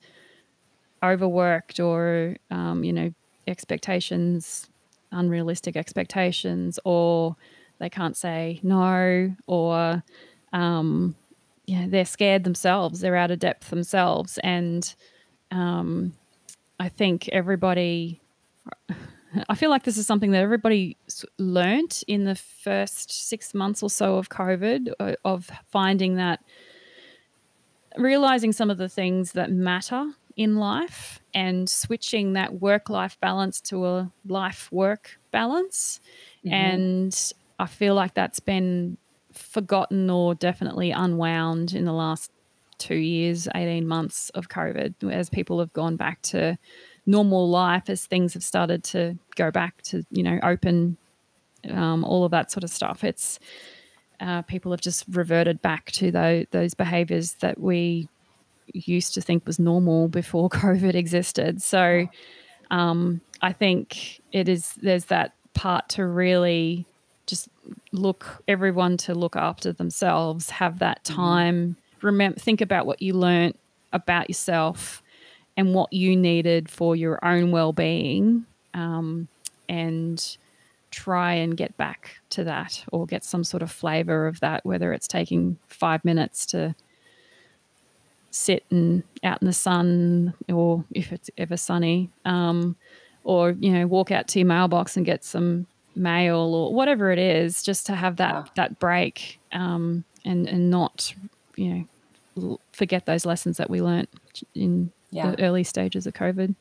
overworked 1.04 1.80
or 1.80 2.36
um, 2.52 2.84
you 2.84 2.94
know 2.94 3.14
expectations, 3.48 4.68
unrealistic 5.12 5.76
expectations, 5.76 6.80
or 6.84 7.36
they 7.80 7.90
can't 7.90 8.18
say 8.18 8.60
no, 8.64 9.36
or 9.48 10.04
um, 10.54 11.16
yeah, 11.66 11.86
they're 11.88 12.06
scared 12.06 12.44
themselves. 12.44 13.00
They're 13.00 13.16
out 13.16 13.32
of 13.32 13.40
depth 13.40 13.70
themselves, 13.70 14.38
and 14.44 14.94
um, 15.52 16.14
I 16.80 16.90
think 16.90 17.30
everybody. 17.30 18.22
I 19.50 19.56
feel 19.56 19.70
like 19.70 19.84
this 19.84 19.98
is 19.98 20.08
something 20.08 20.32
that 20.32 20.42
everybody 20.42 20.96
learnt 21.38 22.04
in 22.08 22.24
the 22.24 22.36
first 22.36 23.12
six 23.12 23.54
months 23.54 23.84
or 23.84 23.90
so 23.90 24.16
of 24.16 24.30
COVID, 24.30 24.94
uh, 24.98 25.16
of 25.26 25.52
finding 25.68 26.16
that, 26.16 26.40
realizing 27.98 28.54
some 28.54 28.70
of 28.70 28.78
the 28.78 28.88
things 28.88 29.34
that 29.34 29.52
matter 29.52 30.06
in 30.38 30.56
life 30.56 31.20
and 31.34 31.70
switching 31.70 32.34
that 32.34 32.62
work 32.62 32.90
life 32.90 33.18
balance 33.20 33.60
to 33.62 33.86
a 33.86 34.12
life 34.26 34.72
work 34.72 35.18
balance. 35.32 36.00
Mm-hmm. 36.46 36.54
And 36.54 37.34
I 37.60 37.66
feel 37.66 37.96
like 37.96 38.14
that's 38.14 38.40
been 38.40 38.98
forgotten 39.56 40.10
or 40.10 40.36
definitely 40.36 40.92
unwound 40.92 41.74
in 41.74 41.86
the 41.86 41.94
last 41.94 42.30
two 42.78 42.98
years, 42.98 43.48
18 43.56 43.88
months 43.88 44.30
of 44.32 44.50
COVID, 44.50 45.10
as 45.10 45.30
people 45.30 45.60
have 45.60 45.72
gone 45.72 45.96
back 45.96 46.22
to 46.24 46.58
normal 47.06 47.50
life, 47.50 47.90
as 47.90 48.06
things 48.06 48.34
have 48.34 48.44
started 48.44 48.84
to 48.84 49.18
go 49.36 49.52
back 49.52 49.82
to, 49.84 50.04
you 50.12 50.24
know, 50.24 50.40
open, 50.44 50.98
um, 51.70 52.04
all 52.04 52.26
of 52.26 52.32
that 52.32 52.52
sort 52.52 52.66
of 52.66 52.70
stuff. 52.70 53.06
It's 53.06 53.40
uh, 54.20 54.42
people 54.42 54.72
have 54.72 54.82
just 54.82 55.06
reverted 55.10 55.62
back 55.62 55.90
to 55.94 56.12
those, 56.12 56.48
those 56.52 56.74
behaviors 56.74 57.36
that 57.36 57.58
we 57.58 58.10
used 58.74 59.14
to 59.14 59.22
think 59.22 59.48
was 59.48 59.58
normal 59.58 60.10
before 60.10 60.50
COVID 60.66 60.96
existed. 60.96 61.62
So 61.62 62.10
um, 62.72 63.22
I 63.42 63.54
think 63.54 64.20
it 64.34 64.50
is, 64.50 64.74
there's 64.82 65.06
that 65.06 65.34
part 65.54 65.88
to 65.96 66.06
really 66.06 66.86
just 67.26 67.50
look 67.92 68.44
everyone 68.48 68.98
to 68.98 69.14
look 69.14 69.36
after 69.36 69.72
themselves 69.72 70.50
have 70.50 70.80
that 70.80 71.04
mm-hmm. 71.04 71.16
time 71.16 71.76
remember 72.02 72.40
think 72.40 72.62
about 72.62 72.86
what 72.86 73.02
you 73.02 73.14
learnt 73.14 73.58
about 73.94 74.30
yourself 74.30 75.02
and 75.58 75.74
what 75.74 75.92
you 75.94 76.16
needed 76.16 76.70
for 76.70 76.96
your 76.96 77.24
own 77.24 77.52
well-being 77.52 78.46
um, 78.74 79.28
and 79.70 80.38
try 80.92 81.34
and 81.34 81.58
get 81.58 81.76
back 81.78 82.18
to 82.30 82.44
that 82.44 82.84
or 82.92 83.06
get 83.06 83.24
some 83.24 83.44
sort 83.44 83.64
of 83.64 83.72
flavor 83.72 84.28
of 84.28 84.40
that 84.40 84.66
whether 84.66 84.94
it's 84.94 85.08
taking 85.08 85.58
five 85.68 86.04
minutes 86.06 86.46
to 86.46 86.76
sit 88.32 88.64
and 88.70 89.04
out 89.24 89.42
in 89.42 89.46
the 89.46 89.54
sun 89.54 90.34
or 90.50 90.84
if 90.92 91.12
it's 91.12 91.30
ever 91.38 91.58
sunny 91.58 92.10
um, 92.26 92.76
or 93.24 93.52
you 93.52 93.72
know 93.72 93.88
walk 93.88 94.12
out 94.12 94.28
to 94.28 94.40
your 94.40 94.48
mailbox 94.48 94.96
and 94.96 95.06
get 95.06 95.24
some 95.24 95.66
mail 95.96 96.38
or 96.38 96.74
whatever 96.74 97.12
it 97.12 97.20
is, 97.20 97.64
just 97.64 97.86
to 97.88 97.96
have 97.96 98.18
that 98.18 98.34
yeah. 98.34 98.44
that 98.56 98.80
break 98.80 99.40
um, 99.52 100.04
and 100.24 100.48
and 100.48 100.70
not 100.70 101.14
you 101.56 101.88
know 102.36 102.60
forget 102.72 103.06
those 103.06 103.26
lessons 103.26 103.58
that 103.58 103.70
we 103.70 103.82
learnt 103.82 104.10
in 104.54 104.92
yeah. 105.12 105.32
the 105.32 105.44
early 105.44 105.64
stages 105.64 106.06
of 106.06 106.14
COVID. 106.14 106.56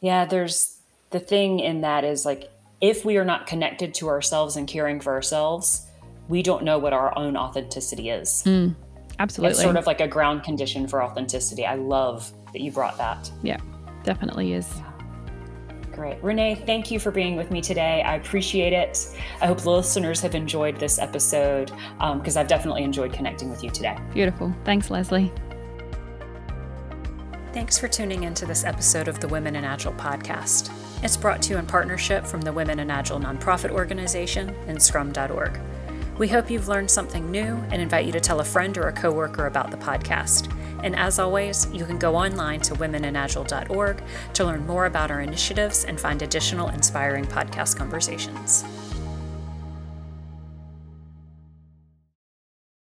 Yeah, 0.00 0.24
there's 0.24 0.78
the 1.10 1.20
thing 1.20 1.60
in 1.60 1.80
that 1.80 2.04
is 2.04 2.24
like 2.24 2.50
if 2.80 3.04
we 3.04 3.16
are 3.16 3.24
not 3.24 3.46
connected 3.46 3.94
to 3.94 4.08
ourselves 4.08 4.56
and 4.56 4.68
caring 4.68 5.00
for 5.00 5.12
ourselves, 5.14 5.86
we 6.28 6.42
don't 6.42 6.64
know 6.64 6.78
what 6.78 6.92
our 6.92 7.16
own 7.16 7.36
authenticity 7.36 8.10
is. 8.10 8.42
Mm, 8.44 8.74
absolutely. 9.18 9.52
It's 9.52 9.62
sort 9.62 9.76
of 9.76 9.86
like 9.86 10.00
a 10.00 10.08
ground 10.08 10.42
condition 10.42 10.86
for 10.86 11.02
authenticity. 11.02 11.64
I 11.66 11.76
love 11.76 12.32
that 12.52 12.60
you 12.60 12.70
brought 12.70 12.98
that. 12.98 13.30
Yeah, 13.42 13.58
definitely 14.04 14.52
is. 14.52 14.68
Yeah. 14.76 14.93
Great. 15.94 16.22
Renee, 16.22 16.54
thank 16.54 16.90
you 16.90 16.98
for 16.98 17.10
being 17.10 17.36
with 17.36 17.50
me 17.50 17.60
today. 17.60 18.02
I 18.02 18.16
appreciate 18.16 18.72
it. 18.72 19.16
I 19.40 19.46
hope 19.46 19.60
the 19.60 19.70
listeners 19.70 20.20
have 20.20 20.34
enjoyed 20.34 20.78
this 20.78 20.98
episode 20.98 21.72
because 21.98 22.36
um, 22.36 22.40
I've 22.40 22.48
definitely 22.48 22.82
enjoyed 22.82 23.12
connecting 23.12 23.50
with 23.50 23.62
you 23.62 23.70
today. 23.70 23.96
Beautiful. 24.12 24.54
Thanks, 24.64 24.90
Leslie. 24.90 25.32
Thanks 27.52 27.78
for 27.78 27.86
tuning 27.86 28.24
into 28.24 28.46
this 28.46 28.64
episode 28.64 29.06
of 29.06 29.20
the 29.20 29.28
Women 29.28 29.54
in 29.54 29.64
Agile 29.64 29.92
podcast. 29.92 30.72
It's 31.04 31.16
brought 31.16 31.40
to 31.42 31.50
you 31.50 31.58
in 31.58 31.66
partnership 31.66 32.26
from 32.26 32.40
the 32.40 32.52
Women 32.52 32.80
in 32.80 32.90
Agile 32.90 33.20
nonprofit 33.20 33.70
organization 33.70 34.48
and 34.66 34.82
scrum.org. 34.82 35.60
We 36.16 36.28
hope 36.28 36.48
you've 36.48 36.68
learned 36.68 36.90
something 36.90 37.28
new 37.28 37.56
and 37.70 37.82
invite 37.82 38.06
you 38.06 38.12
to 38.12 38.20
tell 38.20 38.38
a 38.38 38.44
friend 38.44 38.78
or 38.78 38.86
a 38.86 38.92
coworker 38.92 39.46
about 39.46 39.72
the 39.72 39.76
podcast. 39.76 40.52
And 40.84 40.94
as 40.94 41.18
always, 41.18 41.66
you 41.72 41.84
can 41.84 41.98
go 41.98 42.14
online 42.14 42.60
to 42.60 42.74
womeninagile.org 42.74 44.02
to 44.34 44.44
learn 44.44 44.64
more 44.66 44.86
about 44.86 45.10
our 45.10 45.22
initiatives 45.22 45.84
and 45.84 45.98
find 45.98 46.22
additional 46.22 46.68
inspiring 46.68 47.24
podcast 47.24 47.76
conversations. 47.76 48.64